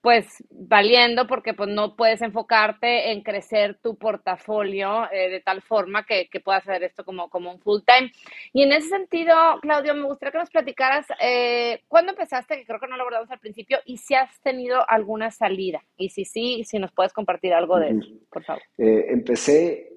pues 0.00 0.42
valiendo 0.50 1.26
porque 1.26 1.52
pues 1.52 1.68
no 1.68 1.94
puedes 1.94 2.22
enfocarte 2.22 3.12
en 3.12 3.22
crecer 3.22 3.78
tu 3.82 3.96
portafolio 3.96 5.10
eh, 5.12 5.28
de 5.28 5.40
tal 5.40 5.60
forma 5.62 6.04
que, 6.04 6.28
que 6.30 6.40
puedas 6.40 6.62
hacer 6.66 6.84
esto 6.84 7.04
como, 7.04 7.28
como 7.28 7.52
un 7.52 7.60
full 7.60 7.80
time. 7.86 8.10
Y 8.52 8.62
en 8.62 8.72
ese 8.72 8.88
sentido, 8.88 9.34
Claudio, 9.60 9.94
me 9.94 10.04
gustaría 10.04 10.32
que 10.32 10.38
nos 10.38 10.50
platicaras 10.50 11.06
eh, 11.20 11.82
cuándo 11.88 12.12
empezaste, 12.12 12.56
que 12.56 12.64
creo 12.64 12.80
que 12.80 12.88
no 12.88 12.96
lo 12.96 13.02
abordamos 13.02 13.30
al 13.30 13.40
principio, 13.40 13.78
y 13.84 13.98
si 13.98 14.14
has 14.14 14.40
tenido 14.40 14.78
alguna 14.88 15.30
salida. 15.30 15.82
Y 15.96 16.08
si 16.08 16.24
sí, 16.24 16.64
si 16.64 16.78
nos 16.78 16.92
puedes 16.92 17.12
compartir 17.12 17.52
algo 17.52 17.78
de 17.78 17.90
eso, 17.90 18.08
por 18.30 18.42
favor. 18.44 18.62
Eh, 18.78 19.06
empecé 19.08 19.90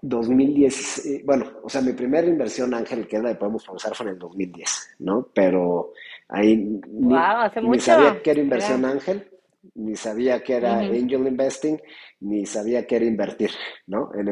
2010, 0.00 1.22
bueno, 1.24 1.60
o 1.62 1.68
sea, 1.68 1.80
mi 1.80 1.92
primera 1.92 2.26
inversión, 2.26 2.74
Ángel, 2.74 3.06
que 3.06 3.16
es 3.16 3.22
la 3.22 3.28
de 3.30 3.34
Podemos 3.36 3.64
Pausar, 3.64 3.94
fue 3.94 4.06
en 4.06 4.12
el 4.14 4.18
2010, 4.18 4.96
¿no? 4.98 5.28
Pero 5.32 5.92
ahí 6.32 6.80
ni, 6.90 7.78
sabía 7.78 8.22
que 8.22 8.30
era 8.30 8.40
inversión 8.40 8.84
Ángel, 8.84 9.28
ni 9.74 9.94
sabía 9.94 10.42
que 10.42 10.54
era 10.54 10.78
angel 10.78 11.26
investing, 11.26 11.78
ni 12.20 12.46
sabía 12.46 12.86
que 12.86 12.96
era 12.96 13.04
invertir, 13.04 13.50
¿no? 13.86 14.10
En, 14.14 14.28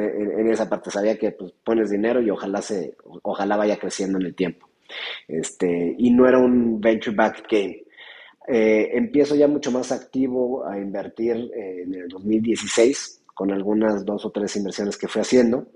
esa 0.50 0.68
parte 0.68 0.90
sabía 0.90 1.18
que 1.18 1.32
pues, 1.32 1.52
pones 1.64 1.90
dinero 1.90 2.20
y 2.20 2.30
ojalá 2.30 2.62
se, 2.62 2.96
ojalá 3.22 3.56
vaya 3.56 3.78
creciendo 3.78 4.18
en 4.18 4.26
el 4.26 4.34
tiempo. 4.34 4.68
Este, 5.28 5.94
y 5.96 6.10
no 6.10 6.26
era 6.26 6.38
un 6.38 6.80
venture 6.80 7.14
backed 7.14 7.44
game. 7.48 7.84
Eh, 8.48 8.90
empiezo 8.94 9.36
ya 9.36 9.46
mucho 9.46 9.70
más 9.70 9.92
activo 9.92 10.66
a 10.66 10.78
invertir 10.78 11.36
eh, 11.54 11.82
en 11.84 11.94
el 11.94 12.08
2016 12.08 13.24
con 13.34 13.52
algunas 13.52 14.04
dos 14.04 14.26
o 14.26 14.30
tres 14.30 14.56
inversiones 14.56 14.96
que 14.98 15.06
fui 15.06 15.22
haciendo, 15.22 15.68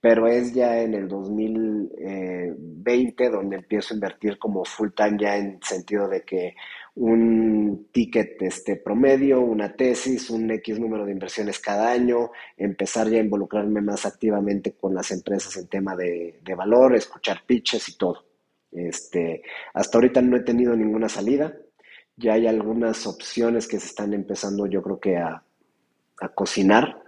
pero 0.00 0.26
es 0.26 0.54
ya 0.54 0.80
en 0.80 0.94
el 0.94 1.08
2020 1.08 3.28
donde 3.28 3.56
empiezo 3.56 3.92
a 3.92 3.96
invertir 3.96 4.38
como 4.38 4.64
full 4.64 4.88
time 4.96 5.18
ya 5.20 5.36
en 5.36 5.58
sentido 5.62 6.08
de 6.08 6.22
que 6.22 6.54
un 6.94 7.88
ticket 7.92 8.40
este, 8.42 8.76
promedio, 8.76 9.40
una 9.40 9.74
tesis, 9.74 10.30
un 10.30 10.50
X 10.50 10.80
número 10.80 11.04
de 11.04 11.12
inversiones 11.12 11.60
cada 11.60 11.90
año, 11.90 12.30
empezar 12.56 13.08
ya 13.08 13.18
a 13.18 13.22
involucrarme 13.22 13.82
más 13.82 14.06
activamente 14.06 14.72
con 14.72 14.94
las 14.94 15.10
empresas 15.10 15.56
en 15.56 15.68
tema 15.68 15.94
de, 15.96 16.40
de 16.42 16.54
valor, 16.54 16.96
escuchar 16.96 17.42
pitches 17.46 17.88
y 17.90 17.96
todo. 17.96 18.24
Este, 18.72 19.42
hasta 19.74 19.98
ahorita 19.98 20.22
no 20.22 20.36
he 20.36 20.42
tenido 20.42 20.76
ninguna 20.76 21.08
salida, 21.08 21.56
ya 22.16 22.34
hay 22.34 22.46
algunas 22.46 23.06
opciones 23.06 23.66
que 23.66 23.80
se 23.80 23.86
están 23.86 24.14
empezando 24.14 24.66
yo 24.66 24.82
creo 24.82 25.00
que 25.00 25.16
a, 25.16 25.42
a 26.20 26.28
cocinar. 26.28 27.02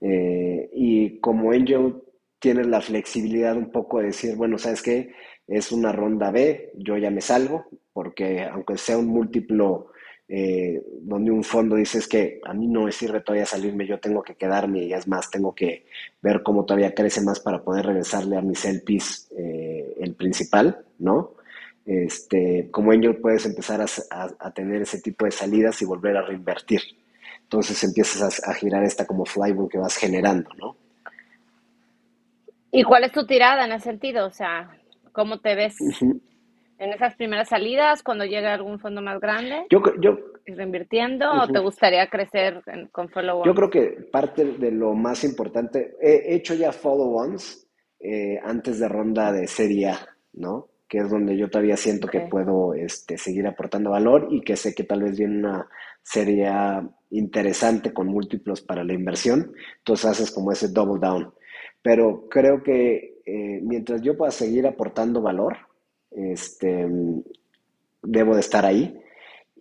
Eh, 0.00 0.68
y 0.74 1.18
como 1.20 1.52
Angel 1.52 2.02
tienes 2.46 2.68
la 2.68 2.80
flexibilidad 2.80 3.56
un 3.56 3.72
poco 3.72 3.98
de 3.98 4.06
decir, 4.06 4.36
bueno, 4.36 4.56
¿sabes 4.56 4.80
qué? 4.80 5.12
Es 5.48 5.72
una 5.72 5.90
ronda 5.90 6.30
B, 6.30 6.70
yo 6.76 6.96
ya 6.96 7.10
me 7.10 7.20
salgo, 7.20 7.64
porque 7.92 8.44
aunque 8.44 8.78
sea 8.78 8.96
un 8.98 9.08
múltiplo 9.08 9.88
eh, 10.28 10.80
donde 11.00 11.32
un 11.32 11.42
fondo 11.42 11.74
dice 11.74 11.98
es 11.98 12.06
que 12.06 12.38
a 12.44 12.54
mí 12.54 12.68
no 12.68 12.84
me 12.84 12.92
sirve 12.92 13.20
todavía 13.20 13.46
salirme, 13.46 13.84
yo 13.84 13.98
tengo 13.98 14.22
que 14.22 14.36
quedarme 14.36 14.84
y 14.84 14.92
es 14.92 15.08
más, 15.08 15.28
tengo 15.28 15.56
que 15.56 15.86
ver 16.22 16.44
cómo 16.44 16.64
todavía 16.64 16.94
crece 16.94 17.20
más 17.20 17.40
para 17.40 17.64
poder 17.64 17.86
regresarle 17.86 18.36
a 18.36 18.42
mis 18.42 18.64
LPs 18.64 19.32
eh, 19.36 19.96
el 19.98 20.14
principal, 20.14 20.84
¿no? 21.00 21.34
Este, 21.84 22.68
como 22.70 22.92
Angel 22.92 23.16
puedes 23.16 23.44
empezar 23.44 23.80
a, 23.80 23.86
a 24.38 24.54
tener 24.54 24.82
ese 24.82 25.00
tipo 25.00 25.24
de 25.24 25.32
salidas 25.32 25.82
y 25.82 25.84
volver 25.84 26.16
a 26.16 26.22
reinvertir. 26.22 26.82
Entonces 27.42 27.82
empiezas 27.82 28.40
a, 28.46 28.54
girar 28.54 28.84
esta 28.84 29.04
como 29.04 29.24
flywheel 29.24 29.68
que 29.68 29.78
vas 29.78 29.96
generando, 29.96 30.48
¿no? 30.56 30.76
¿Y 32.76 32.84
cuál 32.84 33.04
es 33.04 33.12
tu 33.12 33.26
tirada 33.26 33.64
en 33.64 33.72
ese 33.72 33.84
sentido? 33.84 34.26
O 34.26 34.30
sea, 34.30 34.70
¿cómo 35.12 35.40
te 35.40 35.54
ves 35.54 35.76
en 36.00 36.92
esas 36.92 37.14
primeras 37.16 37.48
salidas 37.48 38.02
cuando 38.02 38.24
llega 38.24 38.52
algún 38.52 38.78
fondo 38.78 39.00
más 39.00 39.20
grande? 39.20 39.66
Yo, 39.70 39.80
yo 40.00 40.18
reinvirtiendo 40.54 41.30
o 41.30 41.48
te 41.48 41.58
gustaría 41.58 42.06
crecer 42.08 42.62
con 42.92 43.08
follow-ons? 43.08 43.46
Yo 43.46 43.54
creo 43.54 43.70
que 43.70 44.08
parte 44.12 44.44
de 44.44 44.70
lo 44.70 44.94
más 44.94 45.24
importante, 45.24 45.96
he 46.00 46.34
hecho 46.34 46.54
ya 46.54 46.72
follow-ons 46.72 47.66
eh, 48.00 48.38
antes 48.42 48.78
de 48.78 48.88
ronda 48.88 49.32
de 49.32 49.46
serie 49.46 49.88
A, 49.88 50.08
¿no? 50.34 50.68
Que 50.88 50.98
es 50.98 51.10
donde 51.10 51.36
yo 51.36 51.48
todavía 51.48 51.76
siento 51.76 52.06
que 52.06 52.20
puedo 52.20 52.74
este, 52.74 53.18
seguir 53.18 53.46
aportando 53.46 53.90
valor 53.90 54.28
y 54.30 54.42
que 54.42 54.56
sé 54.56 54.74
que 54.74 54.84
tal 54.84 55.02
vez 55.02 55.18
viene 55.18 55.38
una 55.38 55.68
serie 56.02 56.46
A 56.46 56.88
interesante 57.10 57.92
con 57.92 58.06
múltiplos 58.06 58.60
para 58.60 58.84
la 58.84 58.92
inversión, 58.92 59.52
entonces 59.78 60.06
haces 60.06 60.30
como 60.30 60.52
ese 60.52 60.68
double 60.68 61.00
down. 61.00 61.32
Pero 61.82 62.28
creo 62.28 62.62
que 62.62 63.20
eh, 63.24 63.60
mientras 63.62 64.02
yo 64.02 64.16
pueda 64.16 64.30
seguir 64.30 64.66
aportando 64.66 65.20
valor, 65.20 65.56
este, 66.10 66.86
debo 68.02 68.34
de 68.34 68.40
estar 68.40 68.64
ahí. 68.64 69.00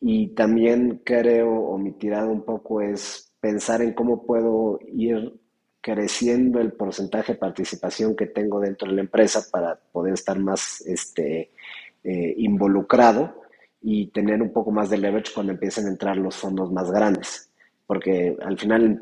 Y 0.02 0.30
también 0.36 1.02
creo, 1.04 1.50
o 1.52 1.78
mi 1.78 1.94
tirada 1.94 2.28
un 2.28 2.44
poco 2.44 2.82
es 2.82 3.34
pensar 3.40 3.82
en 3.82 3.94
cómo 3.94 4.26
puedo 4.26 4.80
ir 4.94 5.34
creciendo 5.82 6.60
el 6.60 6.74
porcentaje 6.74 7.34
de 7.34 7.40
participación 7.40 8.16
que 8.16 8.26
tengo 8.26 8.60
dentro 8.60 8.90
de 8.90 8.96
la 8.96 9.02
empresa 9.02 9.46
para 9.52 9.76
poder 9.92 10.16
estar 10.16 10.40
más 10.40 10.82
este, 10.82 11.52
eh, 12.04 12.34
involucrado 12.38 13.42
y 13.82 14.08
tener 14.08 14.42
un 14.42 14.52
poco 14.52 14.72
más 14.72 14.90
de 14.90 14.98
leverage 14.98 15.32
cuando 15.34 15.54
empiecen 15.54 15.86
a 15.86 15.90
entrar 15.90 16.18
los 16.18 16.36
fondos 16.36 16.72
más 16.72 16.90
grandes. 16.90 17.52
Porque 17.86 18.36
al 18.42 18.58
final, 18.58 19.00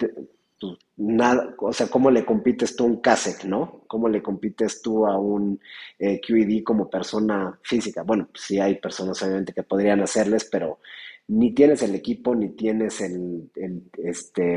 o 1.57 1.73
sea, 1.73 1.87
¿cómo 1.87 2.11
le 2.11 2.25
compites 2.25 2.75
tú 2.75 2.83
a 2.83 2.87
un 2.87 3.01
CASEC, 3.01 3.45
no? 3.45 3.83
¿Cómo 3.87 4.09
le 4.09 4.21
compites 4.21 4.81
tú 4.81 5.05
a 5.05 5.17
un 5.17 5.59
eh, 5.99 6.19
QED 6.19 6.63
como 6.63 6.89
persona 6.89 7.59
física? 7.63 8.03
Bueno, 8.03 8.27
pues 8.31 8.43
sí 8.43 8.59
hay 8.59 8.75
personas 8.75 9.21
obviamente 9.23 9.53
que 9.53 9.63
podrían 9.63 10.01
hacerles, 10.01 10.47
pero 10.51 10.79
ni 11.27 11.53
tienes 11.53 11.81
el 11.83 11.95
equipo, 11.95 12.35
ni 12.35 12.49
tienes 12.49 13.01
el, 13.01 13.49
el, 13.55 13.83
este, 13.97 14.55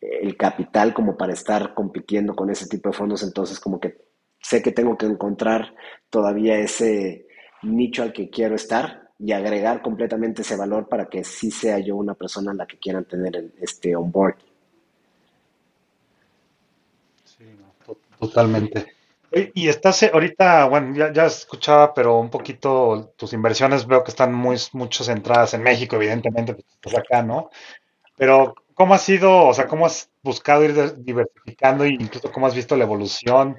el 0.00 0.36
capital 0.36 0.94
como 0.94 1.16
para 1.16 1.32
estar 1.32 1.74
compitiendo 1.74 2.34
con 2.34 2.50
ese 2.50 2.66
tipo 2.66 2.88
de 2.88 2.96
fondos, 2.96 3.22
entonces 3.22 3.58
como 3.58 3.80
que 3.80 3.98
sé 4.40 4.62
que 4.62 4.72
tengo 4.72 4.96
que 4.96 5.06
encontrar 5.06 5.74
todavía 6.10 6.58
ese 6.58 7.26
nicho 7.62 8.02
al 8.02 8.12
que 8.12 8.28
quiero 8.28 8.54
estar 8.54 9.10
y 9.18 9.32
agregar 9.32 9.80
completamente 9.80 10.42
ese 10.42 10.56
valor 10.56 10.88
para 10.88 11.06
que 11.06 11.24
sí 11.24 11.50
sea 11.50 11.78
yo 11.78 11.96
una 11.96 12.14
persona 12.14 12.50
a 12.50 12.54
la 12.54 12.66
que 12.66 12.78
quieran 12.78 13.04
tener 13.06 13.52
este 13.60 13.96
on 13.96 14.10
board. 14.10 14.36
Sí, 17.24 17.44
totalmente. 18.18 18.94
Y 19.54 19.68
estás 19.68 20.02
eh, 20.04 20.10
ahorita, 20.12 20.66
bueno, 20.66 20.94
ya, 20.94 21.12
ya, 21.12 21.26
escuchaba, 21.26 21.92
pero 21.92 22.18
un 22.18 22.30
poquito 22.30 23.12
tus 23.16 23.32
inversiones 23.32 23.86
veo 23.86 24.04
que 24.04 24.10
están 24.10 24.32
muy 24.32 24.56
mucho 24.72 25.02
centradas 25.02 25.54
en 25.54 25.62
México, 25.62 25.96
evidentemente, 25.96 26.56
pues 26.80 26.96
acá, 26.96 27.22
¿no? 27.22 27.50
Pero, 28.16 28.54
¿cómo 28.74 28.94
ha 28.94 28.98
sido, 28.98 29.46
o 29.46 29.54
sea, 29.54 29.66
cómo 29.66 29.86
has 29.86 30.10
buscado 30.22 30.64
ir 30.64 30.94
diversificando 30.98 31.82
e 31.82 31.88
incluso 31.88 32.30
cómo 32.30 32.46
has 32.46 32.54
visto 32.54 32.76
la 32.76 32.84
evolución 32.84 33.56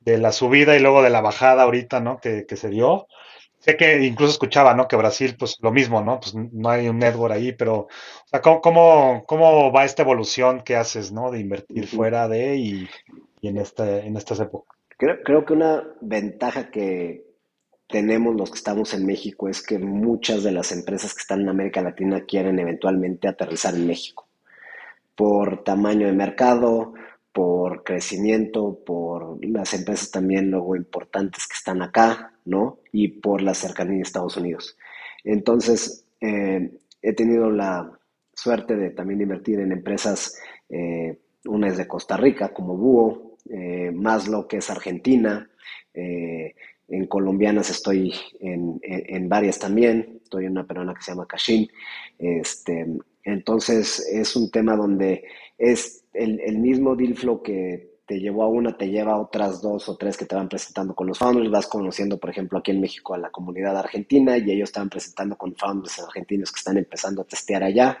de 0.00 0.16
la 0.16 0.32
subida 0.32 0.76
y 0.76 0.80
luego 0.80 1.02
de 1.02 1.10
la 1.10 1.20
bajada 1.20 1.64
ahorita, 1.64 2.00
¿no? 2.00 2.18
Que, 2.20 2.46
que 2.46 2.56
se 2.56 2.70
dio 2.70 3.06
sé 3.58 3.76
que 3.76 4.04
incluso 4.04 4.32
escuchaba, 4.32 4.74
¿no? 4.74 4.88
Que 4.88 4.96
Brasil, 4.96 5.36
pues 5.38 5.58
lo 5.60 5.72
mismo, 5.72 6.02
¿no? 6.02 6.20
Pues 6.20 6.34
no 6.34 6.68
hay 6.70 6.88
un 6.88 6.98
network 6.98 7.34
ahí, 7.34 7.52
pero, 7.52 7.80
o 7.80 7.88
sea, 8.26 8.40
¿cómo, 8.40 9.24
cómo, 9.26 9.72
va 9.72 9.84
esta 9.84 10.02
evolución 10.02 10.62
que 10.62 10.76
haces, 10.76 11.12
¿no? 11.12 11.30
De 11.30 11.40
invertir 11.40 11.86
fuera 11.86 12.28
de 12.28 12.56
y, 12.56 12.88
en, 13.42 13.58
este, 13.58 14.06
en 14.06 14.16
estas 14.16 14.40
épocas. 14.40 14.78
Creo, 14.96 15.22
creo 15.24 15.44
que 15.44 15.52
una 15.52 15.84
ventaja 16.00 16.70
que 16.70 17.28
tenemos 17.88 18.36
los 18.36 18.50
que 18.50 18.58
estamos 18.58 18.92
en 18.94 19.06
México 19.06 19.48
es 19.48 19.62
que 19.62 19.78
muchas 19.78 20.42
de 20.42 20.52
las 20.52 20.72
empresas 20.72 21.14
que 21.14 21.20
están 21.20 21.40
en 21.40 21.48
América 21.48 21.82
Latina 21.82 22.24
quieren 22.26 22.58
eventualmente 22.58 23.28
aterrizar 23.28 23.74
en 23.74 23.86
México 23.86 24.28
por 25.18 25.64
tamaño 25.64 26.06
de 26.06 26.12
mercado, 26.12 26.94
por 27.32 27.82
crecimiento, 27.82 28.78
por 28.86 29.44
las 29.44 29.74
empresas 29.74 30.12
también 30.12 30.50
luego 30.50 30.76
importantes 30.76 31.46
que 31.48 31.56
están 31.56 31.82
acá, 31.82 32.34
¿no? 32.44 32.78
Y 32.92 33.08
por 33.08 33.42
la 33.42 33.54
cercanía 33.54 33.96
de 33.96 34.02
Estados 34.02 34.36
Unidos. 34.36 34.76
Entonces, 35.24 36.06
eh, 36.20 36.70
he 37.02 37.12
tenido 37.14 37.50
la 37.50 37.90
suerte 38.32 38.76
de 38.76 38.90
también 38.90 39.20
invertir 39.20 39.58
en 39.58 39.72
empresas, 39.72 40.40
eh, 40.68 41.18
una 41.46 41.66
es 41.66 41.76
de 41.76 41.88
Costa 41.88 42.16
Rica, 42.16 42.50
como 42.50 42.76
Búho, 42.76 43.27
eh, 43.50 43.90
más 43.92 44.28
lo 44.28 44.46
que 44.46 44.58
es 44.58 44.70
Argentina, 44.70 45.50
en 45.94 47.06
colombianas 47.06 47.70
estoy 47.70 48.14
en, 48.40 49.28
varias 49.28 49.58
también, 49.58 50.20
estoy 50.22 50.44
en 50.44 50.52
una 50.52 50.66
peruana 50.66 50.94
que 50.94 51.02
se 51.02 51.10
llama 51.10 51.26
Cashin. 51.26 51.68
Este, 52.18 52.86
entonces, 53.24 54.08
es 54.10 54.36
un 54.36 54.50
tema 54.50 54.74
donde 54.74 55.24
es 55.58 56.04
el, 56.14 56.58
mismo 56.58 56.96
deal 56.96 57.14
que 57.42 57.98
te 58.06 58.18
llevó 58.18 58.42
a 58.42 58.48
una, 58.48 58.76
te 58.76 58.88
lleva 58.88 59.12
a 59.12 59.20
otras 59.20 59.60
dos 59.60 59.86
o 59.90 59.96
tres 59.98 60.16
que 60.16 60.24
te 60.24 60.34
van 60.34 60.48
presentando 60.48 60.94
con 60.94 61.06
los 61.06 61.18
founders. 61.18 61.50
Vas 61.50 61.66
conociendo, 61.66 62.18
por 62.18 62.30
ejemplo, 62.30 62.58
aquí 62.58 62.70
en 62.70 62.80
México 62.80 63.12
a 63.12 63.18
la 63.18 63.30
comunidad 63.30 63.76
argentina 63.76 64.38
y 64.38 64.50
ellos 64.50 64.70
estaban 64.70 64.88
presentando 64.88 65.36
con 65.36 65.54
founders 65.54 65.98
argentinos 65.98 66.50
que 66.50 66.58
están 66.58 66.78
empezando 66.78 67.20
a 67.20 67.26
testear 67.26 67.62
allá 67.62 67.98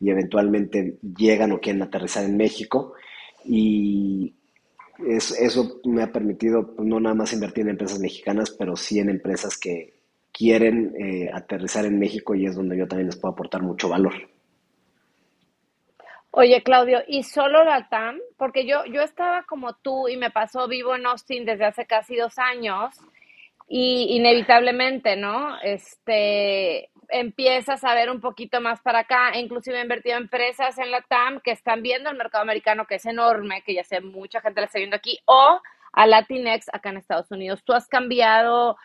y 0.00 0.08
eventualmente 0.08 0.98
llegan 1.14 1.52
o 1.52 1.60
quieren 1.60 1.82
aterrizar 1.82 2.24
en 2.24 2.38
México. 2.38 2.94
Y 3.44 4.34
eso 5.08 5.80
me 5.84 6.02
ha 6.02 6.12
permitido 6.12 6.74
no 6.78 7.00
nada 7.00 7.14
más 7.14 7.32
invertir 7.32 7.64
en 7.64 7.70
empresas 7.70 7.98
mexicanas, 7.98 8.50
pero 8.50 8.76
sí 8.76 8.98
en 8.98 9.10
empresas 9.10 9.58
que 9.58 10.00
quieren 10.32 10.94
eh, 10.98 11.30
aterrizar 11.32 11.84
en 11.84 11.98
México 11.98 12.34
y 12.34 12.46
es 12.46 12.56
donde 12.56 12.76
yo 12.76 12.86
también 12.86 13.08
les 13.08 13.16
puedo 13.16 13.32
aportar 13.32 13.62
mucho 13.62 13.88
valor. 13.88 14.14
Oye, 16.32 16.62
Claudio, 16.62 17.00
¿y 17.08 17.24
solo 17.24 17.64
la 17.64 17.88
TAM? 17.88 18.18
Porque 18.36 18.64
yo, 18.64 18.84
yo 18.84 19.02
estaba 19.02 19.42
como 19.42 19.74
tú 19.74 20.08
y 20.08 20.16
me 20.16 20.30
pasó 20.30 20.68
vivo 20.68 20.94
en 20.94 21.06
Austin 21.06 21.44
desde 21.44 21.64
hace 21.64 21.86
casi 21.86 22.14
dos 22.16 22.38
años 22.38 22.94
y 23.68 24.16
inevitablemente, 24.16 25.16
¿no? 25.16 25.60
Este, 25.60 26.90
empiezas 27.12 27.84
a 27.84 27.94
ver 27.94 28.10
un 28.10 28.20
poquito 28.20 28.60
más 28.60 28.80
para 28.80 29.00
acá, 29.00 29.36
inclusive 29.38 29.78
he 29.78 29.82
invertido 29.82 30.16
en 30.16 30.24
empresas 30.24 30.78
en 30.78 30.90
la 30.90 31.02
TAM 31.02 31.40
que 31.40 31.50
están 31.50 31.82
viendo 31.82 32.10
el 32.10 32.16
mercado 32.16 32.42
americano, 32.42 32.86
que 32.86 32.96
es 32.96 33.06
enorme, 33.06 33.62
que 33.64 33.74
ya 33.74 33.84
sé, 33.84 34.00
mucha 34.00 34.40
gente 34.40 34.60
la 34.60 34.66
está 34.66 34.78
viendo 34.78 34.96
aquí, 34.96 35.18
o 35.26 35.60
a 35.92 36.06
Latinx 36.06 36.68
acá 36.72 36.90
en 36.90 36.98
Estados 36.98 37.30
Unidos. 37.30 37.62
¿Tú 37.64 37.72
has 37.72 37.88
cambiado 37.88 38.76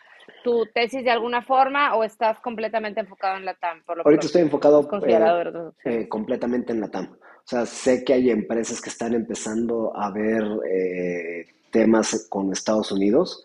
tu 0.42 0.66
tesis 0.66 1.04
de 1.04 1.10
alguna 1.10 1.42
forma 1.42 1.94
o 1.94 2.04
estás 2.04 2.40
completamente 2.40 3.00
enfocado 3.00 3.36
en 3.36 3.44
la 3.44 3.54
TAM? 3.54 3.82
Por 3.84 3.98
lo 3.98 4.02
Ahorita 4.04 4.26
estoy 4.26 4.42
enfocado 4.42 4.88
eh, 5.06 5.70
eh, 5.84 6.08
completamente 6.08 6.72
en 6.72 6.80
la 6.80 6.90
TAM. 6.90 7.12
O 7.12 7.48
sea, 7.48 7.64
sé 7.64 8.04
que 8.04 8.14
hay 8.14 8.30
empresas 8.30 8.80
que 8.80 8.90
están 8.90 9.14
empezando 9.14 9.96
a 9.96 10.10
ver 10.10 10.42
eh, 10.68 11.46
temas 11.70 12.26
con 12.28 12.52
Estados 12.52 12.90
Unidos, 12.90 13.44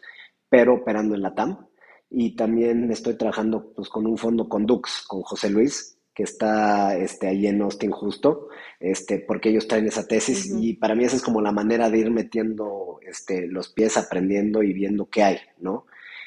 pero 0.49 0.73
operando 0.73 1.13
en 1.13 1.21
la 1.21 1.35
TAM 1.35 1.67
y 2.11 2.35
también 2.35 2.91
estoy 2.91 3.15
trabajando 3.15 3.71
pues, 3.73 3.87
con 3.87 4.05
un 4.05 4.17
fondo 4.17 4.47
con 4.49 4.65
Dux, 4.65 5.03
con 5.07 5.21
José 5.21 5.49
Luis, 5.49 5.97
que 6.13 6.23
está 6.23 6.97
este, 6.97 7.27
ahí 7.27 7.47
en 7.47 7.61
Austin 7.61 7.89
justo, 7.89 8.49
este, 8.81 9.19
porque 9.19 9.49
ellos 9.49 9.67
traen 9.67 9.87
esa 9.87 10.05
tesis 10.05 10.53
y 10.59 10.73
para 10.73 10.93
mí 10.93 11.05
esa 11.05 11.15
es 11.15 11.21
como 11.21 11.41
la 11.41 11.53
manera 11.53 11.89
de 11.89 11.99
ir 11.99 12.11
metiendo 12.11 12.99
este, 13.01 13.47
los 13.47 13.69
pies, 13.69 13.97
aprendiendo 13.97 14.61
y 14.61 14.73
viendo 14.73 15.09
qué 15.09 15.23
hay, 15.23 15.37
¿no? 15.59 15.85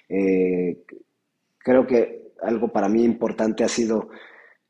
Eh, 0.08 0.78
creo 1.58 1.86
que 1.86 2.32
algo 2.42 2.72
para 2.72 2.88
mí 2.88 3.04
importante 3.04 3.62
ha 3.62 3.68
sido, 3.68 4.08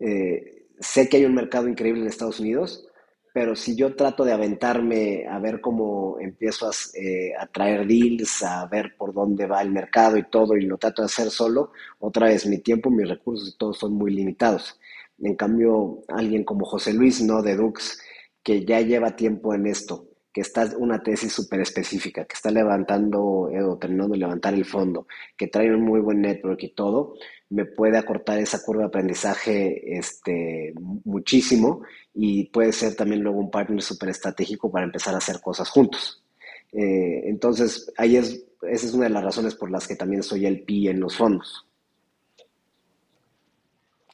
eh, 0.01 0.67
sé 0.81 1.09
que 1.09 1.19
hay 1.19 1.25
un 1.27 1.35
mercado 1.35 1.69
increíble 1.69 2.03
en 2.03 2.09
Estados 2.09 2.41
Unidos, 2.41 2.89
pero 3.35 3.57
si 3.57 3.75
yo 3.75 3.97
trato 3.97 4.25
de 4.25 4.33
aventarme 4.33 5.27
a 5.29 5.41
ver 5.41 5.61
cómo 5.61 6.19
empiezo 6.21 6.71
eh, 6.95 7.33
a, 7.37 7.49
traer 7.49 7.85
deals, 7.85 8.45
a 8.45 8.65
ver 8.67 8.95
por 8.97 9.13
dónde 9.13 9.49
va 9.49 9.61
el 9.61 9.73
mercado 9.73 10.17
y 10.17 10.23
todo, 10.31 10.57
y 10.57 10.61
lo 10.67 10.79
trato 10.79 11.03
de 11.03 11.07
hacer 11.07 11.31
solo, 11.31 11.73
otra 11.99 12.29
vez 12.29 12.47
mi 12.47 12.59
tiempo, 12.59 12.91
mis 12.91 13.09
recursos 13.09 13.49
y 13.49 13.59
todo 13.59 13.73
son 13.75 13.95
muy 13.95 14.13
limitados. 14.13 14.79
En 15.19 15.35
cambio, 15.35 16.05
alguien 16.07 16.45
como 16.45 16.65
José 16.65 16.93
Luis, 16.95 17.23
no 17.23 17.43
de 17.43 17.57
Dux, 17.57 17.99
que 18.41 18.65
ya 18.65 18.81
lleva 18.83 19.17
tiempo 19.17 19.53
en 19.53 19.67
esto, 19.67 20.07
que 20.35 20.41
está 20.41 20.69
una 20.77 21.01
tesis 21.01 21.33
súper 21.33 21.61
específica, 21.61 22.25
que 22.25 22.35
está 22.35 22.51
levantando 22.51 23.23
o 23.23 23.79
terminando 23.79 24.15
de 24.15 24.19
levantar 24.19 24.53
el 24.53 24.65
fondo, 24.65 25.07
que 25.37 25.47
trae 25.47 25.73
un 25.73 25.83
muy 25.83 26.01
buen 26.01 26.21
network 26.21 26.61
y 26.65 26.75
todo, 26.75 27.15
me 27.51 27.65
puede 27.65 27.99
acortar 27.99 28.41
esa 28.41 28.61
curva 28.65 28.83
de 28.83 28.89
aprendizaje 28.89 29.97
este, 29.97 30.75
muchísimo 31.05 31.83
y 32.13 32.49
puede 32.49 32.73
ser 32.73 32.97
también 32.97 33.23
luego 33.23 33.39
un 33.39 33.51
partner 33.53 33.81
súper 33.81 34.09
estratégico 34.09 34.73
para 34.73 34.87
empezar 34.87 35.15
a 35.15 35.19
hacer 35.19 35.41
cosas 35.41 35.71
juntos. 35.71 36.25
Eh, 36.73 37.29
entonces, 37.29 37.93
ahí 37.97 38.17
es, 38.17 38.45
esa 38.63 38.87
es 38.87 38.93
una 38.93 39.05
de 39.05 39.11
las 39.11 39.23
razones 39.23 39.55
por 39.55 39.71
las 39.71 39.87
que 39.87 39.95
también 39.95 40.25
soy 40.25 40.47
el 40.47 40.65
PI 40.65 40.89
en 40.89 40.99
los 40.99 41.17
fondos. 41.17 41.65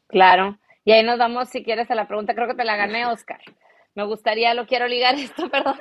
Claro. 0.06 0.58
Y 0.84 0.92
ahí 0.92 1.02
nos 1.02 1.18
vamos, 1.18 1.48
si 1.48 1.64
quieres, 1.64 1.90
a 1.90 1.94
la 1.94 2.06
pregunta. 2.06 2.34
Creo 2.34 2.46
que 2.46 2.54
te 2.54 2.64
la 2.64 2.76
gané, 2.76 3.06
Oscar. 3.06 3.40
Me 3.94 4.04
gustaría, 4.04 4.54
lo 4.54 4.66
quiero 4.66 4.86
ligar 4.86 5.14
esto, 5.18 5.48
perdón, 5.48 5.78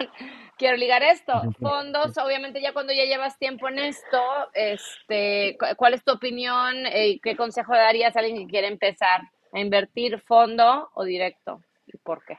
quiero 0.58 0.78
ligar 0.78 1.04
esto. 1.04 1.34
Fondos, 1.60 2.18
obviamente 2.18 2.62
ya 2.62 2.74
cuando 2.74 2.94
ya 2.94 3.06
llevas 3.06 3.38
tiempo 3.38 3.68
en 3.70 3.80
esto, 3.80 4.22
este, 4.54 5.58
¿cuál 5.78 5.94
es 5.94 6.04
tu 6.04 6.14
opinión 6.14 6.76
y 6.94 7.20
qué 7.20 7.36
consejo 7.36 7.74
darías 7.74 8.16
a 8.16 8.20
alguien 8.20 8.38
que 8.38 8.52
quiere 8.52 8.68
empezar 8.68 9.22
a 9.54 9.60
invertir 9.60 10.20
fondo 10.22 10.90
o 10.94 11.04
directo? 11.04 11.62
¿Y 11.88 11.98
por 11.98 12.24
qué? 12.26 12.38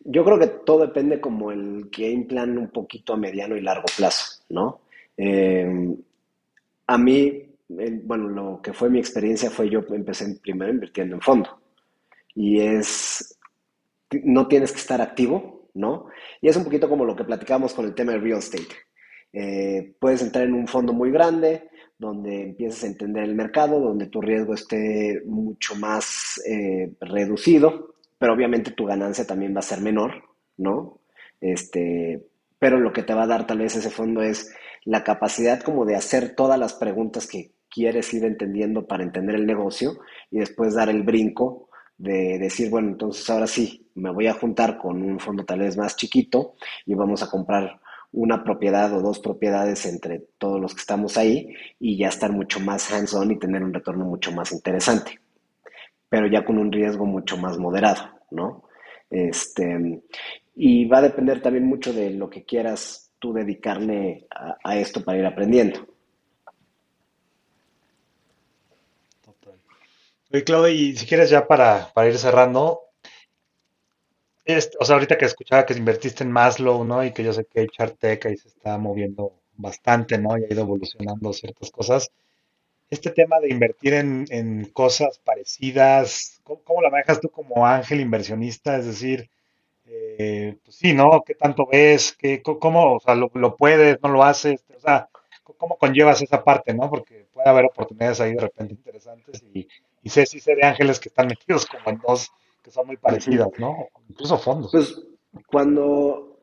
Yo 0.00 0.24
creo 0.24 0.38
que 0.38 0.48
todo 0.48 0.86
depende 0.86 1.20
como 1.20 1.52
el 1.52 1.88
game 1.90 2.24
plan 2.28 2.58
un 2.58 2.70
poquito 2.70 3.14
a 3.14 3.16
mediano 3.16 3.56
y 3.56 3.60
largo 3.60 3.86
plazo, 3.96 4.42
¿no? 4.48 4.80
Eh, 5.16 5.94
a 6.86 6.98
mí, 6.98 7.42
bueno, 7.68 8.28
lo 8.28 8.60
que 8.62 8.72
fue 8.72 8.90
mi 8.90 8.98
experiencia 8.98 9.50
fue 9.50 9.70
yo 9.70 9.84
empecé 9.90 10.38
primero 10.42 10.72
invirtiendo 10.72 11.14
en 11.16 11.20
fondo 11.20 11.60
y 12.34 12.60
es 12.60 13.38
no 14.24 14.48
tienes 14.48 14.72
que 14.72 14.78
estar 14.78 15.00
activo, 15.00 15.68
¿no? 15.74 16.06
Y 16.40 16.48
es 16.48 16.56
un 16.56 16.64
poquito 16.64 16.88
como 16.88 17.04
lo 17.04 17.16
que 17.16 17.24
platicamos 17.24 17.74
con 17.74 17.86
el 17.86 17.94
tema 17.94 18.12
de 18.12 18.18
real 18.18 18.38
estate. 18.38 18.74
Eh, 19.32 19.94
puedes 19.98 20.22
entrar 20.22 20.44
en 20.44 20.54
un 20.54 20.66
fondo 20.66 20.92
muy 20.92 21.10
grande, 21.10 21.70
donde 21.98 22.42
empieces 22.42 22.84
a 22.84 22.88
entender 22.88 23.24
el 23.24 23.34
mercado, 23.34 23.80
donde 23.80 24.08
tu 24.08 24.20
riesgo 24.20 24.54
esté 24.54 25.22
mucho 25.24 25.74
más 25.76 26.40
eh, 26.46 26.92
reducido, 27.00 27.94
pero 28.18 28.34
obviamente 28.34 28.72
tu 28.72 28.84
ganancia 28.84 29.26
también 29.26 29.54
va 29.54 29.60
a 29.60 29.62
ser 29.62 29.80
menor, 29.80 30.22
¿no? 30.56 31.00
Este, 31.40 32.22
pero 32.58 32.78
lo 32.78 32.92
que 32.92 33.02
te 33.02 33.14
va 33.14 33.24
a 33.24 33.28
dar 33.28 33.46
tal 33.46 33.58
vez 33.58 33.76
ese 33.76 33.90
fondo 33.90 34.22
es 34.22 34.54
la 34.84 35.04
capacidad 35.04 35.60
como 35.62 35.84
de 35.84 35.96
hacer 35.96 36.34
todas 36.34 36.58
las 36.58 36.74
preguntas 36.74 37.26
que 37.26 37.52
quieres 37.68 38.12
ir 38.14 38.24
entendiendo 38.24 38.86
para 38.86 39.02
entender 39.02 39.36
el 39.36 39.46
negocio 39.46 39.98
y 40.30 40.38
después 40.38 40.74
dar 40.74 40.88
el 40.88 41.02
brinco 41.02 41.68
de 42.02 42.36
decir, 42.38 42.68
bueno, 42.68 42.88
entonces 42.88 43.30
ahora 43.30 43.46
sí, 43.46 43.86
me 43.94 44.10
voy 44.10 44.26
a 44.26 44.34
juntar 44.34 44.76
con 44.76 45.00
un 45.00 45.20
fondo 45.20 45.44
tal 45.44 45.60
vez 45.60 45.76
más 45.76 45.94
chiquito 45.94 46.54
y 46.84 46.94
vamos 46.94 47.22
a 47.22 47.30
comprar 47.30 47.80
una 48.10 48.42
propiedad 48.42 48.92
o 48.92 49.00
dos 49.00 49.20
propiedades 49.20 49.86
entre 49.86 50.18
todos 50.36 50.60
los 50.60 50.74
que 50.74 50.80
estamos 50.80 51.16
ahí 51.16 51.54
y 51.78 51.96
ya 51.96 52.08
estar 52.08 52.32
mucho 52.32 52.58
más 52.58 52.90
hands-on 52.92 53.30
y 53.30 53.38
tener 53.38 53.62
un 53.62 53.72
retorno 53.72 54.04
mucho 54.04 54.32
más 54.32 54.50
interesante, 54.50 55.20
pero 56.08 56.26
ya 56.26 56.44
con 56.44 56.58
un 56.58 56.72
riesgo 56.72 57.06
mucho 57.06 57.36
más 57.36 57.56
moderado, 57.56 58.02
¿no? 58.32 58.64
Este, 59.08 60.02
y 60.56 60.86
va 60.86 60.98
a 60.98 61.02
depender 61.02 61.40
también 61.40 61.66
mucho 61.66 61.92
de 61.92 62.10
lo 62.10 62.28
que 62.28 62.44
quieras 62.44 63.12
tú 63.20 63.32
dedicarle 63.32 64.26
a 64.64 64.76
esto 64.76 65.04
para 65.04 65.18
ir 65.18 65.26
aprendiendo. 65.26 65.86
Oye, 70.32 70.44
Claudia, 70.44 70.70
y 70.70 70.96
si 70.96 71.04
quieres 71.04 71.28
ya 71.28 71.46
para, 71.46 71.92
ir 72.08 72.16
cerrando, 72.16 72.80
o 74.80 74.84
sea, 74.84 74.94
ahorita 74.94 75.18
que 75.18 75.26
escuchaba 75.26 75.66
que 75.66 75.74
invertiste 75.74 76.24
en 76.24 76.32
Maslow, 76.32 76.84
¿no? 76.84 77.04
Y 77.04 77.12
que 77.12 77.22
yo 77.22 77.34
sé 77.34 77.44
que 77.44 77.66
Chartec 77.68 78.24
ahí 78.24 78.38
se 78.38 78.48
está 78.48 78.78
moviendo 78.78 79.34
bastante, 79.56 80.16
¿no? 80.16 80.38
Y 80.38 80.44
ha 80.44 80.52
ido 80.52 80.62
evolucionando 80.62 81.34
ciertas 81.34 81.70
cosas. 81.70 82.10
Este 82.88 83.10
tema 83.10 83.40
de 83.40 83.50
invertir 83.50 83.92
en, 83.92 84.70
cosas 84.72 85.18
parecidas, 85.18 86.40
¿cómo, 86.44 86.80
la 86.80 86.88
manejas 86.88 87.20
tú 87.20 87.28
como 87.28 87.66
ángel 87.66 88.00
inversionista? 88.00 88.78
Es 88.78 88.86
decir, 88.86 89.28
eh, 89.86 90.56
pues 90.64 90.76
sí, 90.76 90.94
¿no? 90.94 91.22
¿Qué 91.26 91.34
tanto 91.34 91.66
ves? 91.70 92.16
¿Qué, 92.18 92.40
¿Cómo, 92.40 92.94
o 92.94 93.00
sea, 93.00 93.14
lo, 93.16 93.30
lo 93.34 93.54
puedes, 93.56 94.02
no 94.02 94.08
lo 94.08 94.24
haces? 94.24 94.64
O 94.74 94.80
sea, 94.80 95.10
¿cómo 95.58 95.76
conllevas 95.76 96.22
esa 96.22 96.42
parte, 96.42 96.72
¿no? 96.72 96.88
Porque 96.88 97.26
puede 97.34 97.50
haber 97.50 97.66
oportunidades 97.66 98.20
ahí 98.20 98.32
de 98.32 98.40
repente 98.40 98.72
interesantes 98.72 99.42
y, 99.52 99.68
y 100.02 100.08
sé, 100.08 100.26
sí 100.26 100.40
sé 100.40 100.54
de 100.54 100.64
ángeles 100.64 100.98
que 100.98 101.08
están 101.08 101.28
metidos 101.28 101.66
como 101.66 101.90
en 101.90 101.98
dos 102.06 102.30
que 102.62 102.70
son 102.70 102.86
muy 102.86 102.96
parecidas, 102.96 103.48
¿no? 103.58 103.88
Incluso 104.08 104.38
fondos. 104.38 104.70
Pues 104.70 105.02
cuando, 105.46 106.38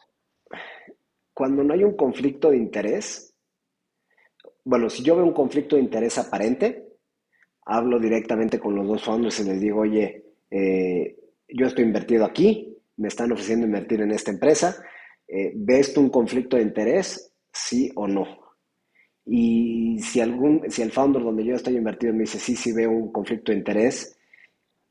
cuando 1.34 1.64
no 1.64 1.74
hay 1.74 1.84
un 1.84 1.96
conflicto 1.96 2.52
de 2.52 2.58
interés, 2.58 3.34
bueno, 4.66 4.90
si 4.90 5.02
yo 5.02 5.16
veo 5.16 5.26
un 5.26 5.34
conflicto 5.34 5.76
de 5.76 5.82
interés 5.82 6.18
aparente, 6.18 6.90
hablo 7.66 8.00
directamente 8.00 8.60
con 8.60 8.76
los 8.76 8.88
dos 8.88 9.04
fondos 9.04 9.40
y 9.40 9.44
les 9.46 9.62
digo, 9.62 9.82
oye, 9.82 10.26
eh, 10.52 11.18
yo 11.48 11.68
estoy 11.68 11.86
invertido 11.86 12.26
aquí, 12.26 12.78
me 12.98 13.08
están 13.08 13.32
ofreciendo 13.32 13.66
invertir 13.66 14.02
en 14.02 14.12
esta 14.12 14.32
empresa, 14.32 14.84
eh, 15.28 15.54
¿ves 15.56 15.94
tú 15.94 16.02
un 16.02 16.10
conflicto 16.10 16.58
de 16.58 16.64
interés? 16.64 17.34
Sí 17.52 17.92
o 17.96 18.08
no. 18.08 18.49
Y 19.32 20.00
si, 20.00 20.22
algún, 20.22 20.64
si 20.70 20.82
el 20.82 20.92
founder 20.92 21.22
donde 21.22 21.46
yo 21.46 21.54
estoy 21.54 21.76
invertido 21.76 22.14
me 22.14 22.22
dice, 22.22 22.40
sí, 22.40 22.56
sí 22.56 22.74
veo 22.74 22.90
un 22.90 23.12
conflicto 23.12 23.52
de 23.52 23.60
interés, 23.60 24.18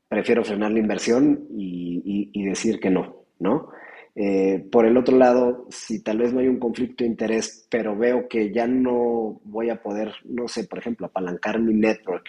prefiero 0.07 0.45
frenar 0.45 0.71
la 0.71 0.79
inversión 0.79 1.45
y, 1.57 2.45
decir 2.47 2.79
que 2.79 2.89
no, 2.89 3.25
¿no? 3.39 3.69
Eh, 4.15 4.65
por 4.71 4.85
el 4.85 4.97
otro 4.97 5.17
lado, 5.17 5.67
si 5.69 6.01
tal 6.01 6.19
vez 6.19 6.33
no 6.33 6.39
hay 6.39 6.47
un 6.47 6.57
conflicto 6.57 7.03
de 7.03 7.09
interés, 7.09 7.67
pero 7.69 7.95
veo 7.97 8.27
que 8.27 8.51
ya 8.51 8.65
no 8.65 9.41
voy 9.43 9.69
a 9.69 9.81
poder, 9.81 10.13
no 10.23 10.47
sé, 10.47 10.63
por 10.63 10.79
ejemplo, 10.79 11.05
apalancar 11.05 11.59
mi 11.59 11.73
network, 11.73 12.25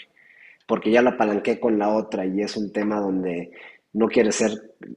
porque 0.66 0.90
ya 0.90 1.02
lo 1.02 1.10
apalanqué 1.10 1.58
con 1.60 1.78
la 1.78 1.94
otra 1.94 2.26
y 2.26 2.42
es 2.42 2.56
un 2.56 2.72
tema 2.72 3.00
donde 3.00 3.52
No 3.92 4.06
quieres 4.06 4.36
ser 4.36 4.52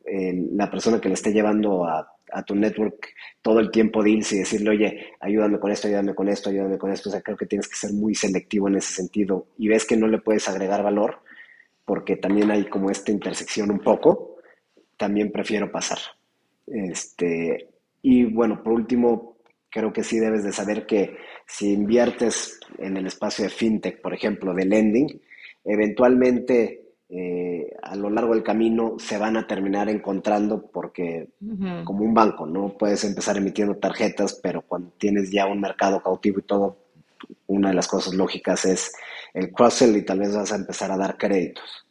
eh, 0.06 0.48
la 0.52 0.70
persona 0.70 1.02
que 1.02 1.08
le 1.08 1.16
esté 1.16 1.32
llevando 1.32 1.86
a, 1.86 2.10
tu 2.48 2.56
network 2.56 3.10
todo 3.44 3.60
el 3.60 3.70
tiempo 3.70 4.04
deals 4.04 4.34
y 4.34 4.40
decirle, 4.40 4.72
oye, 4.72 5.14
ayúdame 5.20 5.60
con 5.60 5.70
esto, 5.70 5.88
ayúdame 5.88 6.16
con 6.16 6.28
esto, 6.28 6.50
ayúdame 6.50 6.80
con 6.80 6.92
esto. 6.92 7.10
O 7.10 7.12
sea, 7.12 7.22
creo 7.22 7.38
que 7.38 7.46
tienes 7.46 7.68
que 7.68 7.76
ser 7.76 7.94
muy 7.94 8.16
selectivo 8.16 8.68
en 8.68 8.78
ese 8.78 8.92
sentido 8.92 9.50
y 9.60 9.68
ves 9.68 9.86
que 9.86 9.96
no 9.96 10.08
le 10.08 10.18
puedes 10.18 10.50
agregar 10.50 10.82
valor 10.82 11.20
porque 11.86 12.16
también 12.16 12.50
hay 12.50 12.66
como 12.66 12.90
esta 12.90 13.12
intersección 13.12 13.70
un 13.70 13.80
poco, 13.80 14.38
también 14.98 15.32
prefiero 15.32 15.72
pasar. 15.72 16.00
Este, 16.66 17.70
y 18.02 18.26
bueno, 18.26 18.64
por 18.64 18.74
último, 18.74 19.38
creo 19.70 19.92
que 19.92 20.04
sí 20.04 20.20
debes 20.20 20.44
de 20.44 20.54
saber 20.54 20.86
que 20.86 21.18
si 21.46 21.74
inviertes 21.74 22.60
en 22.78 22.98
el 22.98 23.08
espacio 23.08 23.44
de 23.44 23.50
fintech, 23.50 24.02
por 24.02 24.14
ejemplo, 24.14 24.54
de 24.54 24.66
lending, 24.66 25.22
eventualmente 25.66 26.83
eh, 27.16 27.78
a 27.84 27.96
lo 27.96 28.10
largo 28.10 28.34
del 28.34 28.42
camino 28.42 28.96
se 28.98 29.20
van 29.20 29.38
a 29.38 29.46
terminar 29.46 29.88
encontrando 29.88 30.66
porque 30.66 31.30
como 31.84 32.04
un 32.04 32.12
banco, 32.12 32.48
¿no? 32.48 32.76
Puedes 32.76 33.04
empezar 33.04 33.38
emitiendo 33.38 33.76
tarjetas, 33.76 34.40
pero 34.42 34.64
cuando 34.64 34.90
tienes 34.98 35.30
ya 35.30 35.46
un 35.46 35.62
mercado 35.62 36.02
cautivo 36.02 36.40
y 36.40 36.42
todo, 36.42 36.76
una 37.46 37.70
de 37.70 37.76
las 37.76 37.88
cosas 37.88 38.16
lógicas 38.16 38.66
es 38.66 38.94
el 39.36 39.52
cross-sell 39.52 39.96
y 39.96 40.04
tal 40.04 40.22
vez 40.22 40.36
vas 40.36 40.52
a 40.54 40.56
empezar 40.56 40.92
a 40.92 40.98
dar 40.98 41.16
créditos. 41.16 41.86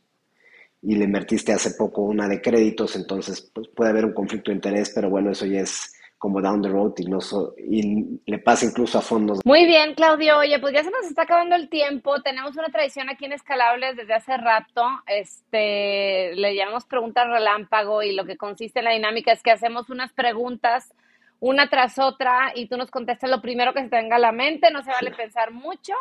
Y 0.83 0.97
le 0.97 1.05
invertiste 1.05 1.53
hace 1.53 1.70
poco 1.79 2.03
una 2.03 2.27
de 2.27 2.41
créditos, 2.41 2.97
entonces 2.97 3.49
pues, 3.55 3.68
puede 3.68 3.91
haber 3.91 4.07
un 4.07 4.14
conflicto 4.14 4.51
de 4.51 4.57
interés, 4.57 4.91
pero 4.93 5.09
bueno, 5.09 5.31
eso 5.31 5.47
ya 5.47 5.61
es 5.61 5.95
como 6.23 6.41
down 6.41 6.62
the 6.62 6.68
road 6.68 6.93
y, 6.99 7.07
no 7.07 7.18
y 7.59 8.20
le 8.31 8.39
pasa 8.39 8.64
incluso 8.64 8.97
a 8.97 9.03
fondos. 9.03 9.41
Muy 9.45 9.66
bien, 9.66 9.97
Claudio. 9.97 10.39
Oye, 10.39 10.61
pues 10.61 10.73
ya 10.73 10.85
se 10.85 10.91
nos 10.93 11.05
está 11.05 11.23
acabando 11.23 11.57
el 11.57 11.68
tiempo. 11.68 12.23
Tenemos 12.23 12.57
una 12.57 12.68
tradición 12.68 13.11
aquí 13.11 13.25
en 13.25 13.33
Escalables 13.33 13.97
desde 13.97 14.14
hace 14.14 14.37
rato. 14.37 14.87
Este, 15.09 16.37
le 16.37 16.55
llamamos 16.55 16.85
preguntas 16.85 17.27
relámpago 17.27 18.05
y 18.05 18.12
lo 18.12 18.25
que 18.25 18.37
consiste 18.37 18.79
en 18.79 18.85
la 18.85 18.93
dinámica 18.93 19.33
es 19.33 19.43
que 19.43 19.51
hacemos 19.51 19.91
unas 19.91 20.12
preguntas 20.12 20.95
una 21.41 21.68
tras 21.68 21.99
otra 21.99 22.53
y 22.55 22.68
tú 22.68 22.77
nos 22.77 22.93
contestas 22.93 23.29
lo 23.29 23.43
primero 23.43 23.75
que 23.75 23.83
se 23.83 23.89
te 23.89 23.97
venga 23.97 24.14
a 24.14 24.20
la 24.20 24.31
mente. 24.31 24.70
No 24.70 24.85
se 24.85 24.93
vale 24.93 25.11
pensar 25.11 25.51
mucho. 25.51 25.93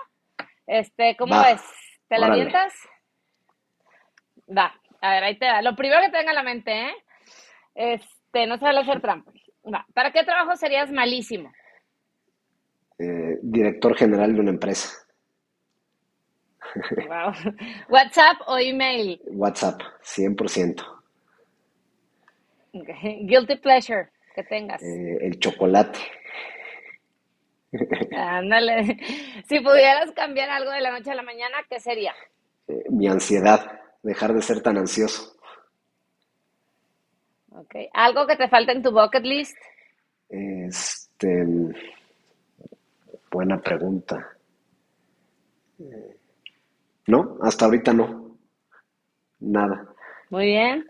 Este, 0.68 1.18
¿cómo 1.18 1.42
ves? 1.42 1.64
¿Te 2.08 2.20
la 2.20 2.28
avientas? 2.28 2.76
Va, 4.56 4.72
a 5.02 5.10
ver, 5.14 5.24
ahí 5.24 5.40
te 5.40 5.48
da. 5.48 5.64
Lo 5.64 5.76
primero 5.76 6.00
que 6.02 6.12
te 6.12 6.18
venga 6.20 6.30
a 6.30 6.36
la 6.36 6.44
mente, 6.44 6.90
¿eh? 6.90 6.94
Este, 7.74 8.46
no 8.46 8.60
se 8.60 8.66
vale 8.66 8.82
hacer 8.82 9.02
trampa. 9.02 9.32
¿Para 9.94 10.12
qué 10.12 10.24
trabajo 10.24 10.56
serías 10.56 10.92
malísimo? 10.92 11.52
Eh, 12.98 13.40
director 13.42 13.96
general 13.96 14.34
de 14.34 14.40
una 14.40 14.52
empresa. 14.52 14.90
¿WhatsApp 17.90 18.42
o 18.48 18.58
email? 18.58 19.22
WhatsApp, 19.28 19.82
100%. 20.04 20.84
Guilty 22.74 23.58
pleasure 23.58 24.10
que 24.36 24.44
tengas. 24.44 24.82
Eh, 24.82 25.18
el 25.22 25.40
chocolate. 25.40 26.00
Ándale. 28.16 28.98
Si 29.48 29.60
pudieras 29.60 30.12
cambiar 30.12 30.50
algo 30.50 30.72
de 30.72 30.82
la 30.82 30.92
noche 30.92 31.12
a 31.12 31.16
la 31.16 31.24
mañana, 31.24 31.58
¿qué 31.70 31.80
sería? 31.80 32.14
Eh, 32.68 32.84
mi 32.90 33.08
ansiedad, 33.08 33.80
dejar 34.04 34.34
de 34.34 34.42
ser 34.42 34.62
tan 34.62 34.78
ansioso. 34.78 35.38
Okay. 37.52 37.90
¿Algo 37.94 38.26
que 38.28 38.38
te 38.38 38.48
falta 38.48 38.72
en 38.72 38.82
tu 38.82 38.92
bucket 38.92 39.24
list? 39.24 39.58
Este, 40.30 41.46
buena 43.30 43.62
pregunta. 43.62 44.38
No, 47.08 47.38
hasta 47.42 47.66
ahorita 47.66 47.94
no. 47.94 48.38
Nada. 49.40 49.94
Muy 50.30 50.46
bien. 50.46 50.88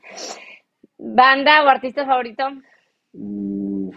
¿Banda 0.98 1.64
o 1.64 1.68
artista 1.68 2.06
favorito? 2.06 2.44
Mm. 3.14 3.90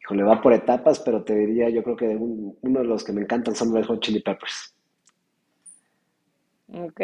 Híjole, 0.00 0.22
va 0.22 0.40
por 0.40 0.52
etapas, 0.52 1.00
pero 1.00 1.24
te 1.24 1.34
diría, 1.34 1.68
yo 1.68 1.82
creo 1.82 1.96
que 1.96 2.06
uno 2.06 2.80
de 2.80 2.86
los 2.86 3.02
que 3.02 3.12
me 3.12 3.22
encantan 3.22 3.56
son 3.56 3.74
los 3.74 3.86
Hot 3.88 4.00
Chili 4.00 4.20
Peppers. 4.20 4.72
Ok. 6.72 7.00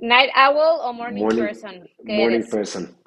Night 0.00 0.30
owl 0.36 0.80
o 0.82 0.92
morning, 0.92 1.28
person? 1.28 1.88
morning 2.04 2.48
person. 2.48 2.98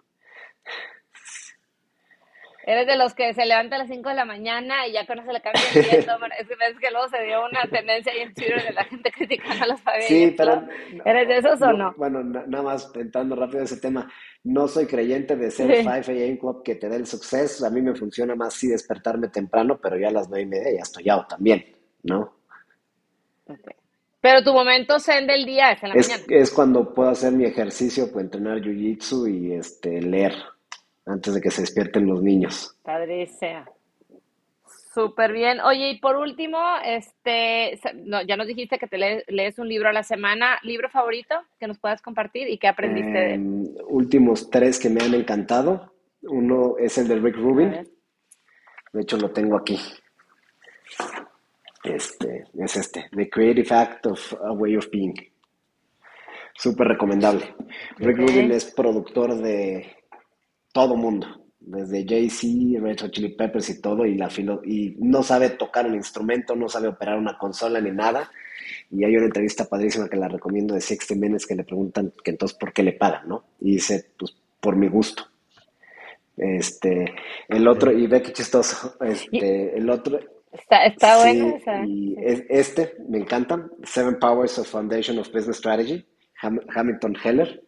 Eres 2.64 2.86
de 2.86 2.96
los 2.96 3.16
que 3.16 3.34
se 3.34 3.46
levanta 3.46 3.76
a 3.76 3.80
las 3.80 3.88
5 3.88 4.10
de 4.10 4.16
la 4.16 4.26
mañana 4.26 4.86
y 4.88 4.94
ya 4.94 5.08
con 5.08 5.18
eso 5.18 5.32
le 5.32 5.42
cambia 5.42 5.62
el 5.74 5.80
es 6.40 6.48
que 6.48 6.56
ves 6.56 6.78
que 6.80 6.92
luego 6.92 7.10
se 7.10 7.24
dio 7.24 7.44
una 7.44 7.64
tendencia 7.70 8.14
ahí 8.14 8.20
en 8.20 8.34
Twitter 8.36 8.64
de 8.64 8.74
la 8.74 8.84
gente 8.84 9.12
criticando 9.12 9.64
a 9.64 9.68
los 9.68 9.82
familias. 9.82 10.08
Sí, 10.08 10.36
pero... 10.38 10.68
¿Eres 11.04 11.28
de 11.28 11.38
esos 11.38 11.62
o 11.62 11.74
no? 11.74 11.94
Bueno, 11.98 12.24
nada 12.24 12.64
más 12.64 12.92
entrando 12.96 13.36
rápido 13.36 13.64
ese 13.64 13.78
tema. 13.78 14.12
No 14.44 14.68
soy 14.68 14.86
creyente 14.86 15.36
de 15.36 15.50
ser 15.50 15.76
5 15.76 15.90
AM 15.90 16.38
Club 16.38 16.64
que 16.64 16.76
te 16.76 16.88
dé 16.88 16.98
el 16.98 17.08
suceso. 17.08 17.66
A 17.66 17.72
mí 17.72 17.82
me 17.82 17.96
funciona 17.96 18.36
más 18.36 18.54
sí 18.54 18.68
despertarme 18.68 19.30
temprano, 19.30 19.80
pero 19.82 19.98
ya 19.98 20.10
a 20.10 20.12
las 20.12 20.30
9 20.30 20.44
y 20.44 20.46
media 20.46 20.72
ya 20.76 20.82
estoy 20.84 21.10
out 21.10 21.30
también, 21.30 21.66
¿no? 22.04 22.36
Okay. 23.46 23.81
Pero 24.22 24.44
tu 24.44 24.54
momento 24.54 25.00
zen 25.00 25.26
del 25.26 25.46
día 25.46 25.72
es 25.72 25.84
en 25.84 25.90
la 25.90 25.96
mañana. 25.96 26.24
Es 26.30 26.52
cuando 26.52 26.94
puedo 26.94 27.10
hacer 27.10 27.34
mi 27.34 27.46
ejercicio, 27.46 28.12
puedo 28.12 28.22
entrenar 28.22 28.60
jiu-jitsu 28.60 29.28
y 29.28 29.54
este, 29.54 30.00
leer 30.00 30.34
antes 31.06 31.34
de 31.34 31.42
que 31.42 31.50
se 31.50 31.62
despierten 31.62 32.06
los 32.06 32.22
niños. 32.22 32.78
Padre 32.84 33.26
sea. 33.26 33.66
Súper 34.94 35.32
bien. 35.32 35.62
Oye, 35.62 35.92
y 35.92 36.00
por 36.00 36.18
último, 36.18 36.60
este, 36.84 37.80
ya 38.28 38.36
nos 38.36 38.46
dijiste 38.46 38.78
que 38.78 38.88
te 38.88 38.98
lees, 38.98 39.58
un 39.58 39.70
libro 39.70 39.88
a 39.90 39.94
la 39.94 40.04
semana. 40.04 40.60
¿Libro 40.64 40.90
favorito 40.90 41.36
que 41.60 41.68
nos 41.68 41.80
puedas 41.80 42.02
compartir 42.02 42.50
y 42.50 42.58
qué 42.58 42.68
aprendiste 42.68 43.12
de 43.12 43.34
él? 43.34 43.34
Em, 43.34 43.66
últimos 43.88 44.50
tres 44.50 44.80
que 44.80 44.90
me 44.90 45.02
han 45.02 45.14
encantado. 45.14 45.94
Uno 46.24 46.76
es 46.78 46.98
el 46.98 47.08
de 47.08 47.16
Rick 47.16 47.38
Rubin. 47.38 47.88
De 48.92 49.02
hecho, 49.02 49.18
lo 49.18 49.32
tengo 49.32 49.58
aquí. 49.58 49.80
Este, 51.84 52.46
es 52.54 52.78
este, 52.78 53.10
The 53.12 53.30
Creative 53.30 53.76
Act 53.76 54.06
of 54.08 54.34
a 54.34 54.52
Way 54.52 54.78
of 54.78 54.90
Being. 54.92 55.16
Súper 56.54 56.88
recomendable. 56.88 57.56
Rick 57.98 58.18
Rubin 58.18 58.52
es 58.52 58.66
productor 58.66 59.36
de 59.36 59.96
todo 60.72 60.96
mundo, 60.96 61.28
desde 61.60 62.06
Jay-Z, 62.08 62.80
Red 62.80 63.00
Hot 63.02 63.12
Chili 63.12 63.30
Peppers 63.30 63.70
y 63.70 63.82
todo, 63.82 64.06
y, 64.06 64.16
la 64.16 64.30
y 64.66 64.96
no 65.00 65.24
sabe 65.24 65.52
tocar 65.52 65.88
un 65.88 65.96
instrumento, 65.96 66.56
no 66.56 66.70
sabe 66.70 66.88
operar 66.88 67.18
una 67.18 67.38
consola 67.38 67.82
ni 67.82 67.92
nada. 67.92 68.30
Y 68.92 69.04
hay 69.04 69.16
una 69.16 69.26
entrevista 69.26 69.66
padrísima 69.66 70.08
que 70.08 70.18
la 70.18 70.28
recomiendo 70.28 70.76
de 70.76 70.82
Sixty 70.82 71.16
Minutes 71.16 71.48
que 71.48 71.56
le 71.56 71.64
preguntan 71.64 72.14
que 72.24 72.32
entonces 72.32 72.58
por 72.58 72.74
qué 72.74 72.84
le 72.84 72.94
pagan, 72.94 73.28
¿no? 73.28 73.46
Y 73.60 73.74
dice, 73.74 74.12
pues 74.18 74.36
por 74.60 74.76
mi 74.76 74.88
gusto. 74.88 75.24
Este, 76.38 77.14
el 77.48 77.68
otro, 77.68 77.92
y 77.92 78.08
ve 78.08 78.22
qué 78.22 78.34
chistoso, 78.34 78.96
este, 79.02 79.78
el 79.78 79.90
otro, 79.90 80.20
Está, 80.52 80.86
está 80.86 81.18
bueno. 81.18 81.58
Y 81.86 82.16
este 82.20 82.96
me 83.08 83.20
encanta, 83.20 83.70
Seven 83.84 84.20
Powers 84.20 84.60
of 84.60 84.68
Foundation 84.68 85.18
of 85.20 85.32
Business 85.32 85.58
Strategy, 85.58 86.06
Hamilton 86.42 87.16
Heller. 87.24 87.64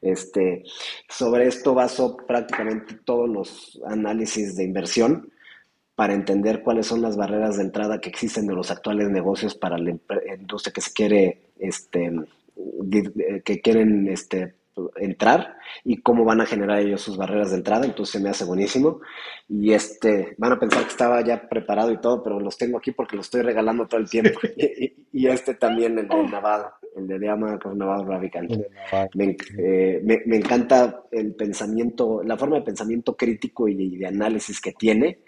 Este, 0.00 0.64
sobre 1.08 1.46
esto 1.46 1.74
baso 1.74 2.16
prácticamente 2.26 2.96
todos 3.04 3.28
los 3.28 3.80
análisis 3.86 4.56
de 4.56 4.64
inversión 4.64 5.30
para 5.94 6.14
entender 6.14 6.62
cuáles 6.62 6.86
son 6.86 7.02
las 7.02 7.16
barreras 7.16 7.58
de 7.58 7.64
entrada 7.64 8.00
que 8.00 8.08
existen 8.08 8.48
de 8.48 8.54
los 8.54 8.72
actuales 8.72 9.10
negocios 9.10 9.54
para 9.54 9.78
la 9.78 9.92
industria 10.36 10.72
que 10.72 10.80
se 10.80 10.92
quiere, 10.92 11.52
este, 11.58 12.10
que 13.44 13.60
quieren 13.60 14.08
este, 14.08 14.54
entrar 14.96 15.56
y 15.84 16.00
cómo 16.02 16.24
van 16.24 16.40
a 16.40 16.46
generar 16.46 16.80
ellos 16.80 17.00
sus 17.00 17.16
barreras 17.16 17.50
de 17.50 17.58
entrada, 17.58 17.84
entonces 17.84 18.12
se 18.12 18.20
me 18.20 18.30
hace 18.30 18.44
buenísimo. 18.44 19.00
Y 19.48 19.72
este, 19.72 20.34
van 20.38 20.52
a 20.52 20.58
pensar 20.58 20.82
que 20.82 20.90
estaba 20.90 21.22
ya 21.22 21.48
preparado 21.48 21.92
y 21.92 22.00
todo, 22.00 22.22
pero 22.22 22.40
los 22.40 22.56
tengo 22.56 22.78
aquí 22.78 22.92
porque 22.92 23.16
los 23.16 23.26
estoy 23.26 23.42
regalando 23.42 23.86
todo 23.86 24.00
el 24.00 24.08
tiempo. 24.08 24.38
y, 25.12 25.26
este 25.26 25.54
también, 25.54 25.98
el 25.98 26.08
de 26.08 26.22
Naval, 26.24 26.66
el 26.96 27.06
de 27.06 27.18
Diama 27.18 27.58
Naval 27.74 28.06
Ravikant. 28.06 28.50
Me, 29.14 29.36
eh, 29.58 30.00
me, 30.04 30.22
me, 30.26 30.36
encanta 30.36 31.04
el 31.10 31.34
pensamiento, 31.34 32.22
la 32.24 32.36
forma 32.36 32.56
de 32.56 32.62
pensamiento 32.62 33.16
crítico 33.16 33.68
y 33.68 33.96
de 33.96 34.06
análisis 34.06 34.60
que 34.60 34.72
tiene 34.72 35.20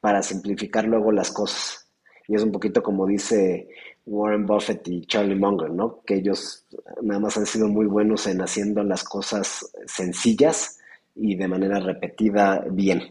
para 0.00 0.22
simplificar 0.22 0.84
luego 0.84 1.12
las 1.12 1.30
cosas. 1.30 1.90
Y 2.26 2.34
es 2.34 2.42
un 2.42 2.52
poquito 2.52 2.82
como 2.82 3.06
dice 3.06 3.68
Warren 4.08 4.46
Buffett 4.46 4.88
y 4.88 5.04
Charlie 5.06 5.34
Munger, 5.34 5.70
¿no? 5.70 6.00
Que 6.04 6.16
ellos 6.16 6.64
nada 7.02 7.20
más 7.20 7.36
han 7.36 7.46
sido 7.46 7.68
muy 7.68 7.86
buenos 7.86 8.26
en 8.26 8.40
haciendo 8.40 8.82
las 8.82 9.04
cosas 9.04 9.70
sencillas 9.86 10.78
y 11.14 11.34
de 11.34 11.48
manera 11.48 11.78
repetida 11.78 12.64
bien, 12.70 13.02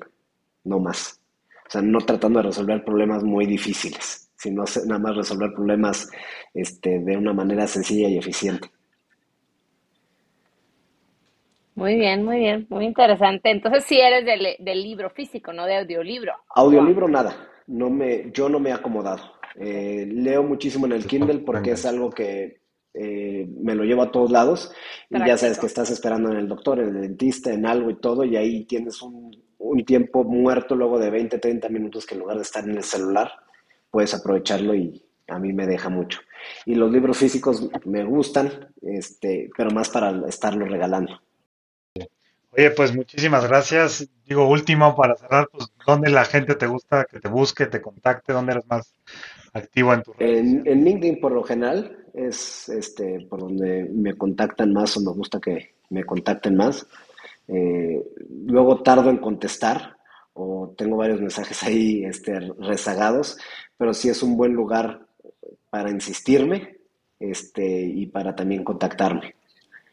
no 0.64 0.80
más. 0.80 1.22
O 1.68 1.70
sea, 1.70 1.82
no 1.82 2.00
tratando 2.00 2.40
de 2.40 2.48
resolver 2.48 2.84
problemas 2.84 3.24
muy 3.24 3.46
difíciles, 3.46 4.32
sino 4.36 4.64
nada 4.86 5.00
más 5.00 5.18
resolver 5.18 5.54
problemas 5.54 6.10
este, 6.54 7.00
de 7.00 7.18
una 7.18 7.34
manera 7.34 7.68
sencilla 7.68 8.10
y 8.10 8.18
eficiente. 8.18 8.70
Muy 11.76 11.96
bien, 11.96 12.26
muy 12.26 12.40
bien, 12.40 12.66
muy 12.70 12.86
interesante. 12.86 13.52
Entonces, 13.52 13.84
sí 13.84 14.00
eres 14.00 14.26
del, 14.26 14.82
libro 14.82 15.12
físico, 15.12 15.54
no 15.54 15.66
de 15.66 15.78
audiolibro. 15.78 16.34
Audiolibro 16.56 17.08
nada, 17.08 17.36
no 17.68 17.92
me, 17.92 18.32
yo 18.32 18.50
no 18.50 18.60
me 18.60 18.72
he 18.72 18.74
acomodado. 18.74 19.37
Eh, 19.60 20.08
leo 20.12 20.44
muchísimo 20.44 20.86
en 20.86 20.92
el 20.94 21.06
Kindle 21.06 21.40
porque 21.40 21.72
es 21.72 21.86
algo 21.86 22.10
que 22.12 22.62
eh, 22.94 23.48
me 23.60 23.76
lo 23.76 23.84
llevo 23.84 24.04
a 24.04 24.12
todos 24.12 24.32
lados 24.32 24.72
y 25.10 25.18
ya 25.20 25.38
sabes 25.38 25.60
que 25.60 25.66
estás 25.66 25.90
esperando 25.90 26.32
en 26.32 26.38
el 26.38 26.48
doctor, 26.48 26.80
en 26.80 26.96
el 26.96 27.02
dentista, 27.02 27.52
en 27.54 27.66
algo 27.66 27.90
y 27.90 28.00
todo, 28.00 28.24
y 28.24 28.36
ahí 28.36 28.66
tienes 28.66 29.02
un, 29.02 29.32
un 29.60 29.86
tiempo 29.86 30.24
muerto 30.24 30.76
luego 30.76 31.00
de 31.00 31.10
20, 31.10 31.40
30 31.40 31.70
minutos 31.70 32.06
que 32.06 32.16
en 32.16 32.22
lugar 32.22 32.38
de 32.38 32.44
estar 32.44 32.64
en 32.64 32.78
el 32.78 32.84
celular, 32.84 33.32
puedes 33.90 34.14
aprovecharlo 34.14 34.76
y 34.76 35.04
a 35.28 35.40
mí 35.40 35.54
me 35.54 35.68
deja 35.68 35.90
mucho. 35.90 36.20
Y 36.66 36.76
los 36.76 36.92
libros 36.92 37.18
físicos 37.18 37.70
me 37.86 38.04
gustan, 38.04 38.74
este, 38.82 39.50
pero 39.56 39.72
más 39.72 39.90
para 39.90 40.28
estarlos 40.28 40.70
regalando. 40.70 41.22
Oye, 42.52 42.72
pues 42.72 42.96
muchísimas 42.96 43.48
gracias. 43.48 44.08
Digo, 44.26 44.48
último 44.48 44.96
para 44.96 45.16
cerrar, 45.16 45.48
pues, 45.52 45.72
¿dónde 45.86 46.10
la 46.10 46.26
gente 46.26 46.56
te 46.56 46.66
gusta 46.66 47.06
que 47.06 47.20
te 47.20 47.28
busque, 47.28 47.66
te 47.66 47.82
contacte? 47.82 48.34
¿Dónde 48.34 48.54
eres 48.54 48.68
más 48.68 48.94
activo 49.58 49.94
en 49.94 50.04
tu 50.04 50.14
en, 50.20 50.64
en, 50.66 50.84
LinkedIn, 50.84 51.20
por 51.20 51.32
lo 51.32 51.44
general, 51.44 52.06
es 52.14 52.70
este 52.70 53.26
por 53.30 53.42
donde 53.42 53.90
me 53.94 54.16
contactan 54.16 54.74
más 54.74 54.98
o 54.98 55.02
me 55.02 55.12
gusta 55.12 55.40
que 55.40 55.76
me 55.90 56.04
contacten 56.04 56.56
más. 56.56 56.86
Eh, 57.48 58.04
luego 58.46 58.82
tardo 58.82 59.10
en 59.10 59.18
contestar 59.18 59.96
o 60.34 60.74
tengo 60.78 60.98
varios 60.98 61.22
mensajes 61.22 61.64
ahí 61.64 62.04
este, 62.06 62.40
rezagados, 62.60 63.38
pero 63.78 63.94
sí 63.94 64.10
es 64.10 64.24
un 64.24 64.38
buen 64.38 64.54
lugar 64.54 65.08
para 65.70 65.92
insistirme 65.92 66.78
este, 67.20 67.82
y 67.82 68.08
para 68.08 68.36
también 68.36 68.64
contactarme. 68.64 69.36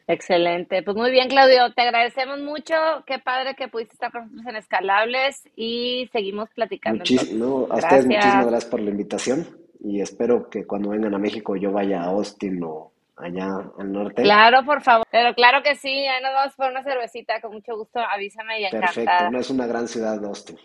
Excelente. 0.07 0.83
Pues 0.83 0.97
muy 0.97 1.11
bien, 1.11 1.29
Claudio. 1.29 1.73
Te 1.73 1.83
agradecemos 1.83 2.41
mucho. 2.41 2.75
Qué 3.07 3.19
padre 3.19 3.55
que 3.55 3.69
pudiste 3.69 3.95
estar 3.95 4.13
con 4.13 4.23
nosotros 4.23 4.47
en 4.47 4.57
Escalables 4.57 5.49
y 5.57 6.09
seguimos 6.13 6.51
platicando. 6.51 6.99
Muchísimo, 6.99 7.67
a 7.71 7.77
ustedes 7.77 8.07
muchísimas 8.07 8.47
gracias 8.47 8.71
por 8.71 8.81
la 8.81 8.91
invitación 8.91 9.47
y 9.83 10.01
espero 10.01 10.49
que 10.51 10.67
cuando 10.67 10.91
vengan 10.91 11.15
a 11.15 11.19
México 11.19 11.57
yo 11.57 11.73
vaya 11.73 12.03
a 12.03 12.07
Austin 12.07 12.63
o 12.63 12.93
allá 13.17 13.49
al 13.79 13.93
norte. 13.93 14.23
Claro, 14.23 14.65
por 14.65 14.83
favor. 14.83 15.07
Pero 15.11 15.35
claro 15.35 15.63
que 15.63 15.75
sí, 15.77 15.89
ahí 15.89 16.23
nos 16.23 16.33
vamos 16.35 16.55
por 16.55 16.71
una 16.71 16.83
cervecita. 16.83 17.41
Con 17.41 17.53
mucho 17.53 17.77
gusto, 17.77 18.01
avísame 18.01 18.61
y 18.61 18.65
encantada. 18.67 18.93
Perfecto, 18.93 19.31
no 19.31 19.39
es 19.39 19.51
una 19.51 19.67
gran 19.67 19.89
ciudad 19.89 20.23
Austin. 20.25 20.59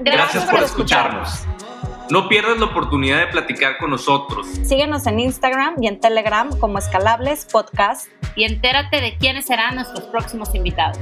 Gracias, 0.00 0.44
por, 0.44 0.62
escucharnos. 0.62 1.44
No 2.10 2.26
pierdas 2.26 2.58
la 2.58 2.66
oportunidad 2.66 3.18
de 3.18 3.26
platicar 3.26 3.76
con 3.76 3.90
nosotros. 3.90 4.46
Síguenos 4.46 5.06
en 5.06 5.20
Instagram 5.20 5.74
y 5.82 5.88
en 5.88 6.00
Telegram 6.00 6.48
como 6.58 6.78
Escalables 6.78 7.44
Podcast 7.44 8.08
y 8.34 8.44
entérate 8.44 9.02
de 9.02 9.18
quiénes 9.18 9.46
serán 9.46 9.74
nuestros 9.74 10.04
próximos 10.06 10.54
invitados. 10.54 10.98